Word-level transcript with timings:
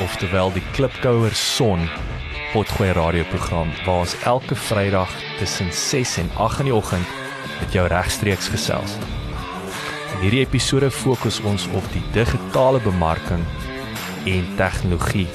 oftewel 0.00 0.52
die 0.52 0.62
Klipkouer 0.72 1.34
Son 1.34 1.88
Potgooi 2.52 2.92
radioprogram 2.92 3.70
waar 3.84 4.04
ons 4.04 4.14
elke 4.24 4.56
Vrydag 4.56 5.10
tussen 5.38 5.72
6 5.72 6.16
en 6.22 6.30
8 6.36 6.58
in 6.64 6.70
die 6.70 6.74
oggend 6.74 7.14
met 7.60 7.72
jou 7.72 7.86
regstreeks 7.88 8.48
gesels. 8.52 8.96
In 10.14 10.22
hierdie 10.24 10.42
episode 10.44 10.90
fokus 10.90 11.40
ons 11.44 11.66
op 11.76 11.84
die 11.92 12.02
digitale 12.14 12.80
bemarking 12.84 13.44
en 14.24 14.48
tegnologie 14.56 15.26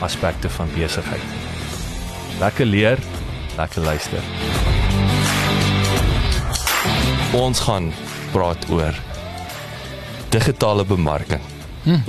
aspekte 0.00 0.48
van 0.56 0.72
besigheid. 0.74 1.24
Lekker 2.40 2.66
leer, 2.66 2.98
lekker 3.56 3.84
luister. 3.84 4.24
Ons 7.36 7.60
gaan 7.68 7.92
praat 8.32 8.68
oor 8.72 8.96
digitale 10.30 10.84
bemarking. 10.84 11.59
Hm. 11.82 12.00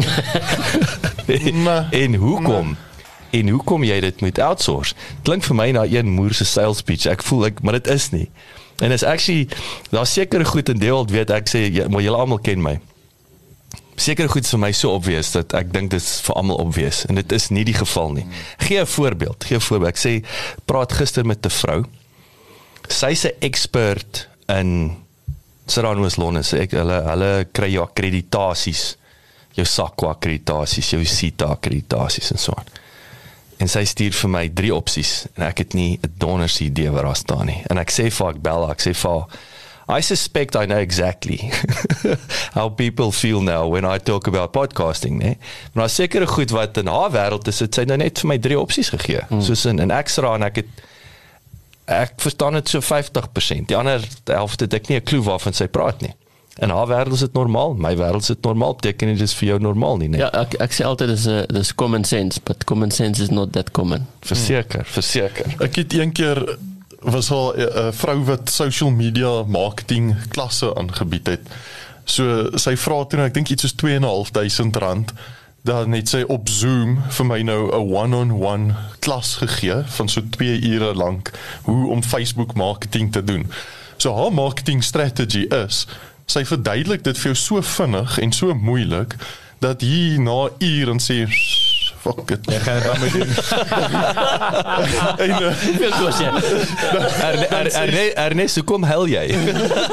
en, 1.47 1.91
en 1.91 2.15
hoekom? 2.15 2.77
En 3.31 3.49
hoekom 3.49 3.83
jy 3.83 3.99
dit 3.99 4.21
moet 4.21 4.39
outsource? 4.39 4.95
Klink 5.23 5.43
vir 5.47 5.55
my 5.55 5.69
na 5.71 5.85
een 5.87 6.09
moerse 6.11 6.45
sales 6.45 6.81
pitch. 6.83 7.07
Ek 7.07 7.23
voel 7.23 7.45
ek, 7.51 7.61
maar 7.63 7.79
dit 7.79 7.87
is 7.87 8.09
nie. 8.11 8.27
En 8.81 8.91
is 8.91 9.03
actually 9.03 9.47
daar 9.89 10.07
seker 10.07 10.45
goed 10.45 10.69
in 10.69 10.79
deel 10.81 11.05
weet 11.07 11.29
ek 11.29 11.49
sê 11.49 11.67
ja, 11.69 11.87
maar 11.87 12.01
julle 12.01 12.17
almal 12.17 12.41
ken 12.41 12.63
my. 12.63 12.79
Seker 14.01 14.29
goed 14.31 14.47
vir 14.49 14.59
my 14.59 14.71
so 14.73 14.95
obvious 14.97 15.29
dat 15.35 15.53
ek 15.53 15.69
dink 15.73 15.93
dit 15.93 16.01
is 16.01 16.17
vir 16.25 16.39
almal 16.39 16.57
obvious 16.63 17.03
en 17.05 17.19
dit 17.19 17.35
is 17.37 17.49
nie 17.53 17.63
die 17.67 17.77
geval 17.77 18.15
nie. 18.17 18.25
Gee 18.65 18.81
'n 18.81 18.89
voorbeeld, 18.89 19.45
gee 19.45 19.57
'n 19.57 19.61
voorbeeld. 19.61 19.93
Ek 19.93 20.01
sê 20.01 20.13
praat 20.65 20.91
gister 20.91 21.25
met 21.25 21.45
'n 21.45 21.49
vrou. 21.49 21.85
Sy's 22.87 23.25
'n 23.25 23.37
expert 23.39 24.27
in 24.47 24.97
Serrano's 25.65 26.17
Londen 26.17 26.43
sê 26.43 26.65
ek 26.65 26.71
hulle 26.71 27.01
hulle 27.05 27.47
kry 27.53 27.69
jou 27.71 27.85
akkreditasies, 27.85 28.97
jou 29.55 29.65
SAQA 29.65 30.15
akkreditasies, 30.15 30.93
jou 30.93 31.05
CITA 31.05 31.45
akkreditasies 31.55 32.31
en 32.31 32.37
so 32.37 32.53
aan 32.57 32.71
en 33.61 33.69
sy 33.69 33.83
stuur 33.85 34.15
vir 34.17 34.31
my 34.33 34.43
drie 34.57 34.73
opsies 34.73 35.25
en 35.35 35.45
ek 35.45 35.65
het 35.65 35.73
nie 35.77 35.99
'n 36.01 36.13
donders 36.17 36.59
idee 36.61 36.89
wat 36.89 37.03
daar 37.03 37.15
staan 37.15 37.45
nie. 37.45 37.61
En 37.69 37.77
ek 37.77 37.91
sê 37.91 38.09
vir 38.11 38.29
ek 38.29 38.41
bel, 38.41 38.69
ek 38.71 38.81
sê 38.81 38.93
vir 38.93 39.27
I 39.89 40.01
suspect 40.01 40.55
I 40.55 40.65
know 40.65 40.77
exactly 40.77 41.51
how 42.57 42.69
people 42.69 43.11
feel 43.11 43.41
now 43.41 43.67
when 43.67 43.85
I 43.85 43.97
talk 43.99 44.27
about 44.27 44.51
podcasting, 44.51 45.19
né? 45.19 45.35
Maar 45.73 45.89
seker 45.89 46.27
goed 46.27 46.51
wat 46.51 46.77
in 46.77 46.87
haar 46.87 47.11
wêreld 47.11 47.47
is, 47.47 47.59
het 47.59 47.75
sy 47.75 47.83
nou 47.83 47.97
net 47.97 48.19
vir 48.19 48.27
my 48.27 48.37
drie 48.37 48.59
opsies 48.59 48.89
gegee. 48.89 49.21
Hmm. 49.27 49.41
Soos 49.41 49.65
in 49.65 49.81
'n 49.81 49.91
ekstra 49.91 50.35
en 50.35 50.43
ek 50.43 50.55
het 50.55 50.69
ek 51.87 52.13
verstaan 52.17 52.53
dit 52.53 52.69
so 52.69 52.79
50%. 52.79 53.67
Die 53.67 53.75
ander 53.77 54.01
helfte 54.25 54.63
het 54.63 54.73
ek 54.73 54.87
nie 54.87 54.97
'n 54.97 55.03
klou 55.03 55.21
waarvan 55.21 55.53
sy 55.53 55.67
praat 55.67 56.01
nie. 56.01 56.13
In 56.59 56.69
haar 56.69 56.87
wêreld 56.87 57.13
is 57.13 57.19
dit 57.19 57.33
normaal, 57.33 57.73
my 57.73 57.95
wêreld 57.95 58.21
is 58.21 58.27
dit 58.27 58.41
normaal. 58.41 58.75
Beteken 58.75 59.07
dit 59.07 59.21
is 59.21 59.33
vir 59.33 59.47
jou 59.47 59.59
normaal 59.59 59.97
nie, 59.97 60.09
nee? 60.09 60.19
Ja, 60.19 60.29
ek 60.41 60.57
ek 60.59 60.75
sê 60.75 60.83
altyd 60.83 61.13
dis 61.13 61.27
'n 61.27 61.45
dis 61.47 61.75
common 61.75 62.03
sense, 62.03 62.39
but 62.43 62.63
common 62.63 62.91
sense 62.91 63.21
is 63.21 63.29
not 63.29 63.53
that 63.53 63.71
common. 63.71 64.07
Verseker, 64.19 64.85
verseker. 64.85 65.55
Ek 65.59 65.75
het 65.75 65.93
eendag 65.93 66.57
was 67.01 67.31
al 67.31 67.55
'n 67.55 67.93
vrou 67.93 68.23
wat 68.23 68.49
social 68.49 68.91
media 68.91 69.43
marketing 69.43 70.15
klasse 70.29 70.75
aangebied 70.75 71.27
het. 71.27 71.41
So 72.03 72.49
sy 72.57 72.75
vra 72.75 73.05
toe 73.05 73.17
nou, 73.19 73.27
ek 73.27 73.33
dink 73.33 73.49
iets 73.49 73.61
soos 73.61 73.75
2.500 73.75 74.77
rand 74.77 75.13
dan 75.63 75.89
net 75.89 76.09
sy 76.09 76.23
op 76.27 76.49
Zoom 76.49 76.97
vir 77.09 77.25
my 77.25 77.41
nou 77.41 77.69
'n 77.69 77.93
one-on-one 77.93 78.75
klas 78.99 79.35
gegee 79.35 79.83
van 79.85 80.09
so 80.09 80.21
2 80.29 80.61
ure 80.61 80.93
lank 80.93 81.31
hoe 81.63 81.89
om 81.89 82.03
Facebook 82.03 82.53
marketing 82.53 83.11
te 83.11 83.23
doen. 83.23 83.51
So 83.97 84.15
haar 84.15 84.33
marketing 84.33 84.83
strategy 84.83 85.45
is 85.49 85.87
sy 86.31 86.45
verduidelik 86.47 87.03
dit 87.03 87.17
vir 87.17 87.31
jou 87.31 87.39
so 87.39 87.61
vinnig 87.75 88.17
en 88.23 88.31
so 88.35 88.53
moeilik 88.53 89.17
dat 89.61 89.81
hier 89.85 90.19
na 90.19 90.49
ure 90.57 90.95
en 90.95 91.03
sê 91.03 91.25
fuck 92.01 92.31
it. 92.33 92.47
Ek 92.49 92.61
gaan 92.65 92.81
dit 92.81 92.99
met 92.99 93.11
doen. 93.11 93.29
En 95.21 95.33
vir 95.77 95.91
kos 95.99 96.17
ja. 96.21 96.31
Ernest, 98.23 98.55
hoe 98.55 98.65
kom 98.65 98.85
hel 98.87 99.05
jy? 99.11 99.25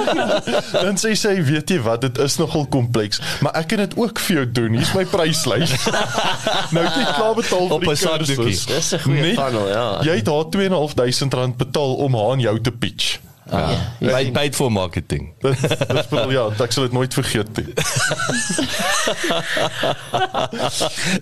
Dan 0.87 0.97
sê 1.01 1.13
sy, 1.19 1.35
weet 1.45 1.71
jy 1.75 1.79
wat, 1.85 2.07
dit 2.07 2.21
is 2.25 2.39
nogal 2.41 2.65
kompleks, 2.73 3.21
maar 3.45 3.57
ek 3.61 3.71
kan 3.73 3.85
dit 3.85 3.97
ook 4.01 4.23
vir 4.25 4.41
jou 4.41 4.47
doen. 4.61 4.79
Hier's 4.81 4.95
my 4.97 5.05
pryslys. 5.11 5.77
nou 6.75 6.85
jy 6.87 7.07
klaar 7.13 7.37
betaal 7.39 7.77
op 7.77 7.85
'n 7.85 7.97
sakdoekie. 7.97 8.57
Dis 8.73 8.93
'n 8.97 9.05
goeie 9.05 9.35
funnel, 9.37 9.69
ja. 9.69 9.87
Jy 10.09 10.21
het 10.23 10.33
haar 10.33 10.49
2.500 10.57 11.41
rand 11.41 11.57
betaal 11.61 11.95
om 12.09 12.17
haar 12.17 12.37
aan 12.37 12.45
jou 12.49 12.57
te 12.61 12.73
pitch. 12.73 13.19
Ja. 13.51 13.71
Ja. 13.99 14.11
Paid, 14.11 14.33
paid 14.33 14.57
for 14.57 14.73
marketing. 14.73 15.33
Dis 15.41 15.61
dis 15.61 16.09
wel 16.11 16.31
ja, 16.31 16.49
ek 16.65 16.73
sal 16.73 16.83
dit 16.89 16.93
nooit 16.93 17.15
vergeet 17.15 17.57
nie. 17.57 17.67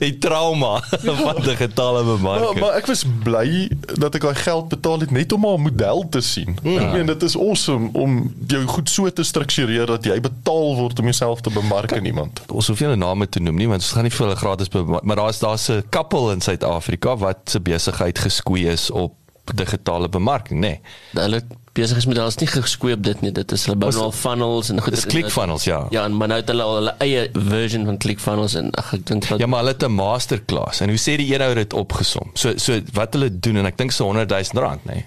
Die 0.03 0.19
trauma 0.19 0.81
van 1.22 1.42
digitale 1.42 2.04
bemarking. 2.04 2.53
Maar, 2.53 2.60
maar 2.60 2.75
ek 2.81 2.88
was 2.91 3.04
bly 3.22 3.69
dat 3.94 4.19
ek 4.19 4.26
daai 4.26 4.38
geld 4.42 4.69
betaal 4.72 5.04
het 5.06 5.12
net 5.14 5.32
om 5.37 5.47
haar 5.47 5.60
model 5.60 6.04
te 6.10 6.22
sien. 6.25 6.56
Ja. 6.62 6.81
Ek 6.87 6.97
meen 6.97 7.10
dit 7.10 7.26
is 7.26 7.37
awesome 7.38 7.91
om 7.92 8.19
jou 8.50 8.62
goed 8.75 8.91
so 8.91 9.10
te 9.10 9.26
struktureer 9.26 9.87
dat 9.91 10.06
jy 10.08 10.19
betaal 10.20 10.75
word 10.81 11.03
om 11.03 11.10
jouself 11.12 11.44
te 11.47 11.53
bemark 11.54 11.94
aan 11.97 12.08
iemand. 12.08 12.43
Ons 12.50 12.70
hoef 12.72 12.82
nie 12.82 12.91
hulle 12.91 13.00
name 13.00 13.28
te 13.28 13.43
noem 13.43 13.60
nie 13.60 13.70
want 13.70 13.84
ons 13.84 13.94
gaan 13.97 14.06
nie 14.06 14.14
vir 14.14 14.26
hulle 14.26 14.41
gratis 14.41 14.72
maar 14.72 15.22
daar's 15.22 15.43
daar's 15.43 15.69
'n 15.70 15.84
couple 15.91 16.32
in 16.32 16.41
Suid-Afrika 16.41 17.16
wat 17.16 17.50
se 17.50 17.60
besigheid 17.60 18.19
geskoei 18.19 18.66
is 18.69 18.91
op 18.91 19.14
digitale 19.54 20.08
bemarking, 20.08 20.60
nê. 20.60 20.68
Nee. 21.12 21.22
Hulle 21.22 21.42
besigheidsmodel 21.76 22.26
is 22.26 22.38
nie 22.40 22.48
geskoei 22.48 22.92
op 22.96 23.02
dit 23.04 23.20
nie. 23.20 23.32
Dit 23.36 23.52
is 23.52 23.66
hulle 23.68 23.76
bou 23.80 23.90
al 24.02 24.14
funnels 24.16 24.70
en 24.72 24.80
goed. 24.80 24.94
Dis 24.96 25.06
ClickFunnels, 25.06 25.66
ja. 25.68 25.86
Ja, 25.94 26.04
en 26.04 26.16
maar 26.16 26.30
nou 26.32 26.40
het 26.40 26.48
hulle 26.52 26.64
al 26.64 26.78
hulle 26.80 26.94
eie 27.04 27.26
version 27.34 27.84
van 27.88 27.98
ClickFunnels 28.02 28.56
en 28.58 28.70
ag 28.80 28.94
ek 28.96 29.06
dink 29.10 29.28
dat 29.28 29.42
Ja, 29.42 29.46
maar 29.50 29.64
hulle 29.64 29.74
het 29.76 29.84
'n 29.84 29.92
masterclass 29.92 30.80
en 30.80 30.88
hoe 30.88 31.00
sê 31.00 31.16
die 31.20 31.28
eenhou 31.32 31.54
dit 31.54 31.72
opgesom? 31.72 32.30
So 32.34 32.56
so 32.56 32.80
wat 32.92 33.14
hulle 33.14 33.30
doen 33.30 33.56
en 33.56 33.66
ek 33.66 33.76
dink 33.76 33.92
so 33.92 34.04
100 34.04 34.30
000 34.30 34.64
rand, 34.64 34.84
nê. 34.84 34.94
Nee. 34.94 35.06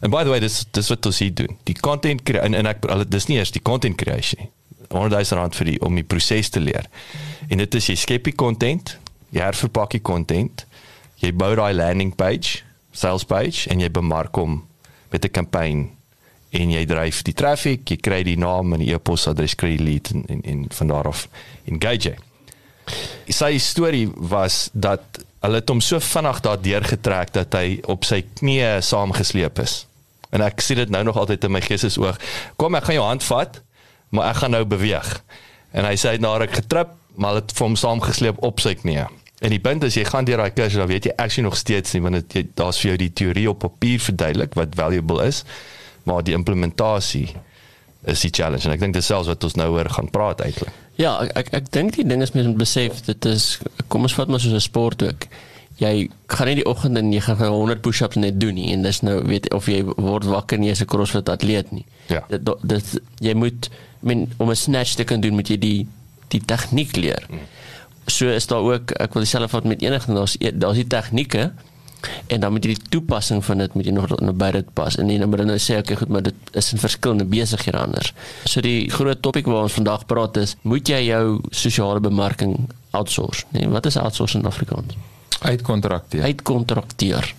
And 0.00 0.12
by 0.12 0.22
the 0.24 0.30
way, 0.30 0.38
dis 0.40 0.64
dis 0.70 0.88
wat 0.88 1.06
ons 1.06 1.18
hier 1.18 1.34
doen. 1.34 1.58
Die 1.64 1.74
content 1.74 2.30
en 2.30 2.54
en 2.54 2.66
ek 2.66 2.84
hulle 2.86 3.08
dis 3.08 3.26
nie 3.26 3.38
eers 3.38 3.50
die 3.50 3.62
content 3.62 3.96
creation 3.96 4.42
nie. 4.42 4.50
100 4.88 5.30
000 5.30 5.40
rand 5.40 5.56
vir 5.56 5.64
die 5.64 5.80
om 5.80 5.94
die 5.94 6.04
proses 6.04 6.48
te 6.48 6.60
leer. 6.60 6.86
En 7.48 7.58
dit 7.58 7.74
is 7.74 7.86
jy 7.86 7.94
skep 7.94 8.24
die 8.24 8.34
content, 8.34 8.96
jy 9.30 9.40
herverpak 9.40 9.90
die 9.90 10.02
content, 10.02 10.64
jy 11.20 11.32
bou 11.32 11.54
daai 11.54 11.74
landing 11.74 12.14
page 12.16 12.62
sales 12.92 13.24
page 13.24 13.68
en 13.70 13.80
jy 13.80 13.90
bemark 13.90 14.36
hom 14.36 14.62
met 15.10 15.24
'n 15.24 15.30
kampanje 15.30 15.88
en 16.50 16.70
jy 16.70 16.84
dryf 16.86 17.22
die 17.22 17.34
traffic, 17.36 17.90
jy 17.90 17.96
kry 17.96 18.22
die 18.22 18.38
naam 18.38 18.72
en 18.72 18.80
die 18.80 18.92
e-posadres 18.94 19.54
kry 19.54 19.76
die 19.76 19.84
lead 19.84 20.10
en 20.14 20.24
en, 20.28 20.42
en 20.44 20.64
van 20.68 20.88
daar 20.88 21.08
af 21.08 21.28
engage. 21.64 22.16
Sy 23.28 23.58
storie 23.58 24.08
was 24.16 24.70
dat 24.72 25.20
hulle 25.44 25.60
het 25.60 25.68
hom 25.68 25.80
so 25.84 26.00
vinnig 26.00 26.40
daardeur 26.40 26.84
getrek 26.84 27.32
dat 27.32 27.54
hy 27.54 27.80
op 27.86 28.04
sy 28.04 28.22
knieë 28.40 28.80
saamgesleep 28.82 29.60
is. 29.62 29.84
En 30.34 30.42
ek 30.44 30.60
sien 30.60 30.80
dit 30.80 30.90
nou 30.90 31.04
nog 31.04 31.16
altyd 31.16 31.44
in 31.44 31.52
my 31.52 31.60
geestesoog. 31.64 32.18
Kom 32.56 32.74
ek 32.74 32.88
gaan 32.88 32.98
jou 32.98 33.06
hand 33.06 33.24
vat, 33.24 33.60
maar 34.10 34.32
ek 34.32 34.42
gaan 34.42 34.56
nou 34.56 34.64
beweeg. 34.68 35.12
En 35.72 35.84
hy 35.84 35.94
sê 35.96 36.12
hy 36.12 36.18
het 36.18 36.24
na 36.24 36.34
ruk 36.40 36.56
getrip, 36.58 36.96
maar 37.16 37.40
het 37.40 37.52
vir 37.54 37.66
hom 37.66 37.76
saamgesleep 37.76 38.42
op 38.44 38.60
sy 38.64 38.74
knieë. 38.78 39.06
En 39.40 39.50
die 39.54 39.60
punt 39.62 39.84
is 39.86 39.94
jy 39.94 40.04
gaan 40.04 40.26
deur 40.26 40.40
daai 40.42 40.50
kursus 40.50 40.80
dan 40.80 40.88
weet 40.90 41.04
jy 41.04 41.12
actually 41.16 41.46
nog 41.46 41.56
steeds 41.56 41.92
nie 41.94 42.02
want 42.02 42.32
dit 42.34 42.48
daar's 42.58 42.80
vir 42.82 42.90
jou 42.90 42.96
die 43.04 43.12
teorie 43.12 43.46
op 43.50 43.60
papier 43.62 44.00
verduidelik 44.02 44.56
wat 44.58 44.74
valuable 44.74 45.26
is, 45.26 45.44
maar 46.02 46.24
die 46.26 46.34
implementasie 46.34 47.28
is 48.02 48.24
die 48.24 48.32
challenge 48.34 48.66
en 48.66 48.74
ek 48.74 48.80
dink 48.82 48.96
dit 48.98 49.04
selfs 49.04 49.30
wat 49.30 49.44
ons 49.44 49.54
nou 49.58 49.68
oor 49.76 49.90
gaan 49.90 50.10
praat 50.10 50.42
eintlik. 50.42 50.72
Ja, 50.98 51.18
ek 51.22 51.36
ek, 51.38 51.52
ek 51.60 51.70
dink 51.74 51.94
die 51.94 52.06
ding 52.06 52.22
is 52.24 52.34
mense 52.34 52.50
moet 52.50 52.64
besef 52.64 53.04
dit 53.06 53.30
is 53.30 53.60
kom 53.86 54.06
ons 54.08 54.16
vat 54.18 54.28
maar 54.28 54.42
soos 54.42 54.58
'n 54.58 54.66
sport 54.70 55.02
ook. 55.02 55.28
jy 55.78 56.08
gaan 56.26 56.48
nie 56.50 56.56
die 56.58 56.66
oggend 56.66 56.98
en 56.98 57.12
jy 57.12 57.20
gaan 57.22 57.38
100 57.38 57.82
push-ups 57.84 58.18
net 58.18 58.40
doen 58.42 58.56
nie 58.58 58.72
en 58.74 58.82
dis 58.82 58.98
nou 59.06 59.20
weet 59.28 59.46
of 59.54 59.68
jy 59.70 59.84
word 59.86 60.26
wakker 60.26 60.58
en 60.58 60.64
jy's 60.64 60.82
'n 60.82 60.90
CrossFit 60.90 61.28
atleet 61.28 61.70
nie. 61.72 61.84
Ja. 62.08 62.24
Dit 62.28 62.48
dit 62.62 63.00
jy 63.20 63.34
moet 63.34 63.70
I 64.02 64.06
mean 64.06 64.28
om 64.38 64.50
'n 64.50 64.56
snatch 64.56 64.94
te 64.94 65.04
kan 65.04 65.20
doen 65.20 65.34
moet 65.34 65.48
jy 65.48 65.58
die 65.58 65.86
die 66.28 66.40
tegniek 66.44 66.96
leer. 66.96 67.24
Mm. 67.30 67.38
So 68.08 68.28
is 68.32 68.46
daar 68.48 68.64
ook 68.64 68.94
ek 68.96 69.12
wil 69.14 69.24
dieselfde 69.24 69.50
vat 69.52 69.66
met 69.68 69.82
enige 69.84 70.12
daar's 70.16 70.36
e- 70.40 70.54
daar's 70.54 70.80
die 70.80 70.86
tegnieke 70.86 71.50
en 72.26 72.40
dan 72.40 72.52
moet 72.54 72.64
jy 72.64 72.74
die 72.76 72.88
toepassing 72.94 73.42
van 73.44 73.58
dit 73.58 73.74
moet 73.74 73.88
jy 73.88 73.92
nog 73.92 74.12
nou 74.22 74.32
by 74.32 74.50
dit 74.54 74.68
pas 74.74 74.96
en 74.96 75.08
dan 75.10 75.28
moet 75.28 75.42
jy 75.42 75.46
nou 75.48 75.58
sê 75.58 75.78
okay 75.82 75.98
goed 75.98 76.12
maar 76.14 76.22
dit 76.22 76.52
is 76.60 76.72
in 76.72 76.78
verskillende 76.78 77.26
besighede 77.28 77.78
anders. 77.78 78.12
So 78.44 78.62
die 78.64 78.90
groot 78.90 79.22
topik 79.22 79.50
waar 79.50 79.66
ons 79.66 79.76
vandag 79.76 80.06
praat 80.06 80.38
is 80.40 80.56
moet 80.62 80.88
jy 80.88 81.02
jou 81.10 81.40
sosiale 81.50 82.00
bemarking 82.00 82.56
outsource. 82.96 83.44
Nee, 83.52 83.68
wat 83.68 83.86
is 83.86 83.98
outsource 84.00 84.38
in 84.38 84.46
Afrikaans? 84.46 84.96
Uitkontrakteer. 85.42 86.22
Uitkontrakteer. 86.22 87.34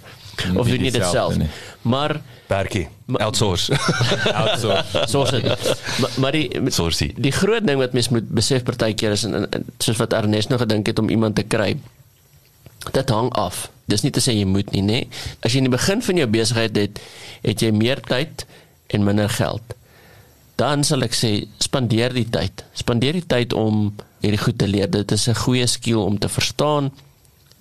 Of 0.55 0.67
doen 0.67 0.85
jy 0.85 0.91
dit 0.91 1.03
self? 1.03 1.35
nie. 1.37 1.49
Maar 1.81 2.21
Berkie, 2.47 2.87
outsource. 3.13 3.73
Outsource. 4.41 5.41
dit. 5.41 5.75
maar, 5.99 6.11
maar 6.17 6.31
die 6.31 6.71
Sourcey. 6.71 7.13
die 7.15 7.31
groot 7.31 7.67
ding 7.67 7.77
wat 7.79 7.93
mens 7.93 8.09
moet 8.09 8.29
besef 8.29 8.63
partykeer 8.63 9.11
is 9.11 9.23
en, 9.23 9.33
en, 9.33 9.49
en 9.49 9.65
soos 9.77 9.97
wat 9.97 10.13
Ernest 10.13 10.49
nou 10.49 10.59
gedink 10.59 10.89
het 10.89 10.99
om 10.99 11.09
iemand 11.09 11.35
te 11.35 11.43
kry. 11.43 11.77
Dit 12.91 13.09
hang 13.09 13.29
af. 13.37 13.69
Dis 13.85 14.01
nie 14.01 14.11
te 14.11 14.21
sê 14.23 14.33
jy 14.33 14.47
moet 14.49 14.71
nie, 14.73 14.81
nê. 14.85 14.99
As 15.45 15.53
jy 15.53 15.63
in 15.63 15.69
die 15.69 15.75
begin 15.75 16.01
van 16.05 16.21
jou 16.21 16.27
besigheid 16.29 16.77
het, 16.77 17.01
het 17.45 17.61
jy 17.61 17.71
meer 17.75 18.01
tyd 18.05 18.45
en 18.89 19.05
minder 19.05 19.29
geld. 19.29 19.75
Dan 20.59 20.83
sal 20.83 21.05
ek 21.05 21.15
sê 21.15 21.31
spandeer 21.63 22.13
die 22.17 22.27
tyd. 22.29 22.65
Spandeer 22.77 23.15
die 23.19 23.27
tyd 23.29 23.53
om 23.55 23.91
hierdie 24.23 24.41
goed 24.41 24.57
te 24.59 24.67
leer. 24.67 24.89
Dit 24.91 25.11
is 25.15 25.29
'n 25.29 25.35
goeie 25.35 25.67
skill 25.67 26.01
om 26.03 26.19
te 26.19 26.29
verstaan. 26.29 26.91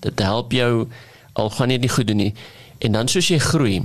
Dit 0.00 0.18
help 0.18 0.52
jou 0.52 0.88
al 1.32 1.50
gaan 1.50 1.70
jy 1.70 1.78
dit 1.78 1.86
nie 1.86 1.94
goed 1.96 2.06
doen 2.06 2.16
nie. 2.16 2.34
En 2.78 2.92
dan 2.92 3.08
soos 3.08 3.28
jy 3.28 3.38
groei, 3.38 3.82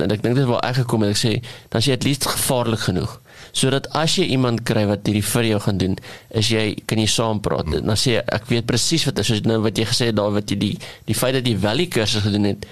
en 0.00 0.10
ek 0.10 0.22
dink 0.22 0.36
dit 0.36 0.46
waar 0.46 0.64
ek 0.64 0.82
gekom 0.82 1.02
het, 1.02 1.16
ek 1.16 1.22
sê 1.22 1.32
dan 1.68 1.80
is 1.80 1.86
jy 1.86 1.92
at 1.98 2.04
least 2.04 2.26
gevaarlik 2.26 2.80
genoeg 2.88 3.20
sodat 3.56 3.88
as 3.96 4.16
jy 4.18 4.30
iemand 4.34 4.64
kry 4.66 4.84
wat 4.90 5.06
hierdie 5.08 5.24
vir 5.26 5.48
jou 5.52 5.60
gaan 5.66 5.80
doen, 5.80 5.96
is 6.36 6.50
jy 6.52 6.64
kan 6.88 7.00
jy 7.00 7.08
saam 7.10 7.40
praat. 7.44 7.70
Hmm. 7.70 7.86
Dan 7.90 7.98
sê 7.98 8.20
ek, 8.20 8.50
weet 8.50 8.68
presies 8.68 9.06
wat 9.08 9.22
is 9.22 9.32
soos 9.32 9.46
nou 9.46 9.60
wat 9.64 9.78
jy 9.78 9.88
gesê 9.90 10.10
het 10.10 10.18
daar 10.18 10.34
wat 10.34 10.50
jy 10.50 10.58
die 10.60 10.74
die 11.08 11.16
feit 11.16 11.36
dat 11.38 11.48
jy 11.48 11.56
Valley 11.60 11.88
kursus 11.90 12.26
gedoen 12.26 12.52
het. 12.52 12.68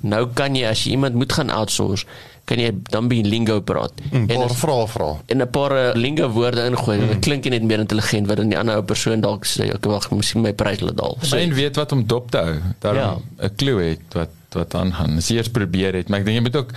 Nou 0.00 0.26
kan 0.36 0.56
jy 0.56 0.66
as 0.68 0.84
jy 0.84 0.96
iemand 0.96 1.16
moet 1.20 1.32
gaan 1.36 1.52
outsource, 1.52 2.06
kan 2.48 2.58
jy 2.58 2.70
dan 2.90 3.08
by 3.10 3.20
lingo 3.22 3.60
praat. 3.62 3.92
'n 4.10 4.26
paar 4.26 4.54
vrae 4.62 4.86
vra. 4.88 5.10
en 5.26 5.42
'n 5.42 5.50
paar 5.50 5.72
eh, 5.76 5.94
lingo 5.94 6.28
woorde 6.28 6.64
ingooi. 6.66 6.98
Mm. 6.98 7.08
Dit 7.08 7.20
klink 7.20 7.44
jy 7.44 7.50
net 7.50 7.62
meer 7.62 7.78
intelligent 7.78 8.26
wat 8.26 8.36
dan 8.36 8.48
die 8.48 8.58
ander 8.58 8.76
ou 8.76 8.82
persoon 8.82 9.20
dalk 9.20 9.44
sê, 9.44 9.70
ek 9.74 9.84
wag, 9.84 10.10
miskien 10.10 10.42
my 10.42 10.52
prys 10.52 10.80
laat 10.80 10.96
daal. 10.96 11.16
So, 11.22 11.36
en 11.36 11.54
weet 11.54 11.76
wat 11.76 11.92
om 11.92 12.06
dop 12.06 12.30
te 12.30 12.38
hou. 12.38 12.56
Daarom 12.80 13.22
'n 13.38 13.54
klou 13.56 13.78
het 13.80 14.00
wat 14.14 14.30
wat 14.54 14.74
aangaan. 14.74 15.18
As 15.18 15.30
jy 15.30 15.36
eers 15.36 15.52
probeer 15.52 15.94
het, 15.94 16.08
maar 16.08 16.20
ek 16.20 16.26
dink 16.26 16.36
jy 16.36 16.44
moet 16.48 16.56
ook 16.56 16.74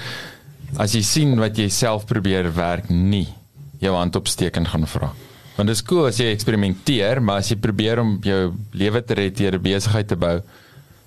as 0.81 0.95
jy 0.95 1.03
sien 1.05 1.35
wat 1.37 1.57
jy 1.57 1.67
self 1.69 2.07
probeer 2.09 2.49
werk 2.55 2.89
nie 2.89 3.27
jou 3.83 3.93
hand 3.95 4.15
opsteek 4.15 4.57
en 4.57 4.65
gaan 4.69 4.87
vra. 4.87 5.11
Want 5.57 5.69
dit 5.69 5.77
is 5.77 5.85
cool 5.85 6.07
as 6.09 6.17
jy 6.17 6.31
eksperimenteer, 6.33 7.21
maar 7.21 7.43
as 7.43 7.51
jy 7.51 7.59
probeer 7.61 8.01
om 8.01 8.15
jou 8.25 8.53
lewe 8.73 9.01
te 9.05 9.17
red 9.19 9.37
deur 9.37 9.57
'n 9.57 9.61
besigheid 9.61 10.07
te 10.07 10.15
bou 10.15 10.41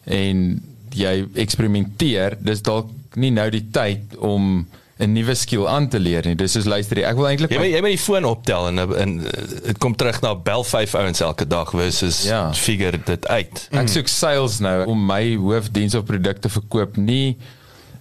en 0.07 0.63
jy 0.95 1.27
eksperimenteer, 1.35 2.39
dis 2.41 2.63
dalk 2.63 2.91
nie 3.17 3.31
nou 3.31 3.51
die 3.51 3.65
tyd 3.73 4.17
om 4.19 4.67
'n 4.99 5.13
nuwe 5.13 5.35
skill 5.35 5.67
aan 5.69 5.89
te 5.89 5.99
leer 6.01 6.25
nie. 6.25 6.35
Dis 6.35 6.53
soos 6.53 6.65
luister, 6.65 7.03
ek 7.05 7.17
wil 7.17 7.27
eintlik 7.29 7.51
Jy 7.51 7.59
moet 7.59 7.71
jy 7.71 7.81
moet 7.81 7.91
die 7.97 7.99
foon 8.05 8.25
optel 8.25 8.67
en 8.69 8.79
en 8.79 9.19
dit 9.67 9.79
kom 9.79 9.97
terug 9.97 10.21
na 10.23 10.35
bel 10.35 10.65
5 10.65 10.95
ouens 10.95 11.21
elke 11.21 11.47
dag 11.47 11.71
versus 11.71 12.23
Ja. 12.25 12.53
figure 12.55 12.99
dit 13.05 13.27
uit. 13.27 13.69
Ek 13.73 13.89
soek 13.89 14.09
sales 14.09 14.59
nou 14.59 14.87
om 14.87 15.07
my 15.07 15.37
hoofdiens 15.37 15.95
of 15.95 16.05
produkte 16.05 16.49
verkoop 16.49 16.97
nie 16.97 17.37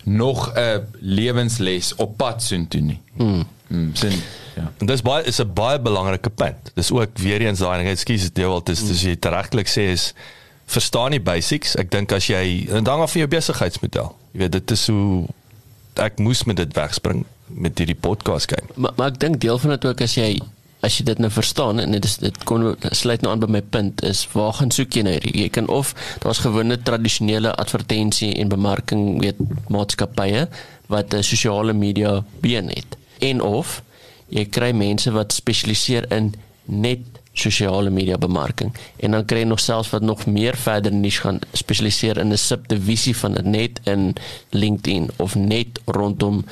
nog 0.05 0.51
'n 0.55 0.85
lewensles 0.99 1.95
op 1.95 2.17
pad 2.17 2.43
soontoe 2.43 2.81
nie. 2.81 2.99
Mm. 3.17 3.43
Mm, 3.67 3.95
sin, 3.95 4.11
ja. 4.55 4.71
En 4.77 4.85
dis 4.85 5.01
baie 5.01 5.23
is 5.25 5.39
'n 5.41 5.53
baie 5.53 5.79
belangrike 5.79 6.29
punt. 6.29 6.71
Dis 6.75 6.91
ook 6.91 7.17
weer 7.17 7.41
eens 7.41 7.59
daai 7.59 7.77
ding, 7.83 7.89
ekskuus 7.89 8.21
dit 8.21 8.37
jou 8.37 8.51
altyd 8.51 8.87
dis 8.87 9.01
jy 9.01 9.17
regtelik 9.19 9.67
sê 9.67 9.91
is 9.91 10.13
verstaan 10.65 11.11
die 11.11 11.19
basics. 11.19 11.75
Ek 11.75 11.91
dink 11.91 12.11
as 12.11 12.27
jy 12.27 12.67
en 12.69 12.83
dan 12.83 12.99
af 12.99 13.11
van 13.11 13.19
jou 13.21 13.27
besigheidsmodel. 13.27 14.15
Jy 14.33 14.39
weet 14.39 14.51
dit 14.51 14.71
is 14.71 14.87
hoe 14.87 15.25
ek 15.99 16.19
moes 16.19 16.43
met 16.43 16.57
dit 16.57 16.73
wegspring 16.73 17.25
met 17.47 17.77
hierdie 17.77 17.95
podcast 17.95 18.51
game. 18.51 18.67
Maar 18.75 18.93
maar 18.95 19.13
ek 19.13 19.19
dink 19.19 19.41
deel 19.41 19.59
van 19.61 19.75
dit 19.75 19.85
ook 19.85 20.01
as 20.01 20.15
jy 20.17 20.29
as 20.85 20.99
jy 20.99 21.05
dit 21.07 21.21
nou 21.23 21.31
verstaan 21.33 21.79
en 21.81 21.95
dit 21.95 22.05
is 22.05 22.17
dit 22.21 22.43
kon 22.47 22.67
sluit 22.91 23.23
nou 23.23 23.31
aan 23.33 23.41
by 23.41 23.49
my 23.57 23.61
punt 23.61 24.03
is 24.05 24.25
waar 24.33 24.53
gaan 24.59 24.73
soek 24.75 24.97
jy 24.97 25.05
nou 25.07 25.15
hierdie 25.15 25.45
jy 25.45 25.49
kan 25.57 25.69
of 25.71 25.93
daar's 26.23 26.43
gewone 26.45 26.77
tradisionele 26.89 27.53
advertensie 27.63 28.33
en 28.41 28.51
bemarking 28.53 29.05
weet 29.23 29.39
maatskappye 29.73 30.45
wat 30.93 31.13
'n 31.13 31.23
sosiale 31.23 31.73
media 31.73 32.23
been 32.41 32.69
het 32.69 32.97
en 33.19 33.41
of 33.41 33.81
jy 34.29 34.45
kry 34.45 34.71
mense 34.71 35.11
wat 35.11 35.33
spesialiseer 35.33 36.11
in 36.11 36.33
net 36.65 37.01
sosiale 37.35 37.91
media 37.91 38.17
bemarking 38.17 38.71
en 39.03 39.11
dan 39.11 39.25
kry 39.27 39.43
jy 39.43 39.47
nog 39.51 39.59
selfs 39.59 39.91
wat 39.91 40.01
nog 40.01 40.25
meer 40.25 40.55
verder 40.55 40.93
niche 40.93 41.21
gaan 41.21 41.39
spesialiseer 41.51 42.17
in 42.17 42.31
'n 42.31 42.37
subdivisie 42.37 43.15
van 43.15 43.33
dit 43.33 43.45
net 43.45 43.79
in 43.83 44.15
LinkedIn 44.49 45.09
of 45.17 45.35
net 45.35 45.79
rondom 45.85 46.45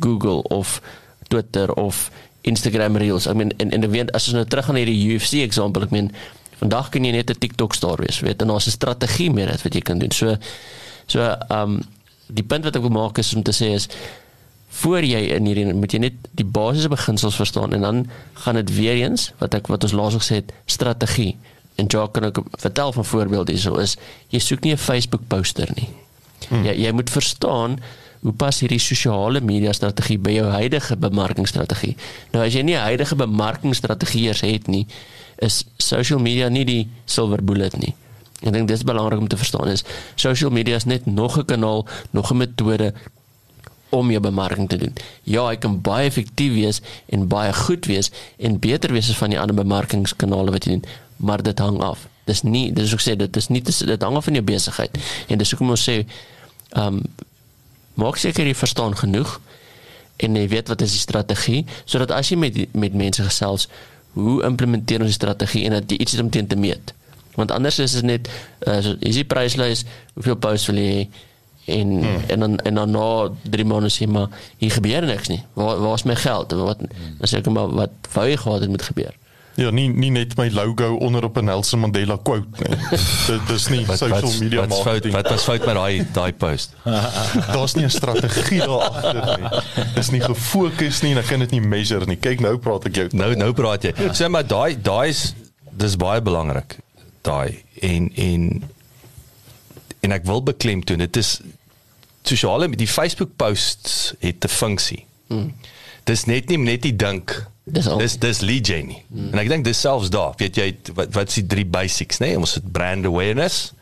Google 0.00 0.42
of 0.42 0.80
Twitter 1.28 1.72
of 1.74 2.10
Instagram 2.40 2.96
Reels. 2.96 3.26
I 3.26 3.32
mean 3.32 3.50
en 3.56 3.70
en 3.70 3.84
ek 3.84 3.90
weet 3.90 4.12
as 4.16 4.28
ons 4.30 4.38
nou 4.38 4.46
terug 4.48 4.64
gaan 4.64 4.78
na 4.78 4.84
hierdie 4.84 5.14
UFC 5.14 5.42
eksempel, 5.44 5.82
ek 5.82 5.94
meen 5.94 6.10
vandag 6.60 6.90
kan 6.92 7.04
jy 7.04 7.12
net 7.12 7.30
'n 7.30 7.38
TikTok 7.38 7.74
star 7.74 7.98
wees, 8.00 8.20
weet 8.20 8.42
en 8.42 8.48
daar's 8.48 8.66
'n 8.66 8.76
strategie 8.76 9.30
meer 9.30 9.50
wat 9.62 9.74
jy 9.74 9.80
kan 9.80 9.98
doen. 9.98 10.10
So 10.12 10.36
so 11.06 11.36
um 11.50 11.80
die 12.26 12.44
punt 12.44 12.64
wat 12.64 12.76
ek 12.76 12.82
wil 12.82 12.90
maak 12.90 13.18
is 13.18 13.34
om 13.34 13.42
te 13.42 13.52
sê 13.52 13.74
is 13.74 13.88
voor 14.70 15.04
jy 15.04 15.20
in 15.34 15.46
hierdie 15.46 15.74
moet 15.74 15.92
jy 15.92 15.98
net 15.98 16.28
die 16.38 16.46
basiese 16.46 16.88
beginsels 16.88 17.36
verstaan 17.36 17.72
en 17.72 17.80
dan 17.80 18.10
gaan 18.44 18.54
dit 18.54 18.74
weer 18.74 19.02
eens 19.02 19.32
wat 19.38 19.54
ek 19.54 19.66
wat 19.66 19.82
ons 19.82 19.92
laas 19.92 20.14
gesê 20.14 20.34
het 20.34 20.52
strategie 20.66 21.36
en 21.74 21.86
Jacques 21.86 22.12
kan 22.12 22.24
ook 22.24 22.44
vertel 22.58 22.92
van 22.92 23.04
voorbeelde 23.04 23.52
hierso 23.52 23.80
is 23.82 23.96
jy 24.28 24.38
soek 24.38 24.60
nie 24.64 24.72
'n 24.72 24.76
Facebook 24.78 25.22
poster 25.28 25.68
nie. 25.74 25.88
Hmm. 26.48 26.64
Jy 26.64 26.74
jy 26.84 26.92
moet 26.92 27.10
verstaan 27.10 27.80
hoe 28.20 28.32
pas 28.32 28.60
hierdie 28.60 28.80
sosiale 28.80 29.40
media 29.40 29.72
strategie 29.72 30.18
by 30.18 30.30
jou 30.30 30.48
huidige 30.52 30.96
bemarkingsstrategie. 30.96 31.96
Nou 32.32 32.44
as 32.44 32.54
jy 32.54 32.62
nie 32.62 32.76
'n 32.76 32.84
huidige 32.84 33.16
bemarkingsstrategie 33.16 34.26
eers 34.28 34.40
het 34.40 34.66
nie, 34.66 34.86
is 35.38 35.64
social 35.76 36.18
media 36.18 36.48
nie 36.48 36.64
die 36.64 36.88
silver 37.04 37.44
bullet 37.44 37.78
nie. 37.78 37.94
Ek 38.42 38.52
dink 38.52 38.68
dis 38.68 38.84
belangrik 38.84 39.20
om 39.20 39.28
te 39.28 39.36
verstaan 39.36 39.68
is 39.68 39.84
social 40.16 40.50
media 40.50 40.76
is 40.76 40.84
net 40.84 41.06
nog 41.06 41.38
'n 41.38 41.44
kanaal, 41.44 41.86
nog 42.10 42.30
'n 42.30 42.36
metode 42.36 42.94
om 43.90 44.10
jou 44.10 44.20
bemarking 44.22 44.68
te 44.68 44.76
doen. 44.76 44.94
Ja, 45.22 45.46
hy 45.48 45.56
kan 45.60 45.80
baie 45.84 46.08
effektief 46.08 46.54
wees 46.54 46.80
en 47.10 47.28
baie 47.28 47.52
goed 47.52 47.86
wees 47.90 48.10
en 48.38 48.58
beter 48.62 48.92
wees 48.94 49.10
as 49.10 49.18
van 49.18 49.34
die 49.34 49.40
ander 49.40 49.56
bemarkingskanale 49.58 50.54
wat 50.54 50.66
jy 50.66 50.78
doen, 50.78 50.84
maar 51.16 51.42
dit 51.42 51.58
hang 51.58 51.80
af. 51.84 52.06
Dis 52.30 52.42
nie 52.46 52.70
dis 52.72 52.90
is 52.90 52.94
ook 52.94 53.04
sê 53.04 53.16
dit 53.18 53.36
is 53.36 53.50
nie 53.50 53.62
dit 53.62 54.02
hang 54.02 54.16
af 54.16 54.28
van 54.28 54.38
jou 54.38 54.44
besigheid. 54.46 54.98
En 55.28 55.38
dis 55.38 55.54
hoekom 55.54 55.74
ons 55.76 55.88
sê 55.88 56.00
ehm 56.00 57.00
um, 57.00 57.04
maak 58.00 58.16
seker 58.16 58.46
jy 58.46 58.54
verstaan 58.56 58.94
genoeg 58.96 59.34
en 60.24 60.36
jy 60.38 60.46
weet 60.48 60.70
wat 60.72 60.80
is 60.80 60.94
die 60.94 61.02
strategie 61.02 61.64
sodat 61.84 62.14
as 62.16 62.30
jy 62.30 62.38
met 62.38 62.56
met 62.72 62.94
mense 62.96 63.24
gesels, 63.26 63.66
hoe 64.14 64.40
implementeer 64.46 65.02
ons 65.04 65.10
die 65.10 65.18
strategie 65.18 65.66
en 65.66 65.76
dat 65.76 65.90
jy 65.90 65.98
iets 66.00 66.16
het 66.16 66.22
om 66.22 66.30
teen 66.30 66.46
te 66.46 66.56
meet. 66.56 66.94
Want 67.34 67.50
anders 67.50 67.78
is 67.78 67.92
dit 67.98 68.06
net 68.06 68.30
uh, 68.66 68.80
so, 68.82 68.96
is 69.00 69.18
die 69.20 69.26
pryslys, 69.26 69.84
hoeveel 70.14 70.38
posts 70.40 70.70
wil 70.70 70.80
jy 70.80 70.94
hê? 70.94 71.04
En 71.70 71.96
hmm. 72.02 72.26
en 72.26 72.40
dan 72.40 72.58
en 72.58 72.74
dan 72.74 72.90
na 72.90 73.06
3 73.50 73.64
maande 73.64 73.90
sê 73.94 74.08
maar 74.08 74.28
hier 74.58 74.70
gebeur 74.70 75.06
niks 75.06 75.28
nie. 75.28 75.42
Waar 75.52 75.80
waar 75.80 75.94
is 75.94 76.06
my 76.08 76.16
geld? 76.16 76.52
Wat 76.52 76.78
dan 76.78 77.28
sê 77.30 77.40
ek 77.40 77.50
maar 77.50 77.72
wat 77.74 78.12
wou 78.12 78.28
jy 78.28 78.36
gehad 78.36 78.60
het 78.66 78.70
moet 78.70 78.88
gebeur? 78.90 79.14
Ja, 79.60 79.68
nie 79.74 79.88
nie 79.92 80.08
net 80.14 80.36
my 80.38 80.46
logo 80.54 80.94
onder 81.04 81.24
op 81.24 81.36
'n 81.36 81.44
Nelson 81.44 81.80
Mandela 81.80 82.16
quote 82.22 82.46
nie. 82.62 82.78
Dit 83.26 83.46
dis 83.48 83.68
nie 83.68 83.86
Wat 83.86 83.98
social 83.98 84.20
wat 84.20 84.40
media 84.40 84.60
wat 84.60 84.72
fout 84.72 84.84
marketing. 84.84 85.12
wat 85.12 85.28
was 85.28 85.42
fout 85.42 85.64
met 85.64 85.74
daai 85.74 86.06
daai 86.12 86.32
post? 86.32 86.74
Daar's 87.54 87.74
nie 87.74 87.84
'n 87.84 87.90
strategie 87.90 88.58
daar 88.58 88.80
agter 88.88 89.38
nie. 89.38 89.60
Dis 89.94 90.10
nie 90.10 90.20
gefokus 90.20 91.02
nie 91.02 91.12
en 91.12 91.18
ek 91.18 91.26
kan 91.26 91.38
dit 91.38 91.50
nie 91.50 91.60
measure 91.60 92.06
nie. 92.06 92.16
Kyk 92.16 92.40
nou 92.40 92.56
praat 92.58 92.86
ek 92.86 92.94
jou. 92.94 93.08
Nou 93.12 93.34
nou 93.34 93.52
praat 93.52 93.82
jy. 93.82 93.92
Sê 94.12 94.28
maar 94.28 94.46
daai 94.46 94.80
daai 94.80 95.08
is 95.08 95.34
dis 95.70 95.96
baie 95.96 96.22
belangrik. 96.22 96.78
Daai 97.22 97.64
en 97.80 98.10
en 98.14 98.62
en 100.00 100.12
ek 100.12 100.24
wil 100.24 100.42
beklemtoon 100.42 100.98
dit 100.98 101.16
is 101.16 101.40
sosiale 102.30 102.68
die 102.78 102.88
Facebook 102.88 103.36
posts 103.36 104.14
het 104.22 104.44
'n 104.44 104.48
funksie. 104.48 105.04
Mm. 105.28 105.52
Dis 106.04 106.24
net 106.24 106.48
nie 106.48 106.58
net 106.58 106.82
die 106.82 106.96
dink 106.96 107.46
Dis 107.64 107.86
al. 107.86 107.98
dis 107.98 108.16
dis 108.18 108.40
lead 108.40 108.66
gen 108.66 108.86
nie. 108.86 109.02
Mm. 109.08 109.32
En 109.32 109.38
ek 109.38 109.48
dink 109.48 109.64
dis 109.64 109.80
selfs 109.80 110.10
daar. 110.10 110.34
Weet 110.36 110.56
jy 110.56 110.76
wat 110.94 111.14
wat 111.14 111.28
is 111.28 111.34
die 111.42 111.46
drie 111.46 111.66
basics 111.66 112.18
nê? 112.18 112.32
Nee? 112.32 112.38
Ons 112.38 112.54
het 112.58 112.72
brand 112.72 113.06
awareness. 113.06 113.72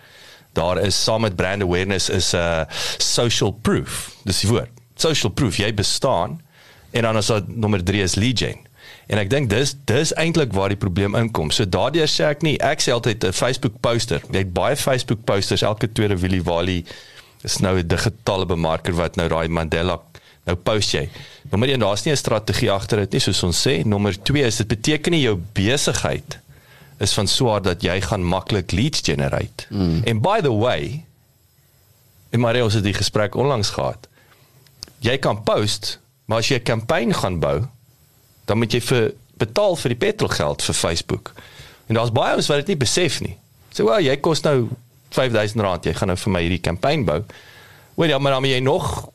Daar 0.58 0.80
is 0.82 0.96
saam 1.04 1.22
met 1.24 1.36
brand 1.36 1.62
awareness 1.62 2.08
is 2.08 2.32
'n 2.34 2.36
uh, 2.36 2.64
social 2.98 3.52
proof. 3.52 4.12
Dis 4.24 4.40
die 4.40 4.50
woord. 4.50 4.70
Social 4.96 5.32
proof 5.32 5.56
jy 5.56 5.74
bestaan 5.74 6.40
en 6.90 7.02
dan 7.02 7.16
is 7.16 7.26
daar 7.26 7.42
nommer 7.46 7.84
3 7.84 8.02
is 8.02 8.14
lead 8.14 8.38
gen. 8.38 8.66
En 9.08 9.18
ek 9.18 9.30
dink 9.30 9.48
dis 9.50 9.74
dis 9.88 10.12
eintlik 10.20 10.52
waar 10.52 10.68
die 10.68 10.80
probleem 10.80 11.14
inkom. 11.16 11.50
So 11.50 11.64
daardeur 11.64 12.08
sê 12.08 12.28
ek 12.28 12.42
nie 12.44 12.56
ek 12.60 12.82
sê 12.84 12.92
altyd 12.92 13.24
'n 13.24 13.32
Facebook 13.32 13.80
poster. 13.80 14.20
Jy 14.30 14.38
het 14.44 14.52
baie 14.52 14.76
Facebook 14.76 15.24
posters 15.24 15.62
elke 15.62 15.92
tweede 15.92 16.16
Willie 16.18 16.42
Wally 16.42 16.84
is 17.42 17.58
nou 17.58 17.78
'n 17.78 17.86
digitale 17.86 18.46
bemarker 18.46 18.94
wat 18.94 19.16
nou 19.16 19.28
daai 19.28 19.48
Mandela 19.48 20.00
nou 20.48 20.56
post 20.56 20.92
jy. 20.92 21.08
Nommer 21.50 21.68
1 21.68 21.80
daar's 21.80 22.04
nie 22.04 22.12
'n 22.12 22.16
strategie 22.16 22.70
agter 22.70 22.98
dit 22.98 23.12
nie 23.12 23.20
soos 23.20 23.42
ons 23.42 23.66
sê. 23.66 23.84
Nommer 23.84 24.22
2 24.22 24.44
is 24.44 24.56
dit 24.56 24.68
beteken 24.68 25.12
nie 25.12 25.22
jou 25.22 25.36
besigheid 25.52 26.38
is 26.98 27.12
van 27.14 27.26
swaar 27.26 27.62
dat 27.62 27.82
jy 27.82 28.00
gaan 28.00 28.24
maklik 28.24 28.72
leads 28.72 29.00
generate. 29.04 29.66
Mm. 29.70 30.02
En 30.04 30.20
by 30.20 30.40
the 30.40 30.52
way, 30.52 31.04
en 32.30 32.40
maar 32.40 32.62
ons 32.62 32.74
het 32.74 32.84
die 32.84 32.94
gesprek 32.94 33.34
onlangs 33.34 33.70
gehad. 33.70 34.08
Jy 34.98 35.18
kan 35.18 35.42
post, 35.42 35.98
maar 36.24 36.38
as 36.38 36.48
jy 36.48 36.58
'n 36.58 36.62
kampanje 36.62 37.14
gaan 37.14 37.38
bou, 37.38 37.66
dan 38.44 38.58
moet 38.58 38.72
jy 38.72 38.80
vir 38.80 39.14
betaal 39.36 39.76
vir 39.76 39.88
die 39.88 39.98
petrolgeld 39.98 40.62
vir 40.62 40.74
Facebook. 40.74 41.32
En 41.86 41.94
daar's 41.94 42.12
baie 42.12 42.36
ons 42.36 42.46
wat 42.46 42.56
dit 42.56 42.66
nie 42.66 42.76
besef 42.76 43.20
nie. 43.20 43.36
Sê, 43.72 43.84
"Wel, 43.84 44.00
jy 44.00 44.16
kos 44.16 44.40
nou 44.42 44.68
R5000, 45.10 45.88
jy 45.90 45.94
gaan 45.94 46.08
nou 46.12 46.16
vir 46.16 46.32
my 46.32 46.42
hierdie 46.42 46.64
kampanje 46.64 47.04
bou." 47.04 47.22
Wel 47.98 48.08
ja, 48.08 48.18
maar 48.18 48.32
dan 48.32 48.42
moet 48.42 48.50
jy 48.50 48.60
nog 48.60 49.08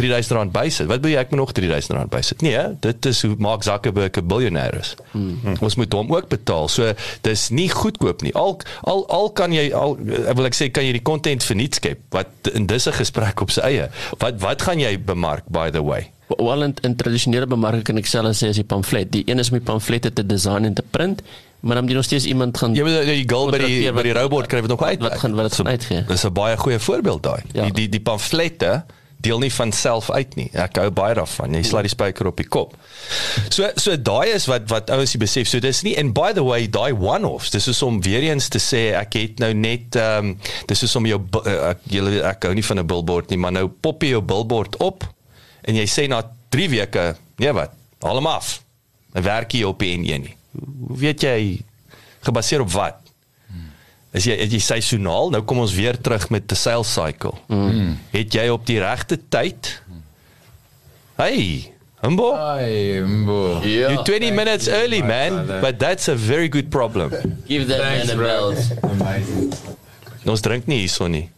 R3000 0.00 0.52
bysit. 0.52 0.86
Wat 0.88 1.02
wil 1.04 1.12
jy 1.12 1.20
ek 1.20 1.32
moet 1.32 1.42
nog 1.42 1.52
R3000 1.52 2.08
bysit? 2.12 2.42
Nee, 2.44 2.60
dit 2.80 3.06
is 3.10 3.22
hoe 3.26 3.34
Mark 3.38 3.62
Zuckerberg 3.66 4.16
'n 4.16 4.26
biljoenêr 4.26 4.78
is. 4.80 4.94
Hmm. 5.10 5.56
Ons 5.60 5.74
moet 5.74 5.92
hom 5.92 6.14
ook 6.14 6.28
betaal. 6.28 6.68
So 6.68 6.92
dis 7.20 7.48
nie 7.48 7.68
goedkoop 7.68 8.22
nie. 8.22 8.34
Al 8.34 8.60
al 8.80 9.08
al 9.08 9.30
kan 9.30 9.52
jy 9.52 9.72
al 9.74 9.96
wil 10.34 10.44
ek 10.44 10.54
sê 10.54 10.70
kan 10.70 10.84
jy 10.84 10.92
die 10.92 11.02
content 11.02 11.44
verniet 11.44 11.74
skep 11.74 11.98
wat 12.10 12.28
in 12.52 12.66
disse 12.66 12.92
gesprek 12.92 13.40
op 13.40 13.50
sy 13.50 13.60
eie. 13.60 13.90
Wat 14.18 14.40
wat 14.40 14.62
gaan 14.62 14.78
jy 14.78 14.96
bemark 14.98 15.44
by 15.48 15.70
the 15.70 15.82
way? 15.82 16.10
Wel 16.38 16.62
in, 16.62 16.74
in 16.82 16.96
tradisionele 16.96 17.46
bemarking 17.46 17.84
kan 17.84 17.98
ek 17.98 18.06
selfs 18.06 18.42
sê 18.42 18.48
as 18.48 18.56
die 18.56 18.64
pamflet. 18.64 19.12
Die 19.12 19.24
een 19.26 19.38
is 19.38 19.50
om 19.50 19.58
die 19.58 19.64
pamflette 19.64 20.12
te 20.12 20.26
design 20.26 20.64
en 20.64 20.74
te 20.74 20.82
print. 20.90 21.22
Maar 21.60 21.74
dan 21.74 21.82
moet 21.84 21.90
jy 21.92 21.96
nog 21.96 22.04
steeds 22.04 22.24
iemand 22.24 22.58
gaan 22.58 22.74
Jy 22.74 22.82
moet 22.82 23.04
die 23.04 23.28
girl 23.28 23.50
by 23.50 23.58
die 23.58 23.92
by 23.92 24.02
die 24.02 24.14
robot 24.16 24.46
kry 24.46 24.60
wat 24.60 24.70
nog 24.70 24.82
uit. 24.82 25.00
Wat 25.00 25.18
gaan 25.18 25.34
wat 25.34 25.50
dit 25.50 25.54
gaan 25.54 25.68
uitgee? 25.68 26.04
Dis 26.08 26.24
'n 26.24 26.32
baie 26.32 26.56
goeie 26.56 26.78
voorbeeld 26.78 27.22
daai. 27.22 27.42
Ja. 27.52 27.62
Die 27.62 27.72
die 27.72 27.88
die 27.88 28.00
pamflette 28.00 28.84
deel 29.20 29.38
nie 29.38 29.52
van 29.52 29.72
self 29.72 30.10
uit 30.10 30.34
nie. 30.34 30.48
Ek 30.56 30.76
hou 30.80 30.90
baie 30.90 31.14
daarvan. 31.14 31.52
Jy 31.54 31.62
slaat 31.68 31.82
die 31.82 31.92
spyker 31.92 32.26
op 32.30 32.36
die 32.40 32.48
kop. 32.48 32.76
So 33.52 33.68
so 33.76 33.96
daai 34.00 34.32
is 34.32 34.46
wat 34.46 34.68
wat 34.72 34.90
ouens 34.90 35.12
nie 35.14 35.20
besef. 35.20 35.48
So 35.48 35.60
dis 35.60 35.82
nie 35.82 35.96
and 36.00 36.14
by 36.16 36.32
the 36.32 36.44
way 36.44 36.66
daai 36.70 36.92
one-offs. 36.96 37.50
Dis 37.50 37.68
is 37.68 37.82
om 37.82 38.00
weer 38.02 38.22
eens 38.30 38.48
te 38.48 38.58
sê 38.58 38.96
ek 38.96 39.18
het 39.20 39.38
nou 39.38 39.52
net 39.54 39.96
ehm 40.00 40.32
um, 40.32 40.38
dis 40.66 40.82
is 40.82 40.96
om 40.96 41.06
jou 41.06 41.20
ek 41.44 41.84
julle 41.92 42.22
ek 42.22 42.48
hou 42.48 42.54
nie 42.54 42.64
van 42.64 42.78
'n 42.78 42.86
billboard 42.86 43.30
nie, 43.30 43.38
maar 43.38 43.52
nou 43.52 43.68
pop 43.68 44.02
jy 44.02 44.08
jou 44.16 44.22
billboard 44.22 44.76
op 44.76 45.04
en 45.62 45.76
jy 45.76 45.86
sê 45.86 46.08
na 46.08 46.22
3 46.48 46.68
weke, 46.68 47.16
nee 47.38 47.52
wat, 47.52 47.70
haal 48.02 48.14
hom 48.14 48.26
af. 48.26 48.62
'n 49.14 49.22
Werkie 49.22 49.68
op 49.68 49.78
die 49.78 49.96
N1 49.98 50.22
nie. 50.22 50.36
Hoe 50.56 50.98
weet 50.98 51.22
jy 51.22 51.38
gebaseer 52.26 52.64
op 52.64 52.72
wat? 52.74 52.98
As 54.10 54.26
jy 54.26 54.34
as 54.42 54.50
jy 54.50 54.58
seisoonaal, 54.58 55.30
nou 55.30 55.42
kom 55.46 55.60
ons 55.62 55.74
weer 55.76 55.94
terug 55.94 56.26
met 56.34 56.48
the 56.50 56.58
sales 56.58 56.90
cycle. 56.90 57.36
Mm. 57.46 57.92
Het 58.10 58.40
jy 58.40 58.48
op 58.50 58.64
die 58.66 58.80
regte 58.82 59.20
tyd? 59.30 59.76
Hey, 61.20 61.70
Humbo? 62.00 62.32
Hey, 62.34 62.96
Humbo. 62.96 63.60
Yeah. 63.62 63.92
You're 63.92 64.02
20 64.02 64.32
minutes 64.32 64.68
early, 64.68 65.02
man, 65.02 65.46
but 65.60 65.78
that's 65.78 66.08
a 66.08 66.16
very 66.16 66.48
good 66.48 66.70
problem. 66.70 67.10
Give 67.46 67.68
that 67.68 67.80
Thanks, 67.80 68.08
man 68.08 68.18
a 68.18 68.22
belt. 68.22 68.58
Amazing. 68.82 69.52
Ons 70.26 70.42
drink 70.44 70.66
nie 70.66 70.82
hierso 70.82 71.06
nie. 71.08 71.28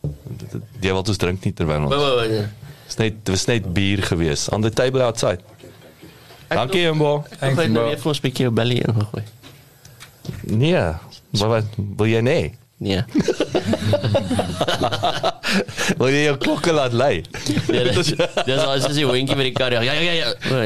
Die 0.83 0.92
wat 0.95 1.09
ons 1.12 1.21
drink 1.21 1.45
nie 1.45 1.52
terwyl 1.54 1.90
ons. 1.90 2.49
Dis 2.88 2.99
net 2.99 3.21
dis 3.26 3.45
net 3.49 3.69
bier 3.75 4.02
gewees 4.07 4.49
on 4.52 4.64
the 4.64 4.71
table 4.71 5.04
outside. 5.04 5.45
Dankie, 6.54 6.87
Humbo. 6.87 7.25
Ek 7.40 7.56
het 7.56 7.71
net 7.71 8.00
vir 8.00 8.12
'n 8.12 8.21
bietjie 8.23 8.50
belly 8.50 8.78
ingegooi. 8.87 9.25
Nee, 10.42 10.85
wat 11.30 11.64
wil 11.76 12.06
jy 12.06 12.21
nee? 12.21 12.52
Nee. 12.82 13.02
Wil 16.00 16.09
jy 16.11 16.23
jou 16.25 16.37
klokke 16.42 16.73
laat 16.75 16.94
lei? 16.97 17.23
Ja, 17.71 17.85
dis 17.94 18.11
dis 18.16 18.59
as 18.59 18.88
jy 18.97 19.06
winkie 19.06 19.37
met 19.38 19.47
die 19.50 19.54
kar. 19.54 19.75
Ja 19.76 19.82
ja 19.87 19.94
ja 19.94 20.12
ja. 20.18 20.32
Ja 20.50 20.64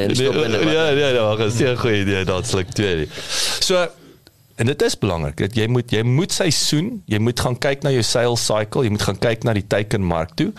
ja 0.96 1.10
ja, 1.12 1.22
maar 1.26 1.42
dis 1.44 1.60
'n 1.60 1.76
goeie 1.76 2.00
idee, 2.06 2.24
dit 2.24 2.46
sluk 2.48 2.72
twee. 2.72 3.08
So 3.60 3.86
en 4.56 4.66
dit 4.66 4.82
is 4.82 4.96
belangrik 4.98 5.36
dat 5.36 5.56
jy 5.56 5.66
moet 5.68 5.92
jy 5.92 6.02
moet 6.02 6.32
seisoen, 6.32 7.02
jy 7.04 7.18
moet 7.20 7.40
gaan 7.40 7.58
kyk 7.58 7.82
na 7.84 7.90
jou 7.92 8.02
sales 8.02 8.46
cycle, 8.46 8.84
jy 8.84 8.90
moet 8.90 9.02
gaan 9.04 9.18
kyk 9.18 9.44
na 9.44 9.52
die 9.52 9.66
teikenmark 9.66 10.32
toe. 10.40 10.52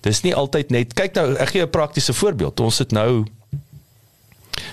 Dis 0.00 0.22
nie 0.24 0.34
altyd 0.34 0.70
net 0.70 0.94
kyk 0.96 1.14
nou 1.20 1.34
ek 1.36 1.52
gee 1.52 1.62
'n 1.62 1.70
praktiese 1.70 2.12
voorbeeld. 2.12 2.60
Ons 2.60 2.78
het 2.78 2.92
nou 2.92 3.26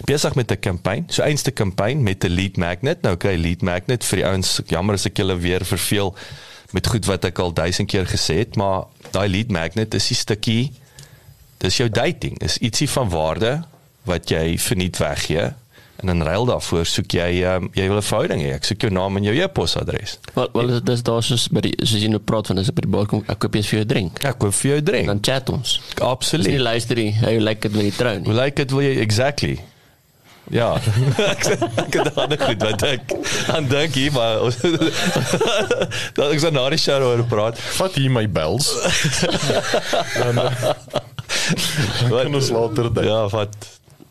besig 0.05 0.35
met 0.35 0.51
'n 0.51 0.59
kampanje. 0.59 1.03
So 1.07 1.23
eenste 1.23 1.51
kampanje 1.51 2.01
met 2.01 2.23
'n 2.23 2.29
lead 2.29 2.57
magnet. 2.57 3.01
Nou 3.01 3.15
kry 3.15 3.35
lead 3.35 3.61
magnet 3.61 4.03
vir 4.03 4.17
die 4.17 4.25
ouens. 4.25 4.61
Jammer 4.67 4.95
as 4.95 5.05
ek 5.05 5.17
julle 5.17 5.37
weer 5.37 5.65
verveel 5.65 6.15
met 6.71 6.87
goed 6.87 7.05
wat 7.05 7.25
ek 7.25 7.39
al 7.39 7.53
duisend 7.53 7.87
keer 7.87 8.05
gesê 8.05 8.37
het, 8.37 8.55
maar 8.55 8.85
daai 9.11 9.29
lead 9.29 9.51
magnet 9.51 9.93
is 9.93 10.09
'n 10.09 10.15
stukkie 10.15 10.71
dis 11.61 11.77
jou 11.77 11.89
dating. 11.89 12.39
Is 12.41 12.57
ietsie 12.57 12.89
van 12.89 13.09
waarde 13.09 13.63
wat 14.09 14.29
jy 14.29 14.57
verniet 14.57 14.97
weggee. 14.97 15.51
En 16.01 16.09
in 16.09 16.23
ruil 16.25 16.45
daarvoor 16.45 16.85
soek 16.89 17.13
jy 17.13 17.43
um, 17.45 17.67
jy 17.77 17.85
wil 17.87 17.99
'n 18.01 18.07
verhouding 18.07 18.41
hê. 18.41 18.53
Ek 18.57 18.65
soek 18.65 18.81
jou 18.81 18.91
naam 18.91 19.17
en 19.17 19.23
jou 19.23 19.35
e-posadres. 19.37 20.17
Wel 20.33 20.49
wel 20.53 20.69
is 20.93 21.03
daar 21.03 21.23
soos 21.23 21.47
by 21.47 21.61
die 21.61 21.73
soos 21.77 22.01
jy 22.01 22.09
nou 22.09 22.19
praat 22.19 22.47
van 22.47 22.57
is 22.57 22.71
by 22.73 22.81
die 22.81 22.89
balkon 22.89 23.23
ek 23.27 23.39
koop 23.39 23.55
eers 23.55 23.69
vir 23.69 23.79
jou 23.79 23.85
drink. 23.85 24.23
Ek 24.25 24.39
koop 24.39 24.53
vir 24.53 24.71
jou 24.71 24.81
drink. 24.81 25.05
Dan 25.05 25.21
chat 25.21 25.49
ons. 25.49 25.81
Absoluut. 26.01 26.45
Dis 26.45 26.55
nie 26.55 26.63
luister 26.63 26.95
nie. 26.95 27.13
Hoe 27.19 27.39
lyk 27.39 27.61
dit 27.61 27.73
met 27.73 27.83
die 27.83 27.97
trou 27.97 28.15
nie? 28.17 28.25
Hoe 28.25 28.33
lyk 28.33 28.55
dit 28.55 28.71
wil 28.71 28.81
jy 28.81 28.95
exactly? 28.99 29.59
Ja. 30.51 30.75
ek 31.15 31.45
ek 31.85 31.93
het 31.95 32.09
dan 32.15 32.33
goed 32.41 32.63
wat 32.65 32.83
ek 32.83 33.13
aan 33.55 33.67
dink 33.71 33.95
hier 33.95 34.11
maar 34.11 34.41
dat 36.17 36.25
ek 36.27 36.41
so 36.43 36.51
na 36.51 36.65
die 36.73 36.79
show 36.81 36.99
oor 37.07 37.23
praat. 37.31 37.59
Vat 37.77 37.95
hier 37.95 38.11
my 38.11 38.25
bells. 38.27 38.73
dan 40.19 40.41
wat 42.11 42.27
ons 42.27 42.51
later 42.51 42.91
dink. 42.91 43.07
Ja, 43.07 43.23
wat 43.31 43.55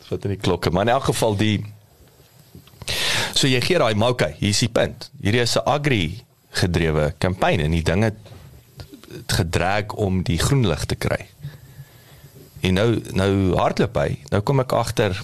wat 0.08 0.24
in 0.26 0.34
die 0.34 0.40
klokke. 0.40 0.72
Maar 0.72 0.88
in 0.88 0.94
elk 0.96 1.10
geval 1.12 1.36
die 1.38 1.58
So 3.36 3.46
jy 3.46 3.60
gee 3.62 3.78
daai 3.78 3.94
maar 3.94 4.16
okay, 4.16 4.34
hier 4.40 4.54
is 4.56 4.62
die 4.64 4.72
punt. 4.72 5.10
Hierdie 5.20 5.44
is 5.44 5.56
'n 5.60 5.68
agri 5.68 6.24
gedrewe 6.50 7.12
kampanje 7.18 7.68
en 7.68 7.76
die 7.76 7.84
dinge 7.86 8.14
gedraag 9.30 9.92
om 9.94 10.22
die 10.26 10.38
groen 10.38 10.66
lig 10.66 10.84
te 10.88 10.96
kry. 10.96 11.20
En 12.60 12.74
nou 12.74 12.88
nou 13.12 13.32
hardloop 13.60 13.96
hy. 14.00 14.18
Nou 14.32 14.40
kom 14.42 14.64
ek 14.64 14.72
agter 14.72 15.20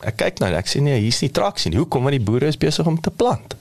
ek 0.00 0.16
kyk 0.16 0.42
nou, 0.42 0.50
ek 0.58 0.68
sê 0.70 0.82
nee, 0.84 0.98
hier's 1.00 1.22
nie 1.22 1.30
traksie 1.30 1.70
nie. 1.70 1.78
Hoekom? 1.78 2.02
Want 2.02 2.18
die 2.18 2.24
boere 2.24 2.50
is 2.52 2.60
besig 2.60 2.86
om 2.86 3.00
te 3.00 3.10
plant. 3.10 3.56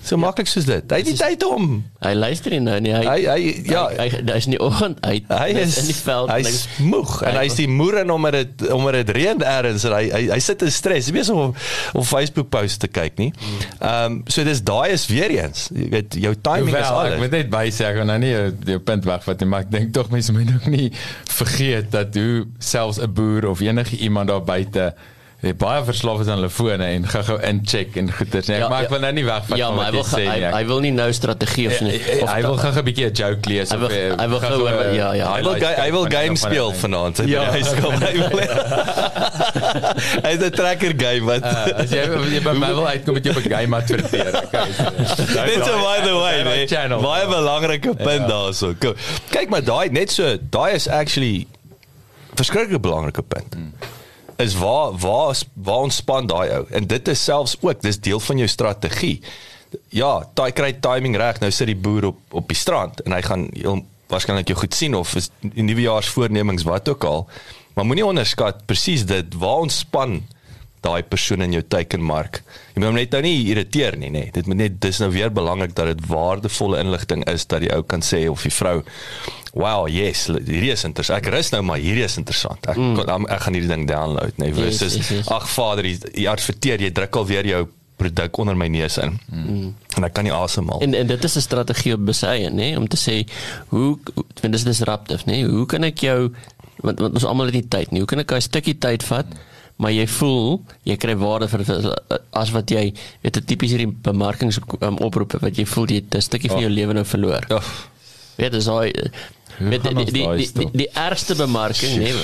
So 0.00 0.16
ja. 0.16 0.20
maklik 0.20 0.48
soos 0.48 0.64
dit. 0.64 0.84
Hy 0.88 0.98
het 1.02 1.08
nie 1.10 1.16
tyd 1.18 1.42
om. 1.44 1.64
Hy 2.00 2.12
luister 2.16 2.54
nie 2.54 2.60
nou 2.64 2.76
nie. 2.80 2.92
Hy 2.94 3.02
hy, 3.04 3.16
hy 3.26 3.50
ja, 3.68 3.82
hy, 3.92 4.06
hy 4.30 4.36
is 4.38 4.48
nie 4.48 4.60
oggend 4.62 5.02
uit. 5.04 5.26
Hy 5.28 5.48
is 5.60 5.76
in 5.82 5.90
die 5.90 5.96
veld. 5.98 6.32
Hy 6.32 6.38
is 6.48 6.62
moeg 6.80 7.18
en 7.28 7.36
hy 7.36 7.44
is 7.50 7.56
die 7.58 7.68
moer 7.68 8.00
en 8.00 8.14
omdat 8.14 8.38
dit 8.38 8.64
omdat 8.72 9.00
dit 9.02 9.12
reën 9.18 9.44
ergens 9.44 9.84
en 9.88 9.96
hy 9.98 10.06
hy, 10.08 10.22
hy 10.32 10.38
sit 10.44 10.64
in 10.64 10.72
stres. 10.72 11.10
Hy 11.10 11.16
besig 11.18 11.36
om 11.36 11.52
op 11.52 12.08
Facebook 12.08 12.48
posts 12.52 12.80
te 12.80 12.88
kyk 12.88 13.20
nie. 13.20 13.28
Ehm 13.76 14.16
um, 14.16 14.18
so 14.30 14.44
dis 14.46 14.64
daai 14.64 14.94
is 14.94 15.04
weer 15.12 15.36
eens. 15.36 15.68
Jy 15.76 15.90
weet 15.92 16.16
jou 16.24 16.34
timing 16.40 16.72
well, 16.72 16.80
is 16.80 16.96
alles. 16.96 17.18
Ek 17.18 17.24
moet 17.26 17.36
net 17.36 17.52
by 17.52 17.64
sê 17.68 17.90
ek 17.90 18.00
gaan 18.00 18.12
nou 18.14 18.18
nie 18.24 18.32
jou 18.72 18.80
punt 18.88 19.08
wegvat 19.12 19.44
nie, 19.44 19.52
maar 19.52 19.68
ek 19.68 19.72
dink 19.76 19.94
tog 19.96 20.08
mense 20.14 20.32
moet 20.32 20.56
ook 20.56 20.68
nie 20.72 20.88
vergeet 21.28 21.92
dat 21.92 22.16
hoe 22.16 22.46
selfs 22.56 23.02
'n 23.04 23.12
boer 23.12 23.52
of 23.52 23.60
enige 23.60 24.00
iemand 24.00 24.32
daar 24.32 24.44
buite 24.44 24.94
Hy 25.40 25.54
baie 25.56 25.80
verslaaf 25.86 26.18
is 26.20 26.28
aan 26.28 26.36
hulle 26.36 26.50
fone 26.52 26.84
en 26.84 27.06
gou-gou 27.08 27.38
incheck 27.48 27.94
en 27.96 28.10
goeters. 28.12 28.50
Nee, 28.50 28.58
ja, 28.60 28.66
maar 28.68 28.82
ek 28.84 28.90
ja, 28.90 28.92
wil 28.92 29.00
nou 29.06 29.12
nie 29.16 29.22
wegvat 29.24 29.56
ja, 29.56 29.68
maar 29.72 29.86
hy 29.86 29.92
wil 29.94 30.02
sê, 30.04 30.24
hy, 30.28 30.40
hy 30.52 30.64
wil 30.68 30.80
nie 30.84 30.90
nou 30.92 31.06
strategie 31.16 31.64
of 31.70 31.78
nie. 31.86 31.94
Of 31.96 32.28
hy 32.28 32.40
wil 32.44 32.58
gou-gou 32.60 32.82
'n 32.82 32.86
bietjie 32.90 33.06
'n 33.08 33.14
joke 33.16 33.48
lees 33.48 33.72
of 33.72 33.86
hy 33.88 34.26
wil 34.28 34.42
gou 34.42 34.58
ja 34.92 35.06
ja. 35.16 35.30
Hy 35.32 35.40
wil 35.46 35.56
hy 35.64 35.86
wil 35.94 36.04
game 36.12 36.36
speel 36.36 36.74
vanaand. 36.82 37.22
Ja, 37.24 37.44
hy 37.54 37.62
skop 37.64 37.96
hy 38.04 38.12
wil. 38.18 38.36
Hy 40.24 40.30
het 40.34 40.44
'n 40.44 40.50
tracker 40.52 40.92
game 40.96 41.24
wat 41.24 41.46
uh, 41.48 41.80
as 41.84 41.94
jy 41.94 42.04
jy 42.34 42.42
by 42.44 42.52
my 42.60 42.68
wil 42.76 42.88
uitkom 42.90 43.16
met 43.16 43.24
jou 43.24 43.34
'n 43.40 43.48
game 43.48 43.76
adverteer. 43.76 44.32
Dit 45.48 45.56
is 45.56 45.78
by 45.80 45.96
the 46.04 46.16
way. 46.20 46.68
Baie 47.00 47.24
belangrike 47.30 47.94
punt 47.96 48.28
daarso. 48.28 48.74
Kyk 49.32 49.48
maar 49.48 49.64
daai 49.64 49.88
net 49.88 50.12
so, 50.12 50.36
daai 50.36 50.76
is 50.76 50.84
actually 50.84 51.46
verskriklik 52.36 52.84
belangrike 52.84 53.24
punt. 53.24 53.56
Hmm 53.56 53.72
is 54.40 54.56
waar 54.58 54.96
waar 54.98 55.36
waar 55.54 55.86
ontspan 55.86 56.26
daai 56.26 56.48
ou 56.56 56.64
en 56.70 56.86
dit 56.86 57.08
is 57.08 57.24
selfs 57.24 57.56
ook 57.60 57.82
dis 57.82 58.00
deel 58.00 58.20
van 58.20 58.36
jou 58.42 58.48
strategie. 58.48 59.20
Ja, 59.94 60.26
daai 60.34 60.50
kry 60.52 60.72
timing 60.72 61.16
reg. 61.16 61.40
Nou 61.40 61.50
sit 61.54 61.70
die 61.70 61.78
boer 61.78 62.10
op 62.10 62.18
op 62.30 62.48
die 62.48 62.58
strand 62.58 63.02
en 63.06 63.14
hy 63.14 63.22
gaan 63.22 63.48
waarskynlik 64.10 64.50
jou 64.50 64.58
goed 64.58 64.74
sien 64.74 64.94
of 64.98 65.14
is 65.14 65.30
nuwejaarsvoornemings 65.40 66.66
wat 66.66 66.88
ook 66.88 67.04
al. 67.04 67.26
Maar 67.74 67.86
moenie 67.86 68.06
onderskat 68.06 68.64
presies 68.66 69.06
dit 69.06 69.34
waar 69.38 69.62
ontspan 69.66 70.20
daai 70.84 71.02
persoon 71.02 71.44
in 71.44 71.52
jou 71.52 71.62
teikenmark. 71.68 72.40
Jy 72.72 72.80
moet 72.80 72.88
hom 72.88 72.98
net 72.98 73.12
nou 73.16 73.20
nie 73.24 73.36
irriteer 73.52 73.98
nie, 74.00 74.08
nê. 74.08 74.26
Nee. 74.26 74.34
Dit 74.34 74.48
moet 74.48 74.60
net 74.62 74.78
dis 74.80 75.00
nou 75.02 75.10
weer 75.12 75.32
belangrik 75.32 75.74
dat 75.76 75.90
dit 75.92 76.06
waardevolle 76.08 76.80
inligting 76.80 77.24
is 77.28 77.44
dat 77.50 77.64
die 77.64 77.72
ou 77.74 77.82
kan 77.82 78.04
sê 78.04 78.26
of 78.30 78.46
die 78.46 78.54
vrou 78.54 78.80
Wow, 79.50 79.88
yes, 79.90 80.28
hierdie 80.30 80.70
is 80.70 80.84
interessant. 80.86 81.24
Ek 81.24 81.32
rus 81.34 81.48
nou 81.50 81.58
maar 81.66 81.80
hierdie 81.82 82.04
is 82.06 82.14
interessant. 82.20 82.68
Ek 82.70 82.78
mm. 82.78 83.00
ek, 83.02 83.24
ek 83.34 83.40
gaan 83.42 83.56
hierdie 83.58 83.72
ding 83.72 83.88
download, 83.88 84.36
nee, 84.38 84.52
Yes, 84.52 84.60
versus 84.78 84.94
yes, 84.94 85.08
yes. 85.10 85.30
ag 85.34 85.48
vader, 85.50 85.88
jy, 85.90 85.96
jy 86.22 86.28
adverteer, 86.30 86.84
jy 86.86 86.92
druk 86.94 87.18
alweer 87.18 87.48
jou 87.50 87.64
produk 87.98 88.38
onder 88.44 88.56
my 88.56 88.68
neus 88.70 89.00
in. 89.02 89.18
Mm. 89.26 89.72
En 89.98 90.06
ek 90.06 90.14
kan 90.14 90.24
nie 90.24 90.32
asemhaal. 90.32 90.84
En 90.86 90.94
en 90.94 91.10
dit 91.10 91.26
is 91.26 91.36
'n 91.36 91.44
strategie 91.44 91.96
op 91.98 92.06
besye, 92.06 92.46
nê, 92.54 92.76
om 92.78 92.86
te 92.86 92.96
sê 92.96 93.26
hoe 93.74 93.98
want 94.14 94.52
dis 94.54 94.64
disruptive, 94.70 95.26
nê? 95.26 95.42
Hoe 95.42 95.66
kan 95.66 95.84
ek 95.84 95.98
jou 96.06 96.30
want, 96.84 97.00
want 97.00 97.14
ons 97.14 97.24
almal 97.24 97.50
het 97.50 97.58
nie 97.58 97.68
tyd 97.68 97.90
nie. 97.90 98.00
Hoe 98.04 98.08
kan 98.08 98.22
ek 98.22 98.32
'n 98.32 98.40
stukkie 98.40 98.78
tyd 98.78 99.02
vat? 99.02 99.26
Maar 99.80 99.94
jy 99.96 100.06
voel 100.18 100.60
jy 100.84 100.96
kry 101.00 101.14
waarde 101.16 101.48
vir 101.48 101.62
as 102.36 102.50
wat 102.52 102.70
jy 102.70 102.90
weet 103.22 103.36
'n 103.40 103.44
tipies 103.48 103.72
hierdie 103.72 103.88
bemarkings 104.08 104.60
um, 104.80 104.98
oproepe 105.00 105.40
wat 105.40 105.56
jy 105.56 105.64
voel 105.64 105.86
jy 105.88 106.02
'n 106.04 106.20
stukkie 106.20 106.50
van 106.52 106.60
jou 106.60 106.70
lewe 106.70 106.92
nou 106.98 107.04
verloor. 107.04 107.46
Ja. 107.48 107.60
Weet 108.36 108.52
dis 108.52 108.64
daai 108.68 108.92
met 109.60 109.82
die 109.82 109.96
ons 109.96 110.12
die, 110.12 110.12
die, 110.12 110.36
die, 110.36 110.52
die, 110.54 110.68
die 110.72 110.88
ergste 110.94 111.34
bemarking 111.36 111.98
nee 112.00 112.14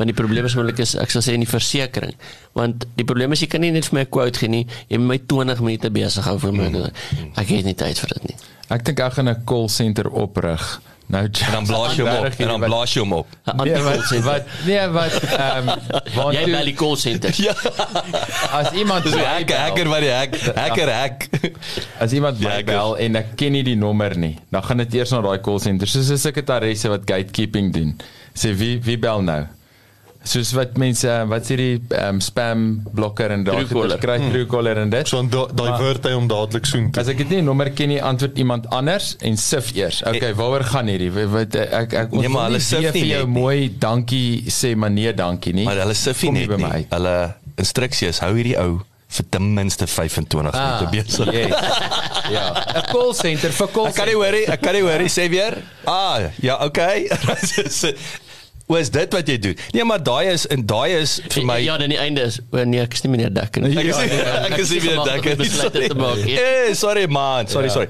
want 0.00 0.08
die 0.08 0.16
probleem 0.16 0.44
is 0.48 0.54
moontlik 0.56 0.78
is 0.82 0.94
ek 0.96 1.10
sal 1.12 1.22
sê 1.22 1.34
in 1.36 1.44
die 1.44 1.50
versekerings 1.50 2.16
want 2.56 2.86
die 2.96 3.04
probleem 3.04 3.32
is 3.32 3.40
jy 3.44 3.46
kan 3.52 3.60
nie 3.60 3.70
net 3.70 3.84
vir 3.86 3.94
my 3.98 4.02
'n 4.06 4.10
quote 4.10 4.38
gee 4.40 4.48
nie 4.48 4.66
jy 4.88 4.98
moet 4.98 5.06
my 5.06 5.18
20 5.18 5.60
minute 5.60 5.90
besig 5.90 6.24
hou 6.24 6.38
vir 6.38 6.52
my 6.52 6.68
Mm. 6.70 7.30
ek 7.36 7.48
het 7.48 7.64
nie 7.64 7.74
tyd 7.74 7.98
vir 7.98 8.08
dit 8.14 8.24
nie 8.28 8.36
Ek 8.70 8.84
dink 8.86 9.00
ek 9.02 9.12
gaan 9.18 9.28
'n 9.28 9.44
call 9.44 9.68
center 9.68 10.06
oprig. 10.08 10.80
Nou 11.10 11.24
En 11.26 11.52
dan 11.52 11.64
blaas 11.66 11.96
jy 11.98 12.04
hom 12.06 12.16
op. 12.26 12.34
En 12.38 12.48
dan 12.52 12.60
blaas 12.62 12.92
jy 12.94 13.00
hom 13.02 13.12
op. 13.16 13.26
Nee, 13.44 13.54
ander 13.56 13.82
wat 13.82 14.12
wat 14.26 14.52
nee 14.66 14.84
wat 14.94 15.16
ehm 15.26 15.70
want 16.14 16.36
jy 16.36 16.44
bel 16.52 16.68
die 16.70 16.74
call 16.78 16.96
center 16.96 17.34
Ja. 17.46 17.54
as 18.60 18.70
iemand 18.78 19.04
my 19.10 19.24
hacker, 19.24 19.58
hacker 19.58 19.90
wat 19.90 20.04
die 20.06 20.12
hack, 20.14 20.36
hacker 20.54 20.92
hack. 20.94 21.26
As 22.02 22.12
iemand 22.14 22.38
Ja, 22.38 22.48
my 22.48 22.60
ek 22.62 22.66
bel 22.70 22.94
en 23.06 23.18
ek 23.22 23.32
ken 23.40 23.56
nie 23.58 23.64
die 23.66 23.76
nommer 23.80 24.14
nie, 24.18 24.36
dan 24.54 24.62
gaan 24.68 24.84
dit 24.84 24.94
eers 25.00 25.10
na 25.14 25.20
daai 25.26 25.40
call 25.42 25.58
center. 25.62 25.90
Soos 25.90 26.10
'n 26.14 26.18
sekretaresse 26.18 26.88
wat 26.92 27.02
gatekeeping 27.10 27.72
doen. 27.74 27.96
Sê 28.34 28.54
wie 28.54 28.78
wie 28.84 28.98
bel 28.98 29.22
nou? 29.26 29.42
Soos 30.20 30.50
wat 30.52 30.74
mense 30.76 31.08
wat 31.30 31.46
sê 31.48 31.56
die 31.56 31.76
um, 31.96 32.18
spam 32.20 32.64
blokker 32.92 33.32
en 33.32 33.44
daai 33.46 33.64
kry 34.02 34.18
Truecaller 34.20 34.76
en 34.82 34.90
dit. 34.92 35.08
So 35.08 35.22
dan 35.24 35.30
da- 35.32 35.46
divert 35.78 36.04
hy 36.04 36.12
hom 36.12 36.26
dadelik 36.28 36.66
soen. 36.68 36.90
As 37.00 37.08
ek 37.08 37.22
dit 37.22 37.30
nie 37.38 37.40
nommer 37.46 37.70
ken 37.72 37.88
nie, 37.88 38.02
antwoord 38.04 38.36
iemand 38.38 38.68
anders 38.68 39.14
en 39.24 39.38
sif 39.40 39.72
eers. 39.78 40.02
Okay, 40.04 40.34
waaroor 40.36 40.66
gaan 40.68 40.92
hierdie? 40.92 41.08
Wat, 41.10 41.56
ek 41.56 41.96
ek 42.04 42.12
ons 42.12 42.20
Nee, 42.20 42.28
maar 42.28 42.50
hulle 42.50 42.60
sif 42.60 42.84
nie 42.84 42.92
vir 43.00 43.08
jou 43.14 43.24
mooi 43.32 43.70
dankie 43.80 44.44
sê 44.52 44.74
maar 44.76 44.92
nee 44.92 45.12
dankie 45.16 45.54
nie. 45.56 45.64
Maar 45.64 45.82
hulle 45.86 45.96
sif 45.96 46.22
nie 46.28 46.36
net 46.36 46.52
by 46.52 46.60
my 46.60 46.76
nie. 46.76 46.86
Hulle 46.92 47.16
instruksie 47.56 48.08
is 48.12 48.20
hou 48.20 48.34
hierdie 48.36 48.58
ou 48.60 48.80
vir 49.10 49.26
ten 49.34 49.48
minste 49.56 49.86
25 49.90 50.52
Ah, 50.54 50.80
minute 50.84 50.90
besig. 50.94 51.32
yes. 51.34 51.50
ja, 52.36 52.44
'n 52.76 52.84
call 52.92 53.14
center 53.14 53.50
vir 53.50 53.68
call 53.72 53.88
Ek 53.88 53.96
kan 53.96 54.06
nie 54.06 54.14
hoor 54.20 54.32
nie, 54.36 54.44
ek 54.46 54.60
kan 54.60 54.76
nie 54.76 54.82
hoor 54.84 55.00
nie, 55.02 55.08
sê 55.10 55.26
weer. 55.32 55.56
Ah, 55.88 56.28
ja, 56.44 56.60
okay. 56.62 57.08
Wat 58.70 58.80
is 58.84 58.90
dit 58.94 59.12
wat 59.16 59.26
jy 59.32 59.36
doen? 59.42 59.56
Nee, 59.74 59.84
maar 59.84 60.02
daai 60.06 60.30
is 60.30 60.44
en 60.46 60.62
daai 60.66 60.92
is 61.00 61.16
vir 61.34 61.44
my 61.48 61.56
ja 61.64 61.76
dan 61.80 61.90
die 61.90 61.98
einde 61.98 62.22
is 62.30 62.36
o 62.54 62.64
nee 62.64 62.80
ek 62.84 62.92
is 62.94 63.02
nie 63.02 63.10
meneer 63.16 63.32
Dekker 63.34 63.62
nie. 63.66 63.74
Ek 63.82 63.90
is 63.90 63.98
nie, 63.98 64.20
ek 64.20 64.58
is 64.62 64.70
nie 64.70 64.80
dink. 64.80 65.30
besluit 65.40 65.72
dit 65.72 65.88
te 65.90 65.94
maak 65.98 66.20
nie. 66.24 66.36
Eh, 66.38 66.74
sorry 66.78 67.06
man, 67.10 67.48
sorry, 67.50 67.66
Ja. 67.66 67.72
sorry. 67.72 67.88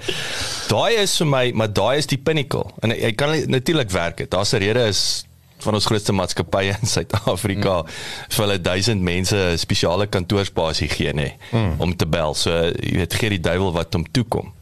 Daai 0.71 1.03
is 1.03 1.17
vir 1.21 1.27
my, 1.27 1.43
maar 1.55 1.69
daai 1.73 1.99
is 1.99 2.07
die 2.07 2.19
pinnacle. 2.19 2.65
En 2.83 2.91
jy 2.97 3.13
kan 3.13 3.35
natuurlik 3.51 3.91
werk 3.93 4.17
dit. 4.25 4.31
Daar's 4.31 4.53
'n 4.55 4.63
rede 4.65 4.87
is 4.89 5.27
van 5.61 5.75
ons 5.75 5.85
grootste 5.85 6.13
maatskappye 6.17 6.73
in 6.81 6.87
Suid-Afrika 6.89 7.85
vir 8.31 8.45
hulle 8.47 8.59
duisend 8.61 9.03
mense 9.03 9.37
'n 9.37 9.59
spesiale 9.59 10.07
kantoorspasie 10.07 10.89
gee 10.89 11.13
nê 11.13 11.33
om 11.79 11.93
te 11.97 12.07
bel. 12.07 12.35
So 12.35 12.51
jy 12.81 12.97
weet 12.97 13.15
gee 13.15 13.29
die 13.37 13.41
duiwel 13.41 13.73
wat 13.73 13.93
hom 13.93 14.07
toekom. 14.13 14.53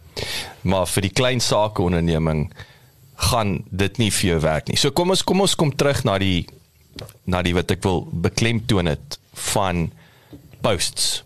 Maar 0.62 0.86
vir 0.86 1.02
die 1.02 1.12
klein 1.14 1.40
sake 1.40 1.82
onderneming 1.82 2.50
gaan 3.18 3.64
dit 3.70 3.98
nie 3.98 4.10
vir 4.14 4.30
jou 4.30 4.40
werk 4.40 4.68
nie. 4.68 4.76
So 4.78 4.90
kom 4.94 5.10
ons 5.10 5.22
kom 5.26 5.40
ons 5.40 5.54
kom 5.58 5.72
terug 5.74 6.04
na 6.06 6.18
die 6.22 6.46
na 7.26 7.42
die 7.42 7.54
wat 7.54 7.70
ek 7.70 7.82
wil 7.82 8.04
beklemtoon 8.12 8.86
het 8.86 9.18
van 9.54 9.90
posts. 10.62 11.24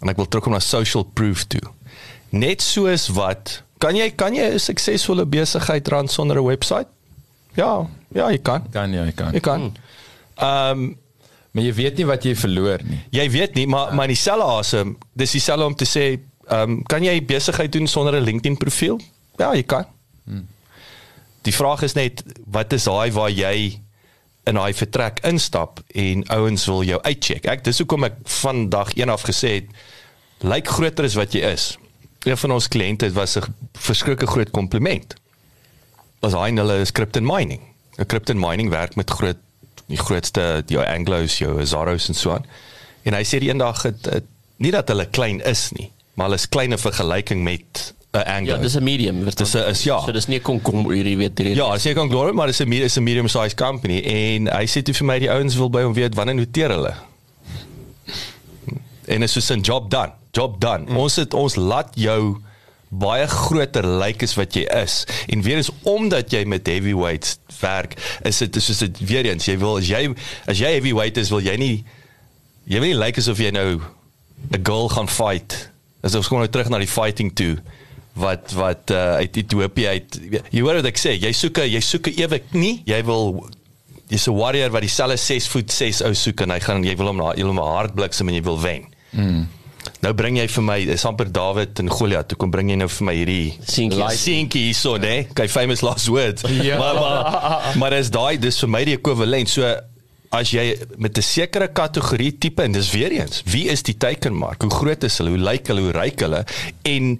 En 0.00 0.08
ek 0.08 0.16
wil 0.16 0.28
terugkom 0.28 0.52
na 0.56 0.60
social 0.64 1.04
proof 1.04 1.44
toe. 1.52 1.60
Net 2.32 2.62
soos 2.64 3.08
wat 3.16 3.62
kan 3.80 3.96
jy 3.96 4.10
kan 4.16 4.34
jy 4.34 4.52
'n 4.54 4.58
suksesvolle 4.58 5.24
besigheid 5.26 5.88
ran 5.88 6.08
sonder 6.08 6.36
'n 6.40 6.44
webwerf? 6.44 6.86
Ja, 7.56 7.86
ja, 8.14 8.30
jy 8.30 8.38
kan. 8.38 8.62
kan 8.70 8.92
jy 8.92 9.12
kan. 9.12 9.32
Jy 9.32 9.40
kan. 9.40 9.72
Ehm 10.36 10.78
um, 10.78 10.96
Maar 11.52 11.64
jy 11.64 11.72
weet 11.74 11.96
nie 11.98 12.04
wat 12.06 12.22
jy 12.24 12.34
verloor 12.36 12.78
nie. 12.84 13.00
jy 13.10 13.30
weet 13.30 13.54
nie, 13.54 13.66
maar 13.66 13.94
maar 13.94 14.04
in 14.06 14.14
dieselfde 14.14 14.44
asem, 14.44 14.96
dis 15.12 15.30
dieselfde 15.32 15.64
om 15.66 15.74
te 15.74 15.84
sê, 15.84 16.20
ehm 16.46 16.70
um, 16.70 16.82
kan 16.82 17.02
jy 17.02 17.24
besigheid 17.24 17.72
doen 17.72 17.86
sonder 17.86 18.14
'n 18.14 18.24
LinkedIn 18.24 18.56
profiel? 18.56 19.00
Ja, 19.38 19.52
jy 19.54 19.62
kan. 19.62 19.84
Die 21.42 21.54
vraag 21.54 21.82
is 21.82 21.96
net 21.96 22.22
wat 22.46 22.72
is 22.72 22.84
daai 22.84 23.12
waar 23.12 23.30
jy 23.32 23.80
in 24.48 24.58
daai 24.58 24.72
vertrek 24.74 25.20
instap 25.28 25.80
en 25.94 26.24
ouens 26.28 26.66
wil 26.68 26.82
jou 26.84 27.00
uitcheck. 27.02 27.46
Ek 27.46 27.64
dis 27.64 27.80
hoekom 27.82 28.08
ek 28.08 28.18
vandag 28.40 28.94
een 28.96 29.12
af 29.12 29.24
gesê 29.28 29.60
het 29.60 30.44
lyk 30.44 30.68
groter 30.68 31.08
as 31.08 31.16
wat 31.18 31.36
jy 31.36 31.44
is. 31.52 31.74
Een 32.24 32.36
van 32.36 32.56
ons 32.56 32.68
kliënte 32.68 33.12
was 33.16 33.36
'n 33.36 33.54
verskriklike 33.72 34.26
groot 34.26 34.50
kompliment. 34.50 35.14
Was 36.20 36.32
hy 36.32 36.50
hulle 36.52 36.80
is 36.80 36.92
crypto 36.92 37.20
mining. 37.20 37.60
'n 37.98 38.06
Crypto 38.06 38.34
mining 38.34 38.70
werk 38.70 38.96
met 38.96 39.10
groot 39.10 39.38
die 39.86 39.98
grootste 39.98 40.62
jou 40.66 40.84
Anglos, 40.84 41.38
jou 41.38 41.66
Zaros 41.66 42.08
en 42.08 42.14
so 42.14 42.30
aan. 42.32 42.46
En 43.02 43.14
hy 43.14 43.24
sê 43.24 43.40
die 43.42 43.50
eendag 43.50 43.82
het, 43.82 44.04
het 44.04 44.24
nie 44.56 44.70
dat 44.70 44.88
hulle 44.88 45.06
klein 45.10 45.40
is 45.40 45.70
nie, 45.76 45.90
maar 46.14 46.28
hulle 46.28 46.40
is 46.40 46.48
klein 46.48 46.72
in 46.72 46.78
vergelyking 46.78 47.42
met 47.42 47.94
'n 48.12 48.22
Anglo. 48.26 48.54
Ja, 48.54 48.60
dis 48.60 48.74
'n 48.76 48.82
medium. 48.82 49.22
verstaan? 49.22 49.46
Dis 49.46 49.54
'n- 49.54 49.68
is 49.70 49.82
ja. 49.82 50.00
So 50.00 50.12
dis 50.12 50.26
nie 50.26 50.40
kom 50.40 50.60
kom 50.62 50.90
hierdie 50.90 51.16
weet 51.16 51.38
hierdie. 51.38 51.54
Ja, 51.54 51.72
dis 51.72 51.84
nie 51.84 51.94
kan 51.94 52.08
glory, 52.10 52.32
maar 52.32 52.46
dis 52.46 52.60
'n 52.60 52.68
me- 52.68 52.82
is 52.82 52.96
'n 52.96 53.02
medium 53.02 53.28
sized 53.28 53.54
company 53.56 54.00
en 54.00 54.46
hy 54.46 54.66
sê 54.66 54.82
toe 54.82 54.94
vir 54.94 55.06
my 55.06 55.18
die 55.18 55.30
ouens 55.30 55.54
wil 55.56 55.70
by 55.70 55.82
hom 55.82 55.94
weet 55.94 56.14
wanneer 56.14 56.34
noteer 56.34 56.70
hulle. 56.70 56.94
En 59.06 59.20
dit 59.20 59.36
is 59.36 59.50
'n 59.50 59.60
job 59.60 59.90
done. 59.90 60.12
Job 60.30 60.60
done. 60.60 60.84
Mm. 60.88 60.96
Ons 60.96 61.16
het 61.16 61.34
ons 61.34 61.54
laat 61.54 61.88
jou 61.94 62.36
baie 62.88 63.26
groter 63.26 63.86
lyk 63.86 64.06
like 64.06 64.24
as 64.24 64.34
wat 64.34 64.54
jy 64.54 64.62
is. 64.82 65.04
En 65.28 65.42
weer 65.42 65.58
is 65.58 65.70
omdat 65.82 66.30
jy 66.30 66.44
met 66.44 66.66
heavyweights 66.66 67.38
werk, 67.60 67.94
is 68.22 68.38
dit 68.38 68.56
soos 68.62 68.78
dit 68.78 68.98
weer 68.98 69.24
eens, 69.24 69.44
jy 69.46 69.58
wil 69.58 69.76
as 69.76 69.86
jy 69.88 70.14
as 70.46 70.58
jy 70.58 70.66
heavyweight 70.66 71.16
is, 71.16 71.30
wil 71.30 71.40
jy 71.42 71.56
nie 71.56 71.84
jy 72.66 72.78
wil 72.80 72.88
nie 72.88 72.94
lyk 72.94 73.04
like 73.16 73.20
asof 73.20 73.38
jy 73.38 73.50
nou 73.50 73.80
'n 74.50 74.60
girl 74.62 74.88
gaan 74.88 75.08
fight. 75.08 75.70
As 76.02 76.14
ons 76.14 76.28
kom 76.28 76.38
nou 76.38 76.48
terug 76.48 76.68
na 76.68 76.78
die 76.78 76.86
fighting 76.88 77.34
toe 77.34 77.58
wat 78.14 78.52
wat 78.52 78.90
uh, 78.90 79.14
uit 79.22 79.36
Ethiopië 79.36 79.86
uit 79.86 80.20
jy 80.50 80.60
hoor 80.60 80.74
wat 80.80 80.86
ek 80.86 80.98
sê 80.98 81.14
jy 81.20 81.32
soek 81.32 81.58
'n 81.58 81.70
jy 81.70 81.80
soek 81.80 82.08
'n 82.10 82.20
ewe 82.20 82.38
knie 82.50 82.82
jy 82.86 83.02
wil 83.04 83.46
jy's 84.10 84.26
'n 84.28 84.34
warrior 84.34 84.70
wat 84.70 84.82
dieselfde 84.82 85.16
6 85.16 85.48
voet 85.48 85.70
6 85.72 86.02
ou 86.02 86.14
soek 86.14 86.40
en 86.42 86.50
hy 86.50 86.60
gaan 86.60 86.84
jy 86.84 86.96
wil 86.96 87.06
hom 87.06 87.16
na 87.16 87.32
jy 87.34 87.42
wil 87.46 87.54
hom 87.54 87.60
'n 87.62 87.74
hart 87.76 87.94
bliksem 87.94 88.28
en 88.28 88.34
jy 88.34 88.42
wil 88.42 88.58
wen. 88.60 88.84
Mm. 89.12 89.46
Nou 90.02 90.12
bring 90.12 90.36
jy 90.36 90.46
vir 90.48 90.62
my 90.62 90.84
dis 90.84 91.04
amper 91.04 91.30
Dawid 91.32 91.78
en 91.80 91.88
Goliat 91.88 92.28
toe 92.28 92.36
kom 92.36 92.50
bring 92.50 92.68
jy 92.68 92.76
nou 92.76 92.88
vir 92.88 93.04
my 93.06 93.14
hierdie 93.14 93.54
Seentjie. 93.64 94.10
seentjie 94.16 94.62
hierso 94.68 94.96
nê 94.98 95.26
okay 95.30 95.48
famous 95.48 95.80
last 95.82 96.08
words 96.08 96.42
Ja. 96.68 96.78
maar 96.78 96.94
maar 96.94 97.76
maar 97.78 97.90
dis 97.90 98.10
daai 98.10 98.36
dis 98.38 98.58
vir 98.60 98.68
my 98.68 98.84
die 98.84 98.96
ekwivalent 98.98 99.48
so 99.48 99.64
as 100.32 100.50
jy 100.52 100.76
met 100.98 101.16
'n 101.18 101.22
sekere 101.22 101.68
kategorie 101.72 102.32
tipe 102.38 102.62
en 102.62 102.72
dis 102.72 102.90
weer 102.92 103.10
eens 103.12 103.42
wie 103.46 103.68
is 103.68 103.82
die 103.82 103.96
teikenmark 103.96 104.62
hoe 104.62 104.70
groot 104.70 105.02
is 105.04 105.18
hulle 105.18 105.30
hoe 105.30 105.38
lyk 105.38 105.66
hulle 105.68 105.80
hoe 105.80 105.92
ryk 105.92 106.20
hulle 106.20 106.44
en 106.84 107.18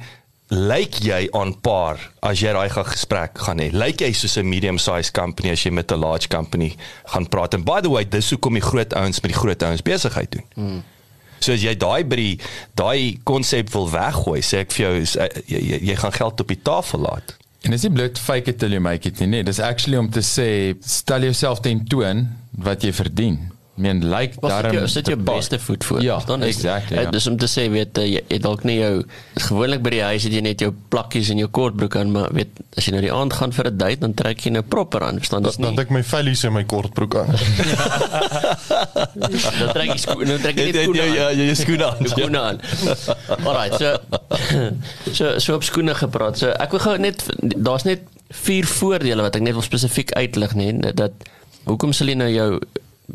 lyk 0.51 0.99
jy 1.05 1.29
aan 1.39 1.53
par 1.63 2.01
as 2.27 2.41
jy 2.43 2.53
daai 2.53 2.69
gaan 2.75 2.89
gesprek 2.91 3.39
gaan 3.39 3.61
hê 3.63 3.69
lyk 3.71 4.03
jy 4.03 4.13
soos 4.13 4.37
'n 4.37 4.49
medium 4.49 4.79
sized 4.79 5.15
company 5.15 5.51
as 5.51 5.63
jy 5.63 5.71
met 5.71 5.93
'n 5.93 6.01
large 6.01 6.29
company 6.29 6.75
gaan 7.05 7.29
praat 7.29 7.55
en 7.55 7.65
by 7.65 7.81
the 7.81 7.91
way 7.91 8.05
dis 8.05 8.31
hoekom 8.31 8.55
die 8.59 8.69
groot 8.71 8.95
ouens 8.95 9.21
met 9.21 9.33
die 9.33 9.41
groot 9.41 9.63
ouens 9.63 9.83
besigheid 9.83 10.31
doen 10.33 10.47
mm. 10.55 10.83
So 11.41 11.55
as 11.57 11.63
jy 11.65 11.73
daai 11.81 12.05
by 12.05 12.17
die 12.17 12.41
daai 12.77 13.19
konsep 13.25 13.71
wil 13.73 13.89
weggooi, 13.89 14.43
sê 14.45 14.61
ek 14.61 14.75
vir 14.77 14.85
jou 14.85 14.97
is, 15.01 15.15
uh, 15.17 15.29
jy, 15.49 15.61
jy, 15.71 15.79
jy 15.89 15.97
gaan 16.03 16.13
geld 16.13 16.43
op 16.45 16.53
die 16.53 16.61
tafel 16.69 17.01
laat. 17.01 17.33
En 17.65 17.73
dis 17.73 17.87
nie 17.87 17.93
bloot 17.97 18.21
fake 18.21 18.53
it 18.53 18.59
till 18.61 18.77
you 18.77 18.81
make 18.81 19.09
it 19.09 19.21
nie. 19.21 19.27
Nee, 19.27 19.45
dis 19.45 19.61
actually 19.61 19.97
om 20.01 20.11
te 20.13 20.21
sê 20.25 20.77
stel 20.85 21.25
jouself 21.29 21.63
ten 21.65 21.81
toon 21.89 22.27
wat 22.61 22.85
jy 22.85 22.93
verdien. 22.93 23.41
Ek 23.81 23.85
meen 23.87 24.03
lyk 24.13 24.35
dit 24.37 24.43
daarom 24.45 24.75
jou, 24.77 24.85
is 24.85 24.93
dit 24.99 25.07
jou 25.09 25.17
beste 25.17 25.57
voet 25.59 25.85
voor? 25.89 26.03
Ja, 26.05 26.19
Dan 26.29 26.43
is- 26.45 26.57
exactly, 26.61 27.01
ja. 27.01 27.11
Dis 27.11 27.27
om 27.31 27.37
te 27.41 27.47
sê 27.49 27.65
weet 27.73 27.97
eh, 27.99 28.05
jy 28.13 28.21
het 28.29 28.43
dalk 28.45 28.65
nie 28.69 28.77
jou 28.77 29.05
gewoonlik 29.41 29.81
by 29.83 29.91
die 29.95 30.03
huis 30.03 30.23
het 30.29 30.33
jy 30.37 30.43
net 30.45 30.61
jou 30.61 30.69
plakkies 30.93 31.31
en 31.33 31.39
jou 31.41 31.49
kortbroek 31.49 31.97
aan, 31.97 32.13
maar 32.13 32.29
weet 32.37 32.61
as 32.77 32.85
jy 32.85 32.93
nou 32.93 33.01
die 33.07 33.13
aand 33.13 33.33
gaan 33.33 33.53
vir 33.57 33.71
'n 33.71 33.77
date 33.79 34.01
dan 34.05 34.13
trek 34.15 34.45
jy 34.45 34.51
nou 34.53 34.63
proper 34.63 35.03
aan, 35.03 35.17
verstaan? 35.17 35.43
Dis 35.43 35.57
Dan 35.57 35.67
nie. 35.73 35.77
dan 35.77 35.79
het 35.79 35.87
ek 35.87 35.91
my 35.97 36.03
vellies 36.05 36.45
en 36.45 36.53
my 36.53 36.65
kortbroek 36.65 37.15
aan. 37.17 37.33
Dan 39.61 39.73
trek 39.75 39.91
jy 39.93 39.97
skoene, 40.01 40.27
dan 40.35 40.41
trek 40.45 40.57
jy 40.59 40.67
Jy 40.67 40.73
net 40.73 40.83
skoene 40.85 41.03
aan. 41.03 41.15
ja, 41.15 41.31
jy 41.31 41.55
skoene 41.55 41.87
aan. 41.87 42.07
Skoene 42.13 42.41
aan. 42.41 42.61
Alright, 43.47 43.75
so 43.81 43.97
so 45.19 45.39
so 45.39 45.55
op 45.59 45.65
skoene 45.67 45.95
gepraat. 45.95 46.39
So 46.41 46.51
ek 46.53 46.71
wil 46.77 46.81
gou 46.85 46.97
net 46.99 47.25
daar's 47.57 47.85
net 47.89 48.01
vier 48.45 48.67
voordele 48.67 49.23
wat 49.27 49.37
ek 49.37 49.43
net 49.43 49.57
wil 49.59 49.63
spesifiek 49.67 50.13
uitlig 50.15 50.55
nê 50.55 50.71
dat 50.95 51.13
hoekom 51.67 51.93
sal 51.97 52.09
jy 52.13 52.15
nou 52.21 52.29
jou 52.31 52.51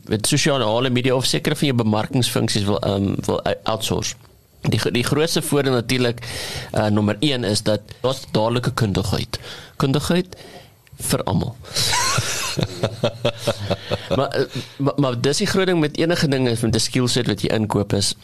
met 0.08 0.28
sosiale 0.28 0.90
media 0.90 1.16
of 1.16 1.26
sekere 1.26 1.56
van 1.56 1.68
jou 1.68 1.78
bemarkingsfunksies 1.78 2.64
wil 2.64 2.88
um, 2.88 3.16
wil 3.26 3.42
outsource. 3.64 4.16
Die 4.62 4.92
die 4.92 5.04
grootste 5.04 5.42
voordeel 5.42 5.74
natuurlik 5.74 6.28
uh, 6.74 6.88
nommer 6.88 7.18
1 7.20 7.44
is 7.44 7.64
dat 7.64 7.82
daar's 8.02 8.26
dadelike 8.32 8.74
kundigheid. 8.74 9.40
Kundigheid 9.76 10.38
vir 10.96 11.24
almal. 11.24 11.56
maar, 14.18 14.28
eh, 14.28 14.46
maar 14.78 14.94
maar 14.96 15.22
dis 15.22 15.38
die 15.38 15.48
groot 15.48 15.68
ding 15.68 15.80
met 15.80 15.98
enige 15.98 16.28
ding 16.28 16.48
is 16.48 16.62
met 16.62 16.76
'n 16.76 16.80
skillset 16.80 17.28
wat 17.28 17.42
jy 17.42 17.54
inkoop 17.54 17.94
is 17.94 18.16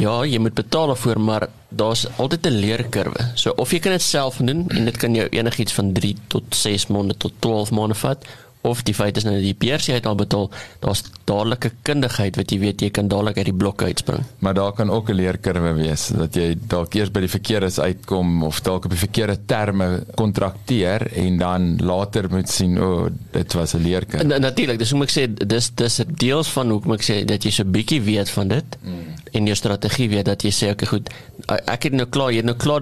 ja, 0.00 0.14
jy 0.26 0.38
moet 0.42 0.54
betaal 0.54 0.90
daarvoor, 0.92 1.20
maar 1.20 1.48
daar's 1.68 2.06
altyd 2.16 2.46
'n 2.46 2.58
leerkurwe. 2.58 3.30
So 3.34 3.52
of 3.56 3.70
jy 3.70 3.78
kan 3.78 3.92
dit 3.92 4.02
self 4.02 4.36
doen 4.36 4.68
en 4.68 4.84
dit 4.84 4.96
kan 4.96 5.14
jou 5.14 5.28
enigiets 5.28 5.72
van 5.72 5.92
3 5.92 6.16
tot 6.26 6.42
6 6.48 6.86
maande 6.86 7.16
tot 7.16 7.32
12 7.38 7.70
maande 7.70 7.94
vat 7.94 8.24
of 8.64 8.82
die 8.82 8.94
feit 8.96 9.18
is 9.20 9.26
nou 9.26 9.34
die 9.42 9.54
PRC 9.54 9.92
het 9.98 10.06
al 10.08 10.16
betaal, 10.16 10.48
daar's 10.80 11.04
dadelike 11.28 11.70
kundigheid 11.86 12.38
wat 12.40 12.52
jy 12.52 12.58
weet 12.62 12.84
jy 12.84 12.90
kan 12.96 13.08
dadelik 13.12 13.38
uit 13.40 13.50
die 13.50 13.56
blokke 13.60 13.90
uitspring. 13.90 14.24
Maar 14.44 14.56
daar 14.56 14.72
kan 14.72 14.90
ook 14.90 15.10
'n 15.10 15.18
leerkurwe 15.20 15.72
wees 15.74 16.08
dat 16.08 16.34
jy 16.34 16.54
dalk 16.68 16.94
eers 16.94 17.10
by 17.10 17.20
die 17.20 17.28
verkeerde 17.28 17.70
uitkom 17.82 18.42
of 18.42 18.60
dalk 18.60 18.84
op 18.84 18.90
die 18.90 18.98
verkeerde 18.98 19.38
terme 19.46 20.04
kontrakteer 20.14 21.06
en 21.12 21.38
dan 21.38 21.76
later 21.76 22.30
moet 22.30 22.48
sien 22.48 22.78
o, 22.78 22.92
oh, 22.92 23.06
dit 23.30 23.52
was 23.52 23.74
'n 23.74 23.82
leerkurwe. 23.82 24.24
Na, 24.24 24.38
Natuurlik, 24.38 24.78
dis 24.78 24.90
hoe 24.90 25.02
ek 25.02 25.10
sê 25.10 25.46
dis 25.46 25.70
dis 25.74 26.00
'n 26.00 26.14
deels 26.14 26.48
van 26.48 26.70
hoe 26.70 26.94
ek 26.94 27.02
sê 27.02 27.24
dat 27.24 27.42
jy 27.42 27.50
so 27.50 27.62
'n 27.62 27.70
bietjie 27.70 28.02
weet 28.02 28.30
van 28.30 28.48
dit 28.48 28.64
mm. 28.82 29.14
en 29.32 29.44
jou 29.44 29.56
strategie 29.56 30.08
weet 30.08 30.24
dat 30.24 30.42
jy 30.42 30.50
sê 30.50 30.70
okay 30.70 30.88
goed, 30.88 31.10
ek 31.46 31.82
het 31.82 31.92
nou 31.92 32.06
klaar, 32.06 32.30
jy 32.30 32.36
het 32.36 32.44
nou 32.44 32.56
klaar 32.56 32.80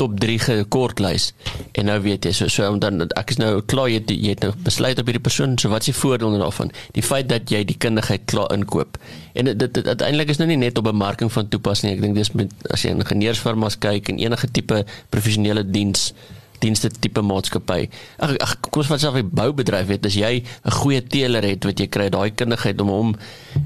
top 0.00 0.18
3 0.20 0.38
gekortlys 0.44 1.30
en 1.72 1.88
nou 1.90 1.98
weet 2.04 2.28
jy 2.28 2.32
so 2.36 2.50
so 2.52 2.68
dan 2.82 3.06
ek 3.06 3.34
is 3.34 3.40
nou 3.40 3.62
klaar 3.70 3.90
jy, 3.92 4.02
jy 4.10 4.34
het 4.34 4.44
nou 4.46 4.52
besluit 4.66 4.98
op 5.00 5.10
hierdie 5.10 5.22
persoon 5.24 5.58
so 5.60 5.72
wat 5.72 5.86
is 5.86 5.92
die 5.92 5.98
voordeel 5.98 6.38
daarvan? 6.38 6.72
Die 6.96 7.04
feit 7.04 7.28
dat 7.30 7.50
jy 7.52 7.64
die 7.66 7.78
kundigheid 7.78 8.24
klaar 8.30 8.52
inkoop. 8.54 8.98
En 9.34 9.50
dit, 9.50 9.58
dit 9.58 9.86
uiteindelik 9.86 10.32
is 10.34 10.40
nou 10.40 10.48
nie 10.50 10.60
net 10.60 10.78
op 10.78 10.88
bemarking 10.88 11.32
van 11.32 11.48
toepassing 11.50 11.92
ek 11.92 12.02
dink 12.04 12.18
dis 12.18 12.32
met 12.38 12.52
as 12.74 12.84
jy 12.86 12.94
ingenieursfirmas 12.94 13.78
kyk 13.82 14.12
en 14.12 14.22
enige 14.22 14.50
tipe 14.54 14.84
professionele 15.14 15.64
diens 15.66 16.12
dienste 16.62 16.90
tipe 16.90 17.22
maatskappy. 17.22 17.88
Ag 18.18 18.36
ag 18.44 18.54
kom 18.60 18.82
ons 18.82 18.90
vat 18.92 19.00
self 19.00 19.16
'n 19.16 19.30
boubedryf 19.30 19.86
weet 19.86 20.06
as 20.06 20.14
jy 20.14 20.42
'n 20.42 20.70
goeie 20.70 21.02
teeler 21.02 21.42
het 21.42 21.64
wat 21.64 21.78
jy 21.78 21.86
kry 21.86 22.08
daai 22.08 22.30
kundigheid 22.30 22.80
om 22.80 22.88
hom 22.88 23.16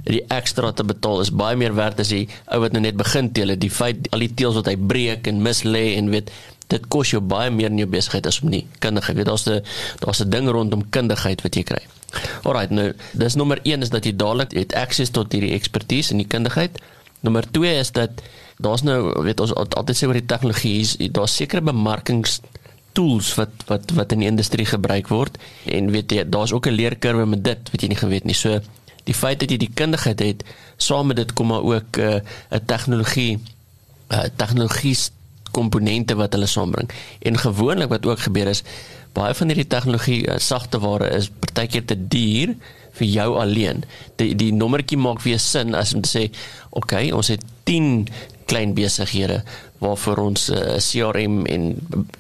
die 0.05 0.23
ekstra 0.29 0.73
te 0.73 0.85
betaal 0.85 1.21
is 1.21 1.31
baie 1.31 1.57
meer 1.57 1.75
werd 1.75 2.01
as 2.01 2.09
die 2.09 2.29
ou 2.47 2.61
wat 2.61 2.73
nou 2.73 2.81
net 2.81 2.97
begin 2.97 3.33
teel 3.33 3.49
het. 3.49 3.61
Die 3.61 3.71
feit 3.71 4.09
al 4.13 4.21
die 4.21 4.35
teels 4.35 4.55
wat 4.55 4.67
hy 4.67 4.77
breek 4.77 5.27
en 5.27 5.43
mis 5.43 5.63
lê 5.63 5.97
en 5.97 6.11
weet 6.11 6.31
dit 6.69 6.89
kos 6.89 7.11
jou 7.11 7.21
baie 7.21 7.51
meer 7.51 7.71
in 7.71 7.79
jou 7.79 7.89
besigheid 7.89 8.27
as 8.27 8.43
om 8.43 8.51
nie 8.51 8.67
kundigheid. 8.79 9.17
Weet 9.17 9.27
daar's 9.27 9.47
'n 9.47 9.63
daar's 10.01 10.21
'n 10.21 10.31
ding 10.31 10.49
rondom 10.49 10.83
kundigheid 10.91 11.43
wat 11.43 11.55
jy 11.55 11.63
kry. 11.63 11.83
Alrite 12.43 12.73
nou, 12.73 12.93
dis 13.13 13.35
nommer 13.35 13.59
1 13.63 13.83
is 13.83 13.91
dat 13.91 14.05
jy 14.05 14.17
dadelik 14.17 14.53
het 14.53 14.75
akses 14.75 15.11
tot 15.11 15.33
hierdie 15.33 15.53
ekspertise 15.53 16.13
en 16.13 16.23
die 16.23 16.27
kundigheid. 16.27 16.79
Nommer 17.21 17.45
2 17.51 17.79
is 17.79 17.93
dat 17.93 18.11
daar's 18.59 18.83
nou 18.83 19.23
weet 19.23 19.41
ons 19.41 19.55
altyd 19.55 19.97
sê 19.97 20.07
oor 20.07 20.19
die 20.19 20.27
tegnologie, 20.27 21.11
daar's 21.13 21.37
sekere 21.37 21.61
bemarkings 21.61 22.41
tools 22.99 23.31
wat 23.39 23.65
wat 23.71 23.95
wat 23.99 24.13
in 24.15 24.25
die 24.25 24.31
industrie 24.31 24.67
gebruik 24.67 25.11
word 25.15 25.39
en 25.77 25.93
weet 25.95 26.15
jy 26.17 26.25
daar's 26.27 26.53
ook 26.53 26.67
'n 26.67 26.79
leerkurwe 26.81 27.27
met 27.27 27.45
dit 27.45 27.71
wat 27.73 27.83
jy 27.83 27.89
nie 27.89 28.03
geweet 28.03 28.25
nie. 28.25 28.35
So 28.35 28.61
die 29.05 29.15
feit 29.15 29.41
dat 29.41 29.51
jy 29.51 29.57
die 29.57 29.75
kundigheid 29.75 30.21
het, 30.21 30.45
saam 30.77 31.07
met 31.07 31.17
dit 31.17 31.33
kom 31.33 31.47
maar 31.49 31.63
ook 31.63 31.99
'n 31.99 32.01
uh, 32.01 32.21
'n 32.59 32.65
tegnologie 32.67 33.39
'n 33.39 34.15
uh, 34.15 34.29
tegnologie 34.37 34.97
komponente 35.51 36.15
wat 36.15 36.33
hulle 36.33 36.47
saambring. 36.47 36.91
En 37.23 37.39
gewoonlik 37.39 37.89
wat 37.89 38.07
ook 38.07 38.21
gebeur 38.21 38.47
is 38.47 38.63
baie 39.13 39.35
van 39.35 39.47
hierdie 39.47 39.67
tegnologie 39.67 40.27
uh, 40.27 40.39
sagte 40.39 40.79
ware 40.79 41.09
is 41.11 41.31
partykeer 41.41 41.85
te 41.85 41.97
duur 42.09 42.55
vir 42.99 43.07
jou 43.07 43.39
alleen. 43.39 43.85
Die 44.17 44.35
die 44.35 44.53
nommertjie 44.53 44.99
maak 44.99 45.23
weer 45.23 45.39
sin 45.39 45.75
as 45.75 45.95
om 45.95 46.01
te 46.01 46.11
sê, 46.19 46.25
"Oké, 46.71 46.95
okay, 46.95 47.11
ons 47.11 47.29
het 47.29 47.43
10 47.65 48.09
klein 48.49 48.75
besighede 48.75 49.43
waarvoor 49.79 50.19
ons 50.25 50.49
uh, 50.51 50.59
eh, 50.59 50.83
CRM 50.83 51.45
en 51.47 51.65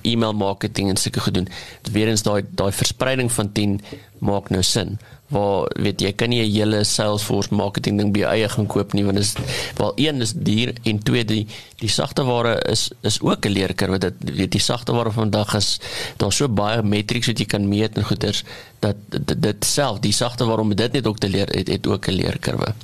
e-mail 0.07 0.35
marketing 0.38 0.93
en 0.93 0.97
sulke 1.01 1.21
gedoen. 1.25 1.49
Weerens 1.93 2.23
daai 2.23 2.43
daai 2.51 2.73
verspreiding 2.73 3.33
van 3.33 3.53
10 3.53 3.81
maak 4.23 4.53
nou 4.55 4.62
sin. 4.62 4.99
Waar 5.29 5.69
weet 5.77 6.01
jy 6.01 6.12
kan 6.17 6.31
nie 6.33 6.41
'n 6.41 6.53
hele 6.53 6.85
Salesforce 6.85 7.55
marketing 7.55 7.99
ding 7.99 8.12
by 8.12 8.23
eie 8.23 8.49
gaan 8.49 8.67
koop 8.67 8.93
nie 8.93 9.05
want 9.05 9.19
is 9.19 9.35
wel 9.77 9.93
een 9.97 10.23
is 10.25 10.33
duur 10.33 10.73
en 10.85 11.03
twee 11.03 11.25
die 11.25 11.47
die 11.83 11.88
sagte 11.88 12.25
ware 12.25 12.55
is 12.71 12.91
is 13.03 13.21
ook 13.21 13.45
'n 13.45 13.53
leerkurwe 13.53 13.99
dat 13.99 14.14
weet 14.25 14.53
die 14.53 14.61
sagte 14.61 14.93
ware 14.93 15.12
vandag 15.12 15.55
is 15.55 15.81
daar 16.17 16.33
so 16.33 16.49
baie 16.49 16.83
metrics 16.83 17.27
wat 17.27 17.38
jy 17.38 17.45
kan 17.45 17.69
meet 17.69 17.97
en 17.97 18.05
goeders 18.05 18.43
dat 18.79 18.97
dit, 19.09 19.43
dit 19.43 19.64
self 19.64 19.99
die 20.01 20.12
sagte 20.12 20.45
waarom 20.45 20.75
dit 20.75 20.93
net 20.93 21.07
ook 21.07 21.19
te 21.19 21.29
leer 21.29 21.49
het, 21.53 21.69
het 21.69 21.87
ook 21.87 22.09
'n 22.09 22.12
leerkurwe. 22.12 22.75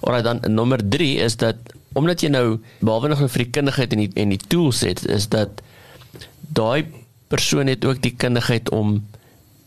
Alraai 0.00 0.22
dan 0.22 0.40
nommer 0.54 0.88
3 0.88 1.16
is 1.16 1.36
dat 1.36 1.56
omdat 1.98 2.22
jy 2.24 2.32
nou 2.32 2.46
behalwe 2.80 3.12
nog 3.12 3.22
vir 3.26 3.44
die 3.44 3.52
kundigheid 3.58 3.94
en 3.94 4.04
die 4.04 4.10
en 4.14 4.34
die 4.34 4.42
tools 4.48 4.82
het 4.86 5.04
is 5.06 5.28
dat 5.34 5.62
daai 6.54 6.86
persoon 7.28 7.68
het 7.68 7.84
ook 7.84 8.02
die 8.02 8.14
kundigheid 8.16 8.70
om 8.74 9.00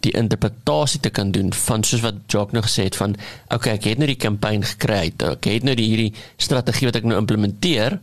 die 0.01 0.13
interpretasie 0.17 0.99
te 0.99 1.11
kan 1.13 1.31
doen 1.31 1.51
van 1.53 1.83
soos 1.85 2.01
wat 2.01 2.23
Jock 2.33 2.55
nog 2.57 2.65
gesê 2.65 2.87
het 2.89 2.97
van 2.97 3.13
okay 3.53 3.75
ek 3.77 3.85
het 3.91 4.01
nou 4.01 4.09
die 4.09 4.19
kampanje 4.19 4.73
gekry 4.73 5.11
ek 5.11 5.45
het 5.45 5.67
nou 5.67 5.75
die 5.77 5.89
hierdie 5.91 6.13
strategie 6.41 6.89
wat 6.89 6.97
ek 6.97 7.05
nou 7.05 7.19
implementeer 7.21 7.99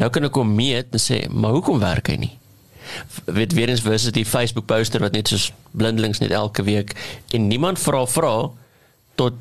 nou 0.00 0.08
kan 0.12 0.28
ek 0.28 0.40
hom 0.40 0.52
meet 0.56 0.96
en 0.96 1.02
sê 1.02 1.22
maar 1.32 1.56
hoekom 1.56 1.80
werk 1.80 2.10
hy 2.12 2.18
nie? 2.20 2.34
Weet 3.26 3.56
weer 3.56 3.72
eens 3.72 3.82
versus 3.82 4.14
die 4.14 4.26
Facebook 4.28 4.68
poster 4.70 5.02
wat 5.02 5.16
net 5.16 5.32
soos 5.32 5.50
blindelings 5.76 6.20
net 6.22 6.34
elke 6.36 6.64
week 6.66 6.94
en 7.36 7.48
niemand 7.50 7.80
vra 7.82 8.04
vra 8.08 8.34
tot 9.20 9.40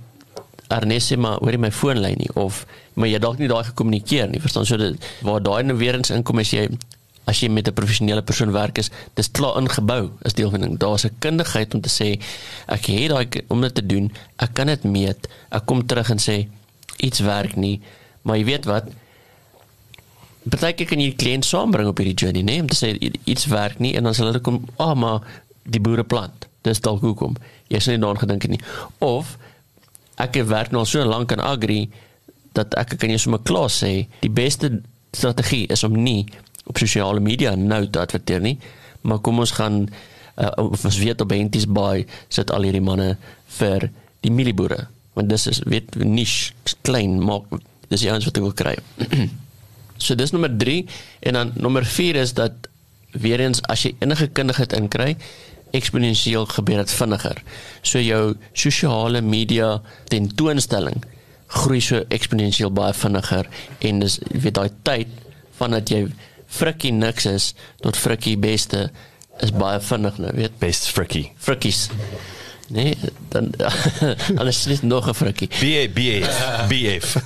Ernest 0.68 1.16
maar 1.18 1.40
hoor 1.42 1.52
jy 1.52 1.62
my 1.62 1.72
foonlyn 1.72 2.18
nie? 2.18 2.32
Of 2.34 2.66
maar 2.96 3.10
jy 3.12 3.20
dalk 3.20 3.40
nie 3.40 3.50
daai 3.52 3.64
gekommunikeer 3.64 4.30
nie 4.32 4.42
verstaan? 4.42 4.66
So 4.66 4.78
dit 4.78 5.10
waar 5.22 5.44
daai 5.44 5.64
nou 5.64 5.78
weer 5.78 5.96
eens 5.96 6.14
inkom 6.16 6.40
as 6.40 6.54
jy 6.54 6.68
as 7.26 7.42
jy 7.42 7.50
met 7.50 7.68
'n 7.68 7.74
professionele 7.74 8.22
persoon 8.22 8.52
werk 8.52 8.78
is 8.78 8.92
dis 9.16 9.32
klaar 9.32 9.58
ingebou 9.58 10.12
is 10.24 10.34
deel 10.34 10.50
van 10.50 10.62
ding 10.62 10.78
daar's 10.78 11.06
'n 11.06 11.16
kundigheid 11.20 11.74
om 11.74 11.82
te 11.82 11.90
sê 11.90 12.20
ek 12.68 12.86
het 12.86 13.10
daai 13.10 13.44
om 13.48 13.62
dit 13.62 13.76
te 13.76 13.86
doen 13.86 14.12
ek 14.38 14.54
kan 14.54 14.68
dit 14.68 14.84
meet. 14.84 15.28
Ek 15.52 15.66
kom 15.66 15.86
terug 15.86 16.10
en 16.10 16.20
sê 16.20 16.48
iets 16.98 17.20
werk 17.20 17.56
nie. 17.56 17.82
Maar 18.22 18.38
jy 18.38 18.46
weet 18.46 18.66
wat? 18.66 18.84
Beteken 20.44 20.86
kan 20.86 21.00
jy 21.00 21.14
kliënt 21.18 21.46
saambring 21.46 21.88
op 21.88 21.98
hierdie 21.98 22.18
journey 22.18 22.42
nee 22.42 22.62
om 22.62 22.68
te 22.70 22.78
sê 22.78 22.94
iets 23.24 23.46
werk 23.46 23.80
nie 23.80 23.96
en 23.96 24.04
dan 24.04 24.14
sal 24.14 24.30
hulle 24.30 24.40
kom 24.40 24.66
ah 24.78 24.92
oh, 24.92 24.96
maar 24.96 25.22
die 25.64 25.82
boere 25.82 26.04
plant. 26.04 26.48
Dis 26.62 26.82
dalk 26.82 27.02
hoekom. 27.02 27.36
Jy 27.68 27.80
sê 27.82 27.96
nie 27.96 28.02
daaraan 28.04 28.22
gedink 28.22 28.48
nie. 28.48 28.60
Of 28.98 29.38
ek 30.22 30.42
het 30.42 30.50
werk 30.50 30.72
nou 30.72 30.86
so 30.88 31.04
lank 31.06 31.32
in 31.36 31.44
agri 31.44 31.86
dat 32.56 32.76
ek 32.80 32.96
kan 33.00 33.12
jou 33.12 33.20
sommer 33.20 33.44
klaar 33.44 33.72
sê 33.74 34.08
die 34.22 34.32
beste 34.32 34.72
strategie 35.16 35.66
is 35.72 35.84
om 35.88 35.96
nie 35.96 36.26
op 36.66 36.80
sosiale 36.82 37.20
media 37.20 37.56
nou 37.56 37.84
te 37.88 38.02
adverteer 38.02 38.44
nie 38.44 38.58
maar 39.02 39.22
kom 39.22 39.40
ons 39.44 39.54
gaan 39.60 39.86
uh, 39.86 40.52
ons 40.58 41.00
weet 41.00 41.22
op 41.22 41.32
Enties 41.32 41.68
Bay 41.68 42.06
sit 42.30 42.52
al 42.52 42.68
hierdie 42.68 42.84
manne 42.84 43.16
vir 43.60 43.90
die 44.26 44.34
mielieboere 44.34 44.88
want 45.16 45.32
dis 45.32 45.48
is 45.52 45.62
weet 45.70 45.96
niche 45.96 46.54
klein 46.84 47.20
maak 47.24 47.48
dis 47.90 48.04
die 48.06 48.12
ons 48.12 48.26
wat 48.28 48.38
ek 48.40 48.46
wil 48.46 48.56
kry. 48.56 48.78
So 49.96 50.12
dis 50.20 50.34
nommer 50.36 50.52
3 50.52 50.82
en 51.30 51.38
dan 51.38 51.52
nommer 51.56 51.86
4 51.88 52.18
is 52.20 52.34
dat 52.36 52.68
weer 53.16 53.40
eens 53.40 53.62
as 53.72 53.86
jy 53.86 53.94
enige 54.04 54.28
kundigheid 54.36 54.74
inkry 54.76 55.14
eksponensieel 55.76 56.48
gebeur 56.56 56.84
dit 56.84 56.94
vinniger. 57.00 57.42
So 57.82 58.00
jou 58.00 58.36
sosiale 58.54 59.22
media 59.22 59.82
tentoonstelling 60.12 61.04
groei 61.56 61.82
so 61.84 62.02
eksponensieel 62.14 62.74
baie 62.74 62.94
vinniger 62.98 63.50
en 63.88 64.00
dis 64.04 64.20
weet 64.32 64.58
daai 64.58 64.72
tyd 64.88 65.12
vandat 65.60 65.92
jy 65.92 66.06
frikkie 66.52 66.94
niks 66.96 67.28
is 67.30 67.52
tot 67.84 67.98
frikkie 68.00 68.36
beste 68.42 68.88
is 69.44 69.52
baie 69.56 69.80
vinnig 69.84 70.20
nou 70.24 70.32
weet. 70.36 70.56
Best 70.62 70.90
frikkie. 70.96 71.28
Frikkies. 71.38 71.90
Nee 72.74 72.96
dan 73.34 73.52
alles 74.40 74.66
is 74.68 74.82
nog 74.82 75.10
'n 75.10 75.14
frikkie. 75.14 75.50
BA 75.60 75.88
BA 75.96 76.18
BF 76.72 77.18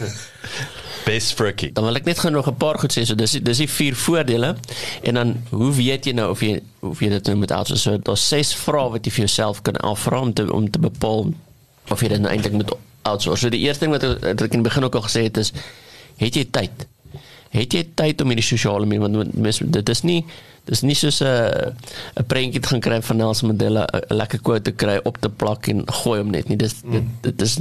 best 1.10 1.34
frikkie. 1.38 1.72
Dan 1.76 1.88
wil 1.90 2.00
ek 2.00 2.08
net 2.10 2.22
gou 2.22 2.32
nog 2.34 2.48
'n 2.50 2.58
paar 2.62 2.80
goed 2.80 2.94
sê. 2.94 3.06
So 3.06 3.16
dis 3.16 3.32
dis 3.32 3.58
die 3.58 3.70
vier 3.70 3.96
voordele. 3.96 4.56
En 5.04 5.14
dan 5.14 5.36
hoe 5.50 5.72
weet 5.74 6.06
jy 6.06 6.14
nou 6.14 6.30
of 6.32 6.42
jy 6.42 6.62
of 6.80 7.00
jy 7.00 7.10
dit 7.10 7.26
nou 7.28 7.38
met 7.38 7.52
outsource 7.52 7.84
so 7.84 7.98
daar's 7.98 8.28
ses 8.28 8.54
vrae 8.56 8.90
wat 8.90 9.06
jy 9.06 9.12
vir 9.12 9.26
jouself 9.26 9.62
kan 9.62 9.76
afvra 9.76 10.22
om 10.22 10.34
te 10.34 10.46
om 10.54 10.70
te 10.70 10.80
bepaal 10.80 11.34
of 11.90 12.02
jy 12.02 12.08
dit 12.08 12.22
nou 12.22 12.32
eintlik 12.32 12.54
met 12.54 12.76
outsource. 13.02 13.42
So 13.42 13.50
die 13.50 13.66
eerste 13.66 13.86
ding 13.86 13.96
wat 13.96 14.04
ek, 14.04 14.22
wat 14.24 14.42
ek 14.42 14.54
in 14.54 14.64
die 14.64 14.70
begin 14.70 14.84
ook 14.84 14.96
al 14.96 15.08
gesê 15.08 15.24
het 15.24 15.38
is 15.38 15.54
het 16.18 16.36
jy 16.36 16.46
tyd? 16.52 16.88
Het 17.50 17.74
jy 17.74 17.84
tyd 17.96 18.22
om 18.22 18.30
hierdie 18.30 18.46
sosiale 18.46 18.86
media 18.86 19.08
want 19.08 19.34
mis, 19.34 19.62
dit 19.66 19.90
is 19.90 20.04
nie 20.06 20.26
dis 20.70 20.84
nie 20.86 20.96
soos 20.96 21.22
'n 21.22 21.74
'n 22.20 22.26
prentjie 22.28 22.62
te 22.62 22.68
gaan 22.68 22.80
kry 22.80 23.02
van 23.02 23.18
Nelson 23.18 23.48
Mandela 23.48 23.88
'n 23.88 24.16
lekker 24.16 24.40
quote 24.40 24.62
te 24.62 24.72
kry 24.72 25.00
op 25.04 25.18
te 25.18 25.30
plak 25.30 25.68
en 25.68 25.84
gooi 26.04 26.20
hom 26.20 26.32
net 26.32 26.50
nie. 26.50 26.58
Dis 26.58 26.82
dit, 26.82 27.04
dit 27.22 27.42
is 27.42 27.58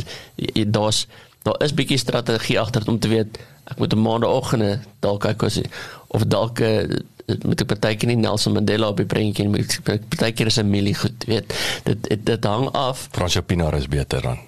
daar's 0.67 1.07
daar 1.49 1.63
is 1.65 1.77
bietjie 1.77 2.01
strategie 2.01 2.59
agter 2.61 2.85
om 2.87 2.99
te 3.01 3.09
weet 3.13 3.39
ek 3.73 3.79
moet 3.81 3.95
'n 3.95 4.05
maandagooggend 4.05 4.89
dalk 5.05 5.25
kyk 5.27 5.43
as 5.49 5.61
of 6.09 6.25
dalk 6.25 6.61
uh, 6.61 6.85
met 7.29 7.61
'n 7.61 7.67
partytjie 7.67 8.09
nie 8.09 8.17
Nelson 8.17 8.53
Mandela 8.53 8.89
op 8.89 8.97
die 8.97 9.07
prentjie 9.07 9.45
en 9.45 9.51
met 9.51 9.81
'n 9.85 10.05
partytjie 10.09 10.47
is 10.47 10.59
'n 10.59 10.71
milie 10.71 10.95
goed 10.95 11.25
weet. 11.27 11.55
Dit 11.85 12.09
dit, 12.09 12.27
dit 12.27 12.45
hang 12.45 12.69
af. 12.73 13.09
Fransjo 13.11 13.41
Pinaar 13.41 13.75
is 13.75 13.89
beter 13.89 14.23
dan. 14.23 14.39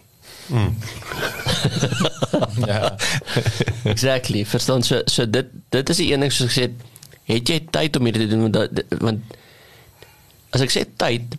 Mm. 0.47 0.77
ja. 2.73 2.97
Exactly 3.95 4.47
verstaan. 4.47 4.83
So 4.83 5.03
so 5.05 5.31
dit 5.31 5.47
dit 5.69 5.89
is 5.89 5.97
die 5.97 6.13
een 6.13 6.21
ding 6.21 6.33
soos 6.33 6.57
ek 6.57 6.57
sê 6.57 6.71
het 7.25 7.49
jy 7.49 7.61
tyd 7.71 7.97
om 7.97 8.05
hierdie 8.05 8.29
te 8.29 8.35
doen 8.35 8.51
want, 8.51 8.83
want 8.99 9.21
as 10.51 10.61
ek 10.61 10.71
sê 10.71 10.85
tyd 10.97 11.37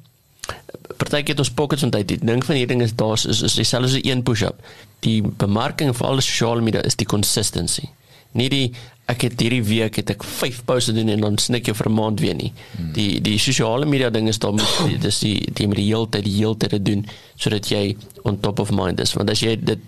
partykeer 0.97 1.34
het 1.34 1.39
ons 1.39 1.52
pockets 1.52 1.82
want 1.82 2.08
die 2.08 2.19
ding 2.21 2.45
van 2.45 2.56
hierdie 2.56 2.76
ding 2.76 2.86
is 2.86 2.95
daar's 2.95 3.26
is, 3.26 3.41
is 3.41 3.58
dieselfde 3.60 3.88
as 3.88 3.97
'n 3.97 4.08
een 4.08 4.24
push-up. 4.24 4.62
Die 5.06 5.22
bemarking 5.22 5.96
vir 5.98 6.08
al 6.08 6.22
die 6.22 6.26
sosiale 6.26 6.62
media 6.62 6.82
is 6.86 6.96
die 6.96 7.10
consistency. 7.10 7.90
Nie 8.34 8.50
die 8.50 8.66
ek 9.12 9.26
het 9.28 9.42
hierdie 9.44 9.64
week 9.66 9.98
het 10.00 10.14
ek 10.14 10.24
5 10.24 10.62
posts 10.68 10.92
gedoen 10.92 11.10
en 11.12 11.26
dan 11.26 11.40
snik 11.42 11.68
jy 11.68 11.74
vir 11.76 11.90
'n 11.90 11.94
maand 11.94 12.20
weer 12.20 12.36
nie. 12.36 12.54
Hmm. 12.78 12.94
Die 12.94 13.20
die 13.20 13.38
sosiale 13.40 13.86
media 13.86 14.10
ding 14.10 14.28
is 14.28 14.40
daar 14.40 14.54
moet 14.54 15.02
dis 15.08 15.20
die 15.20 15.40
die 15.54 15.68
met 15.68 15.78
die 15.78 15.90
hele 15.90 16.08
tyd 16.10 16.24
die 16.24 16.38
hele 16.38 16.56
tyd 16.56 16.86
doen 16.86 17.06
sodat 17.36 17.68
jy 17.68 17.98
on 18.24 18.40
top 18.40 18.60
of 18.60 18.72
mind 18.72 19.00
is 19.00 19.14
want 19.14 19.30
as 19.30 19.42
jy 19.42 19.56
dit 19.56 19.80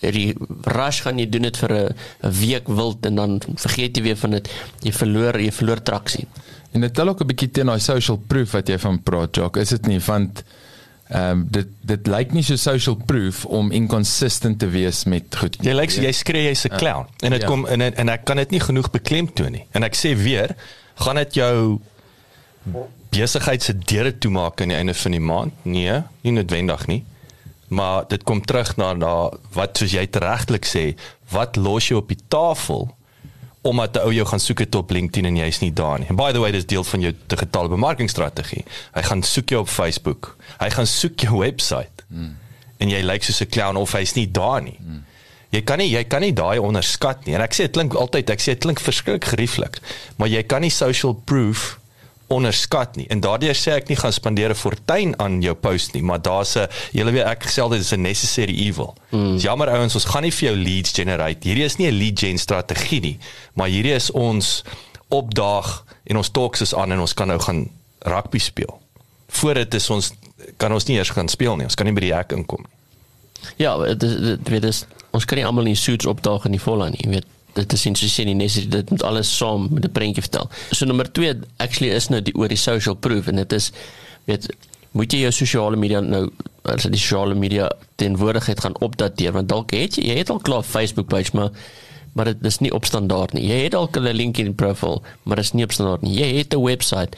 die 0.00 0.34
rush 0.76 1.00
gaan 1.04 1.18
jy 1.18 1.26
doen 1.30 1.42
dit 1.42 1.56
vir 1.56 1.72
'n 1.72 1.94
week 2.40 2.66
wild 2.68 3.06
en 3.06 3.14
dan 3.14 3.40
vergeet 3.56 3.96
jy 3.96 4.02
weer 4.02 4.16
van 4.16 4.30
dit 4.30 4.48
jy 4.82 4.92
verloor 4.92 5.40
jy 5.40 5.52
verloor 5.52 5.82
traksie. 5.82 6.26
En 6.72 6.80
dit 6.80 6.94
tel 6.94 7.08
ook 7.08 7.20
'n 7.20 7.26
bietjie 7.26 7.50
teen 7.50 7.66
daai 7.66 7.80
social 7.80 8.18
proof 8.18 8.52
wat 8.52 8.68
jy 8.68 8.78
van 8.78 9.02
praat, 9.02 9.36
Jock. 9.36 9.56
Is 9.56 9.68
dit 9.68 9.86
nie 9.86 10.00
want 10.00 10.42
ehm 11.08 11.30
um, 11.30 11.46
dit 11.52 11.68
dit 11.80 12.06
lyk 12.06 12.32
nie 12.32 12.42
so 12.42 12.56
social 12.56 12.96
proof 12.96 13.44
om 13.44 13.70
inconsistent 13.70 14.58
te 14.58 14.68
wees 14.72 15.04
met 15.04 15.36
goed. 15.36 15.58
Jy 15.60 15.74
lyk 15.76 15.92
jy 16.00 16.12
skree 16.12 16.46
jy's 16.48 16.64
'n 16.64 16.72
ja. 16.72 16.78
clown. 16.78 17.06
En 17.20 17.30
dit 17.30 17.40
ja. 17.40 17.46
kom 17.46 17.66
en 17.66 17.82
en 17.82 18.08
ek 18.08 18.24
kan 18.24 18.36
dit 18.36 18.50
nie 18.50 18.60
genoeg 18.60 18.90
beklemtoon 18.90 19.52
nie. 19.52 19.66
En 19.72 19.82
ek 19.82 19.94
sê 19.94 20.16
weer, 20.16 20.56
gaan 20.94 21.16
dit 21.16 21.34
jou 21.34 21.80
besigheid 23.10 23.62
se 23.62 23.78
deure 23.78 24.18
toemaak 24.18 24.60
aan 24.60 24.72
die 24.72 24.76
einde 24.76 24.94
van 24.94 25.10
die 25.10 25.20
maand? 25.20 25.52
Nee, 25.62 26.02
nie 26.22 26.32
noodwendig 26.32 26.86
nie. 26.86 27.04
Maar 27.68 28.08
dit 28.08 28.22
kom 28.22 28.40
terug 28.44 28.76
na 28.76 28.92
na 28.92 29.30
wat 29.52 29.78
soos 29.78 29.92
jy 29.92 30.08
regtelik 30.10 30.64
sê, 30.64 30.94
wat 31.30 31.56
los 31.56 31.88
jy 31.88 31.96
op 31.96 32.08
die 32.08 32.20
tafel? 32.28 32.88
Omdat 33.64 33.96
'n 33.96 34.04
ou 34.04 34.12
jou 34.12 34.26
gaan 34.26 34.40
soek 34.40 34.58
het 34.58 34.74
op 34.74 34.90
LinkedIn 34.90 35.24
en 35.24 35.36
jy's 35.36 35.58
nie 35.60 35.72
daar 35.72 35.98
nie. 35.98 36.08
And 36.08 36.16
by 36.16 36.32
the 36.32 36.38
way, 36.38 36.50
dis 36.50 36.66
deel 36.66 36.84
van 36.84 37.00
jou 37.00 37.14
digitale 37.26 37.68
bemarkingstrategie. 37.68 38.64
Hy 38.92 39.02
gaan 39.02 39.22
soek 39.22 39.48
jou 39.48 39.60
op 39.60 39.68
Facebook. 39.68 40.36
Hy 40.58 40.70
gaan 40.70 40.86
soek 40.86 41.20
jou 41.20 41.38
webwerf. 41.38 41.88
Mm. 42.08 42.36
En 42.76 42.88
jy 42.88 43.00
lyk 43.02 43.22
soos 43.22 43.40
'n 43.40 43.48
clown 43.48 43.76
of 43.76 43.92
hy's 43.92 44.12
nie 44.14 44.30
daar 44.30 44.62
nie. 44.62 44.78
Mm. 44.80 45.04
Jy 45.54 45.62
kan 45.62 45.78
nie 45.78 45.90
jy 45.90 46.04
kan 46.04 46.20
nie 46.20 46.32
daai 46.32 46.58
onderskat 46.58 47.24
nie. 47.24 47.34
En 47.34 47.40
ek 47.40 47.54
sê 47.54 47.56
dit 47.56 47.72
klink 47.72 47.94
altyd, 47.94 48.30
ek 48.30 48.40
sê 48.40 48.44
dit 48.44 48.58
klink 48.58 48.80
verskriklik 48.80 49.24
gerieflik, 49.24 49.78
maar 50.16 50.28
jy 50.28 50.42
kan 50.42 50.60
nie 50.60 50.70
social 50.70 51.14
proof 51.14 51.78
onderskat 52.34 52.96
nie. 52.98 53.06
En 53.12 53.20
daardeur 53.24 53.56
sê 53.56 53.76
ek 53.78 53.88
nie 53.90 53.98
gaan 53.98 54.12
spandeer 54.12 54.50
'n 54.50 54.58
fortuin 54.58 55.14
aan 55.18 55.40
jou 55.42 55.54
post 55.54 55.94
nie, 55.94 56.02
maar 56.02 56.22
daar's 56.22 56.56
'n 56.56 56.68
julle 56.92 57.12
weet 57.12 57.26
ek 57.26 57.44
gesê 57.46 57.68
dit 57.70 57.80
is 57.80 57.92
'n 57.92 58.00
necessary 58.00 58.54
evil. 58.66 58.94
Mm. 59.10 59.36
Jammer 59.36 59.68
ouens, 59.68 59.94
ons 59.94 60.04
gaan 60.04 60.22
nie 60.22 60.32
vir 60.32 60.48
jou 60.48 60.56
leads 60.56 60.92
generate. 60.92 61.48
Hierdie 61.48 61.64
is 61.64 61.76
nie 61.76 61.88
'n 61.88 61.98
lead 61.98 62.18
gen 62.18 62.38
strategie 62.38 63.00
nie, 63.00 63.18
maar 63.54 63.68
hierdie 63.68 63.94
is 63.94 64.10
ons 64.10 64.64
opdaag 65.08 65.84
en 66.04 66.16
ons 66.16 66.30
talks 66.30 66.60
is 66.60 66.74
aan 66.74 66.92
en 66.92 67.00
ons 67.00 67.14
kan 67.14 67.26
nou 67.26 67.38
gaan 67.38 67.68
rugby 67.98 68.38
speel. 68.38 68.80
Voor 69.28 69.54
dit 69.54 69.74
is 69.74 69.90
ons 69.90 70.12
kan 70.56 70.72
ons 70.72 70.84
nie 70.84 70.96
eers 70.96 71.10
gaan 71.10 71.28
speel 71.28 71.56
nie. 71.56 71.64
Ons 71.64 71.74
kan 71.74 71.86
nie 71.86 71.94
by 71.94 72.00
die 72.00 72.14
hek 72.14 72.32
inkom 72.32 72.60
nie. 72.60 72.72
Ja, 73.56 73.94
dit 73.94 74.48
weet 74.48 74.64
is 74.64 74.84
ons 75.10 75.24
kan 75.24 75.38
nie 75.38 75.46
almal 75.46 75.66
in 75.66 75.76
suits 75.76 76.06
opdaag 76.06 76.44
in 76.44 76.56
die 76.56 76.62
volle 76.62 76.90
nie, 76.90 77.00
jy 77.04 77.10
weet 77.10 77.26
dit 77.54 77.72
is 77.72 77.84
nie 77.84 77.94
so 77.96 78.10
sien 78.10 78.26
nie 78.26 78.34
net 78.34 78.70
dit 78.70 78.90
moet 78.90 79.02
alles 79.02 79.36
saam 79.36 79.68
met 79.70 79.84
'n 79.84 79.92
prentjie 79.92 80.22
vertel. 80.22 80.50
So 80.70 80.86
nommer 80.86 81.12
2 81.12 81.34
actually 81.56 81.94
is 81.94 82.08
nou 82.08 82.20
die 82.22 82.34
oor 82.34 82.48
die 82.48 82.56
social 82.56 82.94
proof 82.94 83.26
en 83.26 83.36
dit 83.36 83.52
is 83.52 83.72
weet 84.24 84.48
moet 84.92 85.12
jy 85.12 85.20
jou 85.20 85.32
sosiale 85.32 85.76
media 85.76 86.00
nou 86.00 86.30
as 86.62 86.82
die 86.82 86.98
sosiale 86.98 87.34
media 87.34 87.70
teenwoordigheid 87.96 88.60
gaan 88.60 88.78
opdateer 88.80 89.32
want 89.32 89.48
dalk 89.48 89.70
het 89.70 89.96
jy 89.96 90.06
jy 90.06 90.18
het 90.18 90.30
al 90.30 90.38
klaar 90.38 90.62
Facebook 90.62 91.08
page 91.08 91.30
maar 91.32 91.50
maar 92.14 92.24
dit 92.24 92.44
is 92.46 92.58
nie 92.58 92.72
op 92.72 92.84
standaard 92.84 93.32
nie. 93.32 93.46
Jy 93.46 93.62
het 93.62 93.72
dalk 93.72 93.96
'n 93.96 94.00
LinkedIn 94.00 94.54
profiel, 94.54 95.02
maar 95.22 95.36
dit 95.36 95.44
is 95.44 95.52
nie 95.52 95.64
op 95.64 95.72
standaard 95.72 96.02
nie. 96.02 96.14
Jy 96.14 96.36
het 96.38 96.54
'n 96.54 96.62
webwerf 96.62 97.08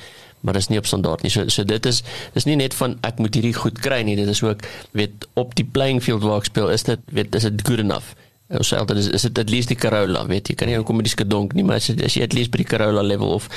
maar 0.41 0.53
dit 0.53 0.63
is 0.63 0.69
nie 0.69 0.79
op 0.79 0.87
standaard 0.87 1.23
nie. 1.23 1.31
So 1.31 1.49
so 1.49 1.65
dit 1.65 1.87
is 1.87 2.03
dis 2.35 2.45
nie 2.45 2.57
net 2.57 2.75
van 2.75 2.99
ek 3.07 3.19
moet 3.19 3.35
hierdie 3.35 3.55
goed 3.57 3.81
kry 3.83 4.03
nie. 4.07 4.17
Dit 4.17 4.29
is 4.29 4.43
ook 4.43 4.63
weet 4.93 5.27
op 5.35 5.55
die 5.59 5.65
playing 5.65 6.03
field 6.03 6.23
waar 6.23 6.39
ek 6.39 6.45
speel, 6.45 6.71
is 6.71 6.87
dit 6.87 7.01
weet 7.13 7.35
is 7.35 7.43
dit 7.43 7.67
good 7.67 7.83
enough? 7.83 8.15
Ons 8.47 8.69
sê 8.71 8.77
altyd 8.79 9.01
is, 9.01 9.09
is 9.11 9.25
dit 9.27 9.39
at 9.43 9.51
least 9.51 9.73
die 9.73 9.79
Corolla, 9.79 10.21
weet 10.31 10.53
jy, 10.53 10.55
kan 10.55 10.69
nie 10.71 10.79
kom 10.87 11.01
met 11.01 11.09
die 11.09 11.11
skedonk 11.11 11.57
nie, 11.59 11.65
maar 11.67 11.81
as, 11.81 11.89
as 11.91 12.15
jy 12.15 12.23
at 12.23 12.35
least 12.37 12.53
by 12.55 12.61
die 12.61 12.69
Corolla 12.69 13.03
level 13.03 13.33
of 13.35 13.49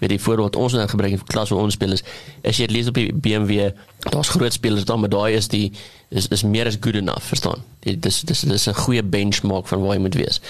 weet 0.00 0.16
jy 0.16 0.18
voorbeeld 0.24 0.58
ons 0.58 0.74
nou 0.74 0.86
gebruik 0.90 1.14
in 1.14 1.22
klas 1.30 1.52
waar 1.54 1.62
ons 1.62 1.76
speel 1.78 1.94
is, 1.94 2.02
as 2.42 2.58
jy 2.58 2.66
at 2.66 2.74
least 2.74 2.90
op 2.90 2.98
die 2.98 3.12
BMW, 3.14 3.68
daar's 4.08 4.32
groot 4.34 4.56
spelers 4.56 4.88
daar, 4.88 4.98
maar 4.98 5.12
daai 5.14 5.38
is 5.38 5.46
die 5.52 5.68
is 6.10 6.26
is 6.34 6.42
meer 6.42 6.66
as 6.66 6.80
good 6.82 6.98
enough, 6.98 7.22
verstaan? 7.30 7.62
Dit 7.86 8.02
dis 8.02 8.18
dis 8.26 8.42
dis 8.50 8.66
'n 8.68 8.74
goeie 8.82 9.02
benchmark 9.02 9.70
van 9.70 9.80
waar 9.80 9.94
jy 9.94 10.02
moet 10.02 10.18
wees. 10.18 10.40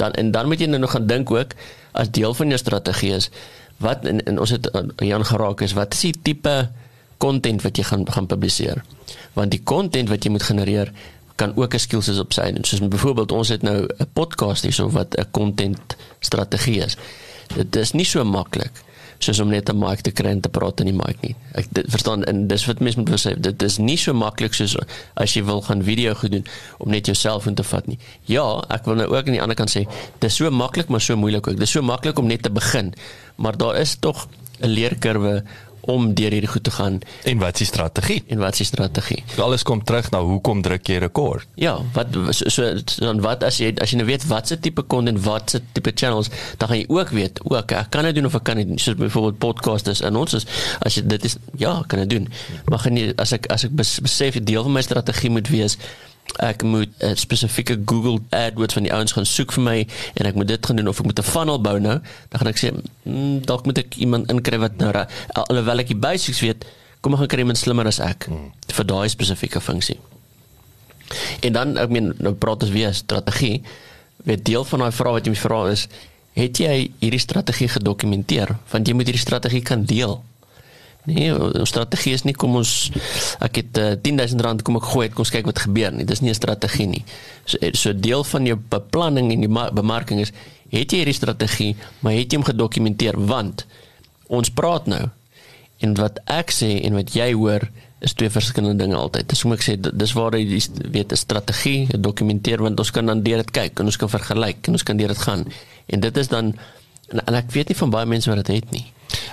Dan 0.00 0.16
en 0.16 0.32
dan 0.32 0.48
moet 0.48 0.60
jy 0.60 0.66
nou 0.72 0.80
nog 0.80 0.96
gaan 0.96 1.06
dink 1.06 1.30
ook 1.30 1.52
as 1.92 2.10
deel 2.10 2.34
van 2.34 2.48
jou 2.48 2.58
strategie 2.58 3.12
is 3.12 3.28
wat 3.76 4.06
en, 4.06 4.24
en 4.24 4.38
ons 4.38 4.50
het 4.50 4.68
uh, 4.74 4.80
Jan 4.96 5.24
geraak 5.24 5.60
is 5.60 5.72
wat 5.72 5.94
is 5.94 6.00
die 6.00 6.14
tipe 6.22 6.70
content 7.18 7.62
wat 7.62 7.76
jy 7.76 7.84
gaan 7.84 8.06
gaan 8.08 8.26
publiseer? 8.26 8.82
Want 9.36 9.50
die 9.50 9.62
content 9.62 10.08
wat 10.08 10.24
jy 10.24 10.30
moet 10.30 10.42
genereer 10.42 10.92
kan 11.36 11.56
ook 11.56 11.74
'n 11.74 11.78
skills 11.78 12.08
is 12.08 12.18
op 12.18 12.32
sy 12.32 12.40
en 12.40 12.64
soos 12.64 12.88
byvoorbeeld 12.88 13.32
ons 13.32 13.48
het 13.48 13.62
nou 13.62 13.86
'n 13.86 14.06
podcast 14.12 14.62
hierso 14.62 14.90
wat 14.90 15.14
'n 15.18 15.30
content 15.30 15.96
strategie 16.20 16.84
is. 16.84 16.96
Dit 17.56 17.76
is 17.76 17.92
nie 17.92 18.04
so 18.04 18.24
maklik 18.24 18.72
soos 19.22 19.40
om 19.40 19.48
net 19.48 19.70
'n 19.70 19.78
mic 19.78 20.00
te 20.00 20.10
kry 20.10 20.30
en 20.30 20.40
te 20.40 20.48
praat 20.48 20.80
in 20.80 20.86
die 20.86 20.94
mic 20.94 21.20
nie. 21.20 21.34
Ek 21.54 21.66
dit, 21.70 21.86
verstaan 21.88 22.24
en 22.24 22.46
dis 22.46 22.66
wat 22.66 22.80
mense 22.80 22.98
moet 22.98 23.10
sê, 23.10 23.40
dit 23.40 23.62
is 23.62 23.78
nie 23.78 23.96
so 23.96 24.12
maklik 24.12 24.54
soos 24.54 24.76
as 25.14 25.34
jy 25.34 25.44
wil 25.44 25.62
gaan 25.62 25.82
video 25.82 26.14
gedoen 26.14 26.44
om 26.78 26.90
net 26.90 27.06
jouself 27.06 27.46
in 27.46 27.54
te 27.54 27.62
vat 27.62 27.86
nie. 27.86 27.98
Ja, 28.24 28.64
ek 28.68 28.84
wil 28.84 28.94
nou 28.94 29.06
ook 29.06 29.26
aan 29.26 29.32
die 29.38 29.42
ander 29.42 29.56
kant 29.56 29.70
sê, 29.70 29.86
dis 30.18 30.34
so 30.34 30.50
maklik 30.50 30.88
maar 30.88 31.00
so 31.00 31.16
moeilik 31.16 31.48
ook. 31.48 31.58
Dis 31.58 31.70
so 31.70 31.82
maklik 31.82 32.18
om 32.18 32.26
net 32.26 32.42
te 32.42 32.50
begin, 32.50 32.94
maar 33.36 33.56
daar 33.56 33.76
is 33.76 33.96
tog 34.00 34.28
'n 34.60 34.68
leerkurwe 34.68 35.44
om 35.90 36.12
deur 36.14 36.30
hierdie 36.30 36.50
goed 36.50 36.64
te 36.64 36.70
gaan. 36.70 37.00
En 37.28 37.38
wat 37.42 37.58
is 37.58 37.64
die 37.64 37.66
strategie? 37.66 38.22
En 38.26 38.38
wat 38.38 38.52
is 38.52 38.62
die 38.62 38.66
strategie? 38.66 39.24
Alles 39.42 39.64
kom 39.66 39.82
terug 39.84 40.10
na 40.14 40.20
hoekom 40.22 40.62
druk 40.62 40.86
jy 40.86 41.00
rekord? 41.02 41.46
Ja, 41.58 41.74
wat 41.96 42.14
so, 42.30 42.50
so 42.50 42.68
dan 43.02 43.22
wat 43.24 43.42
as 43.46 43.58
jy 43.62 43.72
as 43.82 43.90
jy 43.90 43.98
nou 44.00 44.06
weet 44.06 44.26
wat 44.30 44.52
se 44.52 44.58
tipe 44.62 44.86
content, 44.86 45.22
wat 45.26 45.56
se 45.56 45.62
tipe 45.74 45.94
channels, 45.94 46.30
dan 46.60 46.70
gaan 46.70 46.82
jy 46.82 46.86
ook 46.88 47.10
weet, 47.16 47.42
ook 47.48 47.74
ek 47.78 47.90
kan 47.94 48.06
dit 48.08 48.20
doen 48.20 48.30
of 48.30 48.38
ek 48.38 48.46
kan 48.46 48.62
dit 48.62 48.72
soos 48.80 48.98
byvoorbeeld 49.00 49.40
podcasters 49.42 50.04
en 50.06 50.16
ons 50.20 50.38
is 50.38 50.46
as 50.86 50.98
jy 50.98 51.06
dit 51.06 51.28
is 51.30 51.36
ja, 51.58 51.80
kan 51.86 52.04
dit 52.04 52.16
doen. 52.18 52.30
Maar 52.70 52.86
gaan 52.86 53.02
jy 53.02 53.10
as 53.22 53.34
ek 53.36 53.50
as 53.52 53.66
ek 53.68 53.76
besef 53.76 54.38
deel 54.42 54.62
van 54.68 54.78
my 54.78 54.86
strategie 54.86 55.32
moet 55.34 55.50
wees 55.52 55.78
ek 56.40 56.62
moet 56.62 56.88
'n 56.98 57.16
spesifieke 57.16 57.82
Google 57.84 58.18
AdWords 58.30 58.74
van 58.74 58.82
die 58.82 58.92
ouens 58.92 59.12
gaan 59.12 59.26
soek 59.26 59.52
vir 59.52 59.62
my 59.62 59.86
en 60.14 60.26
ek 60.26 60.34
moet 60.34 60.48
dit 60.48 60.66
gaan 60.66 60.76
doen 60.76 60.88
of 60.88 60.98
ek 60.98 61.04
moet 61.04 61.18
'n 61.18 61.22
funnel 61.22 61.60
bou 61.60 61.78
nou, 61.78 62.00
dan 62.28 62.38
gaan 62.40 62.48
ek 62.48 62.58
sê, 62.58 62.72
mm, 63.04 63.44
dalk 63.44 63.64
moet 63.64 63.78
ek 63.78 63.96
iemand 63.96 64.30
inkry 64.30 64.58
wat 64.58 64.76
nou 64.76 64.92
alhoewel 65.32 65.78
ek 65.78 65.88
die 65.88 65.96
basics 65.96 66.40
weet, 66.40 66.64
kom 67.00 67.12
ek 67.12 67.18
gaan 67.18 67.28
kry 67.28 67.42
iemand 67.42 67.58
slimmer 67.58 67.86
as 67.86 68.00
ek 68.00 68.26
hmm. 68.30 68.52
vir 68.72 68.84
daai 68.84 69.08
spesifieke 69.08 69.60
funksie. 69.60 69.98
En 71.42 71.52
dan 71.52 71.76
ek 71.76 71.90
meen 71.90 72.12
nou 72.22 72.34
praat 72.38 72.62
ons 72.62 72.72
weer 72.72 72.94
strategie. 72.94 73.62
Weet 74.24 74.44
deel 74.46 74.64
van 74.64 74.78
daai 74.86 74.92
vraag 74.94 75.18
wat 75.18 75.26
jy 75.26 75.34
my 75.34 75.40
vra 75.40 75.62
is, 75.72 75.88
het 76.38 76.60
jy 76.62 76.92
hierdie 77.02 77.20
strategie 77.20 77.68
gedokumenteer? 77.68 78.54
Want 78.70 78.88
jy 78.88 78.94
moet 78.94 79.10
hierdie 79.10 79.24
strategie 79.24 79.64
kan 79.66 79.84
deel. 79.84 80.20
Nee, 81.04 81.32
ons 81.34 81.68
strategie 81.68 82.12
is 82.14 82.22
nie 82.22 82.34
kom 82.38 82.54
ons 82.60 82.92
ek 83.42 83.58
het 83.58 83.78
uh, 83.80 83.86
eh, 83.92 83.98
10000 83.98 84.42
rand 84.46 84.60
kom 84.62 84.78
ek 84.78 84.86
gooi 84.92 85.08
het 85.08 85.16
kom 85.16 85.24
ons 85.26 85.32
kyk 85.34 85.48
wat 85.50 85.64
gebeur 85.64 85.90
nie. 85.90 86.06
Dis 86.06 86.22
nie 86.22 86.30
'n 86.30 86.38
strategie 86.38 86.86
nie. 86.86 87.04
So 87.44 87.58
eh, 87.58 87.72
so 87.74 87.92
deel 87.92 88.22
van 88.24 88.46
jou 88.46 88.56
beplanning 88.56 89.32
en 89.32 89.40
die 89.40 89.50
bemarking 89.50 90.20
is 90.20 90.32
het 90.70 90.92
jy 90.92 91.02
hierdie 91.02 91.14
strategie, 91.14 91.76
maar 92.00 92.12
het 92.12 92.30
jy 92.30 92.38
hom 92.38 92.46
gedokumenteer 92.46 93.18
want 93.18 93.66
ons 94.28 94.48
praat 94.48 94.86
nou 94.86 95.10
en 95.82 95.94
wat 95.94 96.20
ek 96.30 96.54
sê 96.54 96.80
en 96.86 96.94
wat 96.94 97.10
jy 97.14 97.32
hoor 97.34 97.68
is 98.02 98.14
twee 98.14 98.30
verskillende 98.30 98.84
dinge 98.84 98.96
altyd. 98.96 99.28
Dis 99.28 99.42
hoe 99.42 99.54
ek 99.54 99.62
sê 99.62 99.76
dis 99.78 100.14
waar 100.14 100.38
jy 100.38 100.62
weet 100.90 101.12
'n 101.12 101.16
strategie 101.16 101.88
dokumenteer 101.98 102.62
want 102.62 102.78
ons 102.78 102.90
kan 102.90 103.06
dan 103.06 103.22
deur 103.22 103.42
dit 103.42 103.50
kyk 103.50 103.80
en 103.80 103.86
ons 103.86 103.96
kan 103.96 104.08
vergelyk 104.08 104.68
en 104.68 104.72
ons 104.72 104.82
kan 104.82 104.96
deur 104.96 105.08
dit 105.08 105.18
gaan. 105.18 105.44
En 105.86 106.00
dit 106.00 106.16
is 106.16 106.28
dan 106.28 106.54
en, 107.10 107.26
en 107.26 107.34
ek 107.34 107.50
weet 107.50 107.68
nie 107.68 107.76
van 107.76 107.90
baie 107.90 108.06
mense 108.06 108.30
wat 108.30 108.46
dit 108.46 108.56
het 108.56 108.70
nie. 108.70 108.86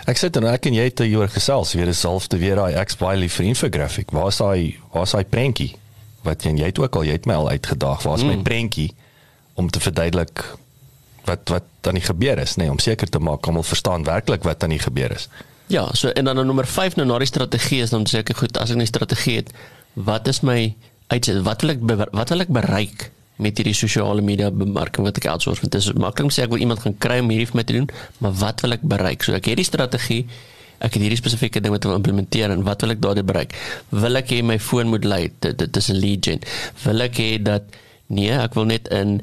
Ek 0.09 0.17
sit 0.17 0.37
en 0.39 0.47
ek 0.49 0.65
en 0.65 0.73
jy 0.73 0.87
het 0.89 1.03
hier 1.05 1.29
gesels 1.29 1.73
weer 1.73 1.85
dieselfde 1.85 2.37
weer 2.37 2.55
daai 2.55 2.85
X 2.85 2.97
baie 2.97 3.17
lief 3.17 3.37
vir 3.39 3.45
infographic. 3.51 4.11
Waar 4.11 4.31
is 4.31 4.37
daai 4.41 4.79
waar 4.93 5.05
is 5.07 5.13
daai 5.15 5.25
prentjie? 5.25 5.75
Wat 6.23 6.43
jy, 6.43 6.55
jy 6.59 6.71
het 6.71 6.79
ook 6.79 6.95
al 6.95 7.05
jy 7.07 7.19
het 7.19 7.25
my 7.29 7.33
al 7.33 7.49
uitgedaag. 7.49 8.03
Waar 8.03 8.17
is 8.17 8.23
mm. 8.23 8.33
my 8.33 8.43
prentjie 8.47 8.89
om 9.59 9.69
te 9.69 9.79
verduidelik 9.79 10.43
wat 11.27 11.49
wat 11.49 11.63
dan 11.85 11.93
nie 11.93 12.03
gebeur 12.03 12.39
is, 12.41 12.55
nê, 12.57 12.65
nee, 12.65 12.73
om 12.73 12.79
seker 12.81 13.09
te 13.09 13.19
maak 13.19 13.45
almal 13.47 13.63
verstaan 13.63 14.07
werklik 14.07 14.43
wat 14.47 14.59
dan 14.63 14.73
nie 14.73 14.81
gebeur 14.81 15.13
is. 15.15 15.27
Ja, 15.69 15.85
so 15.93 16.09
en 16.09 16.25
dan 16.25 16.39
nommer 16.45 16.67
5 16.67 16.95
nou 16.97 17.05
na 17.07 17.19
die 17.21 17.29
strategie 17.29 17.83
is 17.85 17.93
sê 17.93 18.23
ek 18.23 18.33
goed, 18.37 18.57
as 18.57 18.71
ek 18.71 18.77
'n 18.77 18.89
strategie 18.89 19.35
het, 19.35 19.53
wat 19.93 20.27
is 20.27 20.41
my 20.41 20.73
uit 21.07 21.29
wat 21.43 21.61
wil 21.61 21.71
ek 21.71 21.81
wat 22.11 22.29
wil 22.29 22.41
ek 22.41 22.47
bereik? 22.53 23.11
Met 23.43 23.59
hierdie 23.59 23.75
sosiale 23.77 24.23
media 24.25 24.51
bemarking 24.51 25.07
wat 25.07 25.19
ek 25.21 25.29
outsource 25.31 25.63
want 25.63 25.73
dit 25.75 25.81
is 25.81 25.91
maklik 25.95 26.27
om 26.27 26.33
sê 26.33 26.45
ek 26.45 26.53
wil 26.53 26.63
iemand 26.63 26.83
gaan 26.83 26.95
kry 27.05 27.19
om 27.23 27.31
hierdie 27.33 27.49
vir 27.49 27.59
my 27.59 27.65
te 27.67 27.75
doen 27.77 27.89
maar 28.23 28.37
wat 28.43 28.63
wil 28.65 28.77
ek 28.77 28.85
bereik 28.93 29.25
so 29.25 29.35
ek 29.37 29.51
het 29.51 29.61
die 29.61 29.67
strategie 29.67 30.21
ek 30.79 30.95
het 30.95 31.03
hierdie 31.03 31.19
spesifieke 31.19 31.63
ding 31.63 31.75
wat 31.75 31.83
ek 31.83 31.91
wil 31.91 31.99
implementeer 31.99 32.53
en 32.55 32.63
wat 32.67 32.85
wil 32.85 32.95
ek 32.95 33.03
daardie 33.03 33.27
bereik 33.31 33.55
wil 33.91 34.21
ek 34.21 34.33
hê 34.35 34.41
my 34.45 34.59
foon 34.69 34.91
moet 34.93 35.07
lei 35.07 35.21
dit, 35.39 35.55
dit 35.57 35.81
is 35.83 35.91
'n 35.91 35.99
lead 35.99 36.31
gen 36.31 36.43
wil 36.85 37.07
ek 37.07 37.21
hê 37.23 37.31
dat 37.51 37.79
nee 38.07 38.35
ek 38.35 38.55
wil 38.59 38.69
net 38.69 38.87
in 39.01 39.19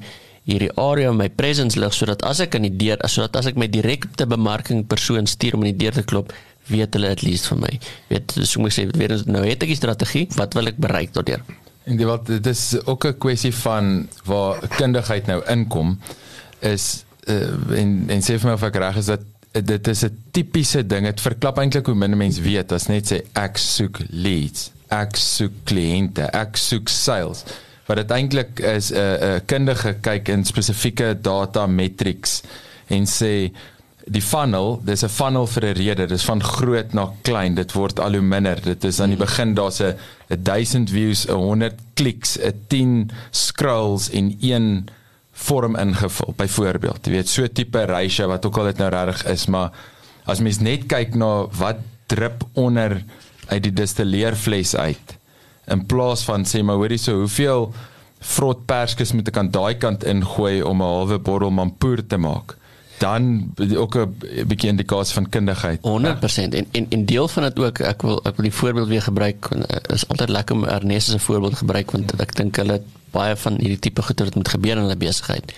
hierdie 0.47 0.73
area 0.79 1.13
my 1.13 1.29
presence 1.29 1.79
lig 1.79 1.95
sodat 1.95 2.23
as 2.23 2.41
ek 2.41 2.55
aan 2.55 2.69
die 2.69 2.77
deur 2.85 3.01
sodat 3.11 3.37
as 3.37 3.47
ek 3.51 3.57
my 3.57 3.67
direkte 3.67 4.27
bemarking 4.27 4.87
persoon 4.87 5.27
stuur 5.27 5.55
om 5.55 5.65
in 5.65 5.75
die 5.75 5.85
deur 5.85 5.97
te 5.99 6.07
klop 6.07 6.33
weet 6.71 6.97
hulle 6.99 7.11
at 7.15 7.23
least 7.23 7.47
van 7.51 7.63
my. 7.63 7.73
Weet 8.11 8.35
so 8.43 8.63
moet 8.63 8.75
ek 8.75 8.79
sê 8.79 8.87
weer 8.99 9.15
nou 9.31 9.45
het 9.47 9.63
ek 9.63 9.71
'n 9.71 9.83
strategie, 9.83 10.27
wat 10.37 10.55
wil 10.55 10.67
ek 10.67 10.79
bereik 10.79 11.13
daardeur? 11.13 11.43
En 11.87 11.97
dit 11.97 12.07
wat 12.07 12.27
dit 12.27 12.47
is 12.51 12.75
ook 12.85 13.07
'n 13.07 13.19
kwessie 13.19 13.55
van 13.55 14.09
waar 14.25 14.69
kundigheid 14.77 15.27
nou 15.27 15.43
inkom 15.47 15.99
is 16.59 17.05
uh, 17.29 17.79
en 17.79 18.05
en 18.09 18.23
sê 18.23 18.39
vir 18.39 18.49
my 18.49 18.55
of 18.59 18.63
ek 18.67 18.79
reg 18.83 18.97
is 18.97 19.11
dat 19.13 19.23
dit 19.53 19.89
is 19.89 20.03
'n 20.05 20.19
tipiese 20.31 20.87
ding. 20.87 21.07
Dit 21.07 21.21
verklap 21.21 21.59
eintlik 21.59 21.87
hoe 21.87 21.95
min 21.95 22.17
mense 22.17 22.43
weet 22.43 22.73
as 22.73 22.87
net 22.87 23.13
sê 23.13 23.23
ek 23.33 23.57
soek 23.57 23.99
leads, 24.11 24.71
ek 24.89 25.17
soek 25.17 25.53
kliënte, 25.65 26.27
ek 26.33 26.57
soek 26.57 26.89
sales. 26.89 27.45
Wat 27.87 27.97
dit 27.97 28.11
eintlik 28.11 28.61
is 28.61 28.91
'n 28.91 28.97
uh, 28.97 29.15
'n 29.21 29.35
uh, 29.35 29.41
kundige 29.47 29.97
kyk 30.01 30.29
in 30.29 30.45
spesifieke 30.45 31.15
data 31.21 31.67
metrics 31.67 32.43
en 32.87 33.07
sê 33.07 33.53
die 34.07 34.23
funnel, 34.23 34.81
dis 34.85 35.03
'n 35.03 35.09
funnel 35.09 35.47
vir 35.47 35.65
'n 35.65 35.77
rede. 35.77 36.07
Dis 36.07 36.25
van 36.25 36.43
groot 36.43 36.93
na 36.93 37.11
klein. 37.23 37.55
Dit 37.55 37.73
word 37.73 38.01
al 38.01 38.13
hoe 38.13 38.21
minder. 38.23 38.61
Dit 38.63 38.85
is 38.85 39.01
aan 39.01 39.11
die 39.11 39.19
begin 39.19 39.55
daar's 39.55 39.81
'n 39.81 39.97
1000 40.29 40.91
views, 40.91 41.27
'n 41.29 41.33
100 41.35 41.75
kliks, 41.95 42.39
'n 42.39 42.55
10 42.69 43.11
scrolls 43.31 44.11
en 44.11 44.37
1 44.41 44.87
vorm 45.37 45.77
ingevul 45.77 46.33
byvoorbeeld 46.37 47.07
jy 47.07 47.19
weet 47.19 47.29
so 47.29 47.49
tipe 47.53 47.83
ratio 47.89 48.29
wat 48.31 48.47
ook 48.49 48.57
al 48.61 48.71
dit 48.71 48.81
nou 48.81 48.89
reg 48.93 49.21
is 49.29 49.45
maar 49.53 49.75
as 50.25 50.41
mens 50.41 50.63
net 50.65 50.87
kyk 50.89 51.15
na 51.21 51.47
wat 51.61 51.83
drup 52.11 52.47
onder 52.57 53.03
uit 53.53 53.63
die 53.67 53.75
distilleerfles 53.83 54.75
uit 54.77 55.17
in 55.75 55.85
plaas 55.91 56.25
van 56.25 56.47
sê 56.49 56.63
maar 56.65 56.81
hoorie 56.81 57.01
so 57.03 57.21
hoeveel 57.21 57.69
vrot 58.33 58.65
perskes 58.67 59.13
moet 59.13 59.29
ek 59.29 59.43
aan 59.43 59.53
daai 59.53 59.77
kant 59.83 60.07
ingooi 60.09 60.63
om 60.63 60.81
'n 60.81 60.93
halwe 60.95 61.19
bottel 61.19 61.53
mampoer 61.53 62.01
te 62.07 62.17
maak 62.17 62.57
dan 62.99 63.53
ook 63.77 63.97
'n 63.97 64.47
bietjie 64.47 64.71
indikasie 64.71 65.15
van 65.15 65.29
kundigheid 65.29 65.79
100% 65.83 66.55
en 66.55 66.67
en 66.71 66.87
en 66.89 67.05
deel 67.05 67.29
van 67.29 67.43
dit 67.43 67.59
ook 67.59 67.79
ek 67.79 68.03
wil 68.03 68.21
ek 68.25 68.37
wil 68.37 68.49
die 68.49 68.59
voorbeeld 68.61 68.89
weer 68.89 69.03
gebruik 69.03 69.49
is 69.93 70.09
altyd 70.09 70.29
lekker 70.29 70.55
om 70.57 70.65
Ernest 70.65 71.09
se 71.09 71.19
voorbeeld 71.19 71.57
gebruik 71.57 71.91
want 71.91 72.21
ek 72.21 72.37
dink 72.37 72.57
hulle 72.57 72.83
baie 73.17 73.37
van 73.37 73.61
hierdie 73.63 73.83
tipe 73.89 74.05
goeie 74.05 74.29
wat 74.29 74.39
moet 74.41 74.55
gebeur 74.57 74.77
in 74.77 74.85
hulle 74.87 74.99
besigheid. 75.01 75.55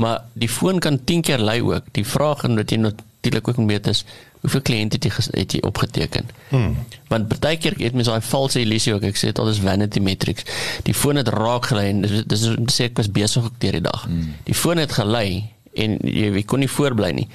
Maar 0.00 0.24
die 0.36 0.50
foon 0.52 0.80
kan 0.84 0.98
10 1.08 1.24
keer 1.28 1.42
lui 1.42 1.60
ook. 1.64 1.92
Die 1.96 2.06
vraag 2.06 2.44
en 2.48 2.58
wat 2.60 2.72
jy 2.72 2.78
natuurlik 2.84 3.48
ook 3.48 3.60
moet 3.62 3.76
weet 3.76 3.92
is 3.92 4.04
hoeveel 4.44 4.62
kliënte 4.68 4.98
het 4.98 5.06
jy 5.08 5.40
het 5.40 5.56
jy 5.56 5.60
opgeteken? 5.66 6.28
Hmm. 6.52 6.76
Want 7.10 7.28
partykeer 7.32 7.78
het 7.80 7.96
mens 7.96 8.10
daai 8.10 8.22
valse 8.22 8.60
illusie 8.60 8.94
ook. 8.94 9.06
Ek 9.08 9.18
sê 9.18 9.32
dit 9.32 9.40
al 9.42 9.50
is 9.50 9.62
vanity 9.64 10.02
metrics. 10.04 10.46
Die 10.86 10.94
foon 10.94 11.18
het 11.18 11.32
raak 11.34 11.70
gelei 11.72 11.88
en 11.94 12.04
dis 12.04 12.22
dis 12.28 12.46
sê 12.76 12.90
ek 12.90 13.00
was 13.00 13.10
besig 13.10 13.48
ook 13.48 13.56
deur 13.64 13.80
die 13.80 13.86
dag. 13.88 14.04
Hmm. 14.06 14.34
Die 14.46 14.54
foon 14.54 14.82
het 14.82 14.94
gelei 15.00 15.48
en 15.76 15.98
jy, 16.02 16.32
jy 16.32 16.42
kon 16.44 16.64
nie 16.64 16.70
voorbly 16.70 17.12
nie 17.16 17.28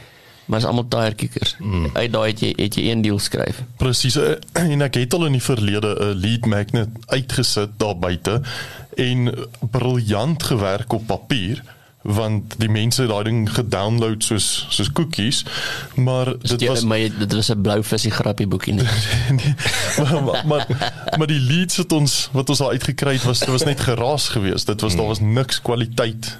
maar 0.51 0.59
is 0.59 0.65
almal 0.65 0.87
tire 0.87 1.15
kickers. 1.15 1.55
Mm. 1.59 1.89
Uit 1.93 2.11
daai 2.11 2.29
het 2.29 2.41
jy 2.43 2.49
het 2.57 2.75
jy 2.75 2.89
een 2.89 3.01
deal 3.05 3.19
skryf. 3.23 3.61
Presies. 3.79 4.17
Eh, 4.19 4.33
en 4.59 4.83
ek 4.83 4.97
het 4.99 5.13
al 5.15 5.29
in 5.29 5.37
die 5.37 5.43
verlede 5.43 5.95
'n 5.95 6.17
lead 6.19 6.45
magnet 6.45 6.89
uitgesit 7.07 7.77
daar 7.79 7.95
buite 7.97 8.41
en 8.95 9.31
briljant 9.71 10.43
gewerk 10.43 10.93
op 10.93 11.05
papier 11.07 11.63
want 12.01 12.55
die 12.57 12.69
mense 12.69 13.05
daai 13.05 13.23
ding 13.23 13.49
gedownload 13.53 14.23
soos 14.23 14.65
soos 14.69 14.91
koekies 14.91 15.45
maar 15.95 16.33
dit 16.41 16.59
die, 16.59 16.67
was 16.67 16.83
my 16.83 17.11
dit 17.19 17.33
was 17.33 17.51
'n 17.53 17.61
blou 17.61 17.83
visie 17.83 18.11
grappie 18.11 18.47
boekie 18.47 18.73
nie. 18.73 18.83
nee, 19.37 19.55
maar, 19.97 20.23
maar 20.23 20.45
maar 20.45 20.65
maar 21.17 21.27
die 21.27 21.39
leads 21.39 21.77
wat 21.77 21.91
ons 21.91 22.29
wat 22.31 22.49
ons 22.49 22.59
al 22.59 22.69
uitgekry 22.69 23.13
het 23.13 23.23
was 23.23 23.39
dit 23.39 23.49
was 23.49 23.63
net 23.63 23.79
geraas 23.79 24.29
geweest 24.29 24.65
dit 24.65 24.81
was 24.81 24.91
mm. 24.91 24.97
daar 24.97 25.07
was 25.07 25.19
niks 25.19 25.61
kwaliteit 25.61 26.37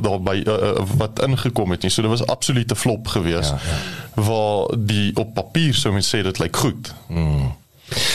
daarby 0.00 0.42
uh, 0.46 0.56
uh, 0.70 0.84
wat 0.96 1.22
ingekom 1.26 1.70
het 1.70 1.82
nie. 1.82 1.90
So 1.90 2.02
dit 2.02 2.10
was 2.10 2.26
absolute 2.26 2.76
flop 2.76 3.08
geweest. 3.08 3.50
Ja, 3.50 3.58
ja. 3.70 4.22
Waar 4.22 4.74
die 4.78 5.16
op 5.16 5.34
papier 5.34 5.74
sou 5.74 5.92
mens 5.94 6.10
sê 6.14 6.22
dit 6.26 6.38
lyk 6.38 6.56
goed. 6.56 6.92
Mm. 7.08 7.52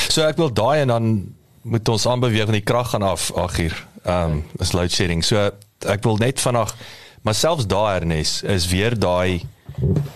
So 0.08 0.24
ek 0.24 0.38
wil 0.41 0.54
daai 0.54 0.82
en 0.82 0.93
dan 0.93 1.15
moet 1.62 1.89
ons 1.89 2.06
aanbeweeg 2.08 2.45
van 2.45 2.60
die 2.60 2.65
krag 2.65 2.89
gaan 2.93 3.04
af 3.04 3.32
agter. 3.34 3.74
Ehm 4.04 4.32
um, 4.32 4.43
is 4.60 4.71
load 4.71 4.91
shedding. 4.91 5.24
So 5.26 5.50
ek 5.86 6.04
wil 6.04 6.17
net 6.21 6.39
vanaand 6.41 6.76
maar 7.26 7.34
selfs 7.34 7.65
daai 7.65 8.00
ernes 8.00 8.41
is 8.41 8.67
weer 8.69 8.93
daai 9.00 9.41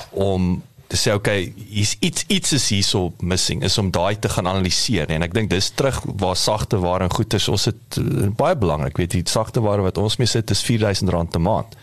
om 0.10 0.64
te 0.90 0.98
sê 0.98 1.14
okay, 1.14 1.52
hier's 1.70 1.94
iets 2.02 2.26
iets 2.34 2.54
is 2.58 2.68
hierso 2.74 3.12
missing 3.22 3.62
is 3.64 3.78
om 3.78 3.92
daai 3.94 4.18
te 4.20 4.30
gaan 4.34 4.50
analiseer 4.50 5.12
en 5.14 5.22
ek 5.22 5.36
dink 5.38 5.52
dis 5.52 5.70
terug 5.78 6.00
waar 6.18 6.38
sagte 6.40 6.80
ware 6.82 7.06
en 7.06 7.14
goed 7.14 7.34
is. 7.38 7.46
Ons 7.52 7.68
het 7.70 8.00
uh, 8.02 8.30
baie 8.34 8.58
belangrik, 8.58 8.98
weet 8.98 9.14
jy, 9.14 9.22
sagte 9.30 9.62
ware 9.62 9.86
wat 9.86 10.02
ons 10.02 10.18
mee 10.18 10.30
sit 10.30 10.50
is 10.50 10.64
R4000 10.66 11.14
'n 11.38 11.46
maand. 11.46 11.78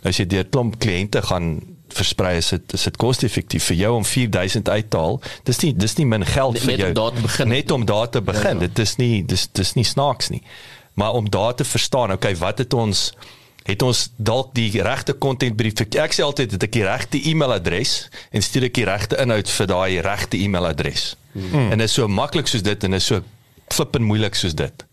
Nou 0.00 0.12
as 0.14 0.20
jy 0.22 0.24
deur 0.32 0.48
klomp 0.48 0.78
kliënte 0.80 1.20
gaan 1.28 1.58
versprei 1.92 2.36
is 2.40 2.48
dit 2.54 2.72
is 2.76 2.88
dit 2.88 2.96
koste-effektief 3.00 3.68
vir 3.70 3.76
jou 3.82 3.92
om 3.98 4.04
4000 4.04 4.68
uit 4.68 4.90
te 4.90 4.96
haal. 4.96 5.20
Dis 5.44 5.60
nie 5.64 5.72
dis 5.76 5.96
nie 6.00 6.06
min 6.06 6.24
geld 6.24 6.56
net, 6.56 6.64
vir 6.64 6.76
jou. 6.76 6.88
Net 6.88 6.96
om 6.96 7.02
daar 7.02 7.12
te 7.12 7.22
begin. 7.22 7.48
Net 7.48 7.70
om 7.70 7.84
daar 7.84 8.10
te 8.10 8.22
begin. 8.22 8.56
Ja, 8.56 8.62
ja. 8.62 8.68
Dit 8.68 8.78
is 8.84 8.96
nie 8.96 9.24
dis 9.24 9.48
dis 9.52 9.74
nie 9.76 9.84
snaaks 9.84 10.32
nie. 10.32 10.42
Maar 10.98 11.12
om 11.20 11.28
daar 11.30 11.54
te 11.54 11.64
verstaan, 11.64 12.12
okay, 12.12 12.36
wat 12.36 12.58
het 12.58 12.74
ons 12.74 13.12
het 13.68 13.82
ons 13.84 14.06
dalk 14.16 14.54
die 14.56 14.82
regte 14.82 15.14
content 15.20 15.56
brief 15.56 15.80
ek 15.84 16.14
sê 16.16 16.24
altyd 16.24 16.56
het 16.56 16.62
ek 16.68 16.72
die 16.72 16.84
regte 16.86 17.20
e-mailadres 17.30 18.08
en 18.32 18.44
stuur 18.44 18.68
ek 18.70 18.78
die 18.80 18.86
regte 18.88 19.18
inhoud 19.20 19.50
vir 19.58 19.66
daai 19.66 20.00
regte 20.04 20.40
e-mailadres. 20.40 21.16
Hmm. 21.32 21.70
en 21.70 21.78
dit 21.78 21.86
is 21.86 21.94
so 21.94 22.08
maklik 22.08 22.48
soos 22.48 22.64
dit 22.64 22.84
en 22.84 22.96
is 22.96 23.04
so 23.04 23.20
flippend 23.68 24.04
moeilik 24.08 24.34
soos 24.34 24.56
dit. 24.56 24.86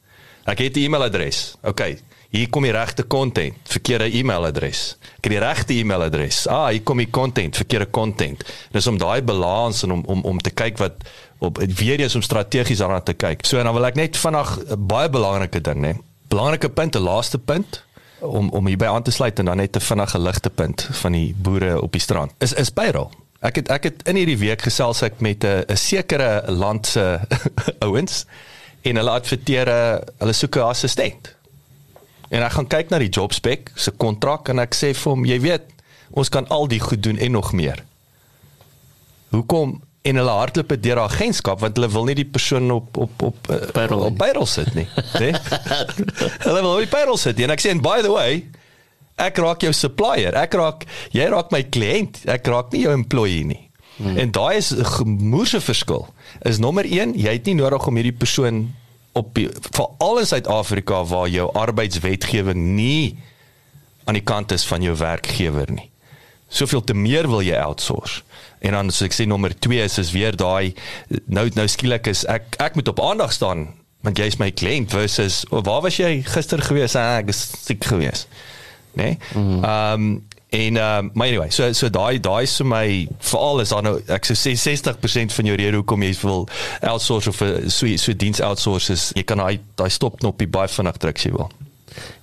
Ek 0.45 0.59
het 0.59 0.75
'n 0.77 0.85
e-mailadres. 0.85 1.55
Okay 1.63 1.97
hier 2.35 2.49
kom 2.51 2.65
die 2.65 2.73
regte 2.75 3.05
content 3.07 3.55
verkeerde 3.69 4.09
e-mailadres. 4.17 4.95
Ek 5.19 5.27
het 5.27 5.33
die 5.35 5.41
regte 5.41 5.75
e-mailadres. 5.77 6.43
Ah 6.51 6.67
hier 6.73 6.83
kom 6.83 6.99
die 7.01 7.09
content 7.09 7.55
verkeerde 7.55 7.87
content. 7.95 8.43
Dis 8.75 8.87
om 8.91 8.99
daai 8.99 9.21
balans 9.25 9.83
en 9.85 9.95
om 9.95 10.03
om 10.11 10.23
om 10.33 10.41
te 10.41 10.51
kyk 10.51 10.81
wat 10.81 11.07
op 11.43 11.59
weer 11.79 11.99
eens 11.99 12.15
om 12.15 12.23
strategies 12.25 12.81
daarna 12.83 13.01
te 13.01 13.13
kyk. 13.13 13.45
So 13.45 13.59
en 13.59 13.69
dan 13.69 13.75
wil 13.77 13.87
ek 13.87 13.95
net 13.95 14.17
vanaand 14.17 14.71
'n 14.71 14.87
baie 14.87 15.09
belangrike 15.09 15.61
ding 15.61 15.81
nê. 15.81 15.93
Belangrike 16.27 16.69
punt 16.69 16.95
'n 16.95 17.03
laaste 17.03 17.37
punt 17.37 17.83
om 18.27 18.49
om 18.49 18.67
hierby 18.67 18.85
aan 18.85 19.03
te 19.03 19.11
sluit 19.11 19.39
en 19.39 19.45
dan 19.45 19.57
net 19.57 19.75
'n 19.75 19.79
vinnige 19.79 20.19
ligtepunt 20.19 20.87
van 20.91 21.11
die 21.11 21.35
boere 21.37 21.81
op 21.81 21.91
die 21.91 22.01
strand. 22.01 22.31
Is 22.37 22.53
is 22.53 22.69
payroll. 22.69 23.09
Ek 23.39 23.55
het 23.55 23.69
ek 23.69 23.83
het 23.83 24.07
in 24.07 24.15
hierdie 24.15 24.37
week 24.37 24.61
gesels 24.61 25.01
ek 25.01 25.19
met 25.19 25.43
'n 25.43 25.63
'n 25.67 25.77
sekere 25.77 26.43
land 26.51 26.87
se 26.87 27.19
ouens 27.85 28.25
en 28.81 28.95
hulle 28.95 29.09
adverteer 29.09 29.67
hulle 30.17 30.33
soek 30.33 30.55
'n 30.55 30.59
assistent. 30.59 31.35
En 32.29 32.43
ek 32.43 32.51
gaan 32.51 32.67
kyk 32.67 32.89
na 32.89 32.99
die 32.99 33.09
job 33.09 33.33
spec, 33.33 33.71
se 33.75 33.91
kontrak 33.91 34.49
en 34.49 34.59
ek 34.59 34.75
sê 34.75 34.93
vir 34.93 35.11
hom, 35.11 35.25
jy 35.25 35.39
weet, 35.39 35.61
ons 36.11 36.29
kan 36.29 36.47
al 36.47 36.67
die 36.67 36.79
goed 36.79 37.03
doen 37.03 37.17
en 37.17 37.31
nog 37.31 37.53
meer. 37.53 37.83
Hoekom 39.29 39.81
en 40.05 40.21
hulle 40.21 40.35
hardloop 40.37 40.73
dit 40.75 40.83
deur 40.89 41.01
agentskap 41.05 41.63
want 41.63 41.79
hulle 41.79 41.89
wil 41.93 42.05
nie 42.09 42.17
die 42.21 42.27
persoon 42.29 42.69
op 42.75 42.97
op 42.97 43.25
op 43.31 43.49
uh, 43.49 43.61
payroll. 43.73 44.05
op 44.11 44.17
payroll 44.21 44.49
sit 44.49 44.73
nie, 44.77 44.85
né? 45.17 45.31
hulle 46.47 46.61
wil 46.61 46.75
op 46.75 46.93
payroll 46.93 47.21
sit 47.21 47.41
en 47.41 47.55
ek 47.55 47.63
sê 47.63 47.73
and 47.73 47.83
by 47.85 48.01
the 48.05 48.13
way, 48.13 48.43
ek 49.21 49.39
raak 49.39 49.63
jou 49.63 49.73
supplier. 49.73 50.35
Ek 50.35 50.55
raak 50.59 50.85
jy 51.15 51.27
raak 51.31 51.53
my 51.55 51.63
kliënt. 51.63 52.25
Ek 52.31 52.47
raak 52.51 52.73
nie 52.73 52.85
jou 52.85 52.95
employee 52.95 53.45
nie. 53.47 53.61
Hmm. 53.95 54.17
En 54.19 54.31
daai 54.35 54.57
is 54.57 54.73
'n 54.75 54.83
gemoerse 54.83 55.61
verskil. 55.61 56.07
Is 56.43 56.59
nommer 56.59 56.85
1, 56.85 57.15
jy 57.15 57.31
het 57.31 57.45
nie 57.45 57.55
nodig 57.55 57.87
om 57.87 57.95
hierdie 57.95 58.17
persoon 58.17 58.73
op 59.13 59.37
veral 59.71 60.19
in 60.19 60.27
Suid-Afrika 60.27 61.03
waar 61.03 61.29
jou 61.29 61.47
arbeidswetgewing 61.53 62.75
nie 62.75 63.17
aan 64.03 64.13
die 64.13 64.23
kant 64.23 64.51
is 64.51 64.65
van 64.65 64.81
jou 64.81 64.95
werkgewer 64.95 65.71
nie. 65.71 65.89
Soveel 66.49 66.83
te 66.83 66.93
meer 66.93 67.27
wil 67.27 67.41
jy 67.41 67.55
outsource. 67.55 68.21
En 68.65 68.73
dan 68.73 68.91
as 68.91 69.01
ek 69.05 69.13
sê 69.13 69.27
nommer 69.29 69.53
2 69.53 69.81
is 69.85 69.97
is 70.01 70.11
weer 70.15 70.35
daai 70.35 70.73
nou 71.29 71.47
nou 71.53 71.67
skielik 71.69 72.09
is 72.11 72.25
ek 72.31 72.57
ek 72.63 72.77
moet 72.79 72.89
op 72.91 73.01
aandag 73.03 73.33
staan 73.35 73.67
want 74.05 74.21
jy 74.21 74.29
is 74.29 74.37
my 74.41 74.51
kliënt 74.53 74.93
versus 74.93 75.43
oh, 75.49 75.63
waar 75.65 75.81
was 75.85 75.97
jy 75.97 76.19
gister 76.29 76.61
gewees? 76.61 76.93
Ah, 76.99 77.17
ek 77.23 77.33
is 77.33 77.41
siek 77.65 77.85
gewees. 77.89 78.27
Né? 78.93 79.15
Nee? 79.15 79.19
Ehm 79.33 79.43
mm. 79.43 79.65
um, 79.65 80.23
en 80.55 80.77
um, 80.79 81.09
maar 81.13 81.27
anyway, 81.27 81.49
so 81.51 81.73
so 81.75 81.89
daai 81.91 82.19
daai 82.23 82.45
is 82.45 82.53
vir 82.61 82.67
my 82.69 82.85
veral 83.19 83.59
is 83.59 83.73
dan 83.73 83.83
nou 83.83 83.95
ek 84.13 84.29
sou 84.29 84.37
sê 84.39 84.53
60% 84.55 85.33
van 85.35 85.49
jou 85.49 85.57
rede 85.59 85.81
hoekom 85.81 86.05
jy 86.05 86.13
wil 86.21 86.45
outsource 86.79 87.27
of 87.27 87.41
so 87.67 87.89
so 87.99 88.15
diens 88.15 88.39
outsources. 88.39 89.09
Jy 89.17 89.25
kan 89.27 89.41
daai 89.43 89.59
daai 89.75 89.89
stop 89.91 90.21
knoppie 90.21 90.47
baie 90.47 90.71
vinnig 90.71 91.01
druk 91.01 91.19
as 91.19 91.27
jy 91.27 91.33
wil. 91.35 91.51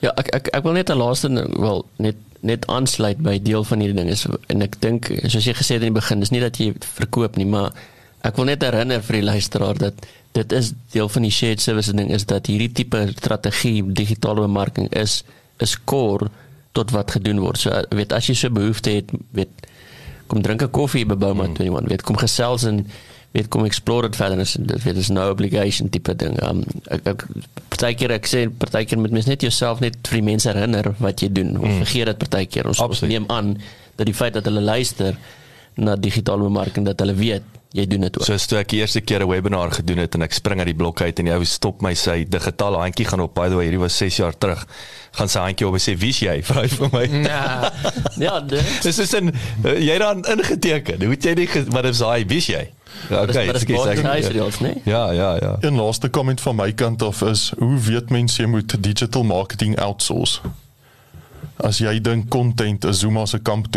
Ja, 0.01 0.13
ek 0.17 0.29
ek 0.35 0.49
ek 0.53 0.65
wil 0.65 0.73
net 0.73 0.91
'n 0.91 0.99
laaste 0.99 1.29
wel 1.59 1.85
net 1.97 2.17
net 2.43 2.67
aansluit 2.67 3.19
by 3.23 3.39
deel 3.39 3.65
van 3.65 3.79
hierdie 3.79 3.97
ding 4.01 4.11
is 4.11 4.27
en 4.51 4.63
ek 4.63 4.81
dink 4.83 5.13
soos 5.31 5.47
jy 5.47 5.55
gesê 5.55 5.79
het 5.79 5.85
in 5.87 5.93
die 5.95 6.01
begin 6.01 6.23
is 6.23 6.33
nie 6.35 6.43
dat 6.43 6.59
jy 6.59 6.73
verkoop 6.99 7.37
nie 7.39 7.47
maar 7.47 7.71
ek 8.27 8.37
wil 8.37 8.49
net 8.51 8.63
herinner 8.67 9.03
vir 9.03 9.21
die 9.21 9.29
luisteraar 9.29 9.79
dat 9.79 10.07
dit 10.35 10.53
is 10.53 10.73
deel 10.95 11.09
van 11.09 11.23
die 11.23 11.31
shared 11.31 11.63
service 11.63 11.93
ding 11.93 12.11
is 12.11 12.27
dat 12.27 12.51
hierdie 12.51 12.73
tipe 12.73 12.99
strategie 13.15 13.83
digitale 13.87 14.47
bemarking 14.47 14.91
is 14.91 15.23
is 15.63 15.77
core 15.85 16.31
tot 16.73 16.91
wat 16.91 17.15
gedoen 17.15 17.43
word 17.45 17.63
so 17.63 17.83
weet 17.95 18.13
as 18.17 18.27
jy 18.27 18.35
so 18.35 18.51
behoefte 18.51 18.97
het 18.99 19.15
weet 19.39 19.71
kom 20.27 20.43
drink 20.43 20.63
'n 20.63 20.71
koffie 20.71 21.07
by 21.07 21.15
Bouma 21.15 21.45
hmm. 21.45 21.57
21 21.61 21.91
weet 21.91 22.03
kom 22.03 22.17
gesels 22.17 22.65
en 22.65 22.87
weet 23.33 23.49
kom 23.49 23.65
explore 23.65 24.09
dit 24.09 24.17
verder 24.17 24.43
is 24.45 24.57
dit 24.61 24.83
weet 24.85 24.99
is 25.01 25.09
no 25.09 25.31
obligation 25.33 25.89
tipe 25.89 26.15
ding. 26.21 26.37
Um 26.45 26.65
ek 26.93 27.07
ek 27.15 27.25
partykeer 27.73 28.17
ek 28.19 28.29
sê 28.29 28.45
partykeer 28.65 29.01
moet 29.01 29.15
mens 29.17 29.31
net 29.31 29.45
jouself 29.45 29.81
net 29.81 29.97
vir 30.09 30.21
die 30.21 30.27
mense 30.27 30.51
herinner 30.51 30.93
wat 31.01 31.25
jy 31.25 31.31
doen. 31.33 31.57
Ons 31.57 31.79
mm. 31.79 31.85
vergeet 31.87 32.13
dit 32.13 32.21
partykeer. 32.27 32.69
Ons, 32.73 32.83
ons 32.85 33.05
neem 33.09 33.29
aan 33.33 33.57
dat 33.97 34.09
die 34.09 34.17
feit 34.17 34.37
dat 34.37 34.49
hulle 34.49 34.65
luister 34.65 35.17
na 35.81 35.97
digitale 35.97 36.45
bemarking 36.45 36.85
dat 36.87 37.01
hulle 37.01 37.17
weet 37.17 37.49
jy 37.73 37.87
doen 37.89 38.01
dit 38.05 38.19
ook. 38.19 38.25
Soos 38.27 38.45
toe 38.47 38.59
ek 38.61 38.69
die 38.69 38.81
eerste 38.83 39.01
keer 39.01 39.23
'n 39.25 39.29
webinar 39.29 39.71
gedoen 39.73 39.99
het 39.99 40.15
en 40.15 40.23
ek 40.23 40.33
spring 40.33 40.59
uit 40.61 40.67
die 40.69 40.75
blok 40.77 41.01
uit 41.01 41.19
en 41.19 41.25
die 41.25 41.33
ou 41.35 41.45
stop 41.45 41.81
my 41.83 41.95
sy 41.95 42.25
digitale 42.29 42.77
handjie 42.79 43.07
gaan 43.09 43.21
op. 43.21 43.35
By 43.35 43.49
the 43.49 43.55
way 43.57 43.65
hierdie 43.67 43.81
was 43.81 43.97
6 43.97 44.17
jaar 44.17 44.35
terug 44.39 44.67
gaan 45.13 45.29
sy 45.29 45.39
handjie 45.41 45.67
op 45.67 45.75
en 45.75 45.81
sê 45.81 45.97
wie's 45.99 46.19
jy? 46.21 46.43
Vra 46.49 46.61
hy 46.63 46.69
vir 46.69 46.89
my. 46.93 47.05
Ja, 47.29 47.73
ja, 48.17 48.41
dit 48.41 48.63
dis 48.85 48.99
is 48.99 49.13
'n 49.15 49.33
uh, 49.65 49.79
jy 49.79 49.99
dan 49.99 50.25
ingeteken. 50.25 51.01
Hoe 51.01 51.11
het 51.11 51.23
jy 51.25 51.35
nie 51.35 51.47
ge- 51.47 51.65
wat 51.71 51.85
is 51.85 51.99
daai 51.99 52.25
wie's 52.27 52.47
jy? 52.47 52.69
Ja, 53.11 53.23
okay, 53.23 53.53
dis 53.53 53.65
dis 53.65 53.79
okay, 53.79 53.95
nice 54.03 54.29
ek- 54.29 54.33
reels, 54.35 54.59
nee. 54.61 54.75
ja 54.85 55.11
ja 55.13 55.35
ja. 55.41 55.57
Een 55.61 55.77
laaste 55.77 56.11
comment 56.11 56.41
van 56.41 56.57
my 56.57 56.73
kant 56.73 57.03
af 57.03 57.23
is 57.23 57.53
hoe 57.59 57.79
weet 57.79 58.11
mense 58.11 58.43
jy 58.43 58.49
moet 58.49 58.83
digital 58.83 59.23
marketing 59.25 59.79
outsource? 59.81 60.41
As 61.57 61.79
jy 61.79 62.01
dink 62.01 62.29
content 62.29 62.85
is 62.85 62.99
Zuma 63.01 63.27
se 63.27 63.39
kamp 63.39 63.67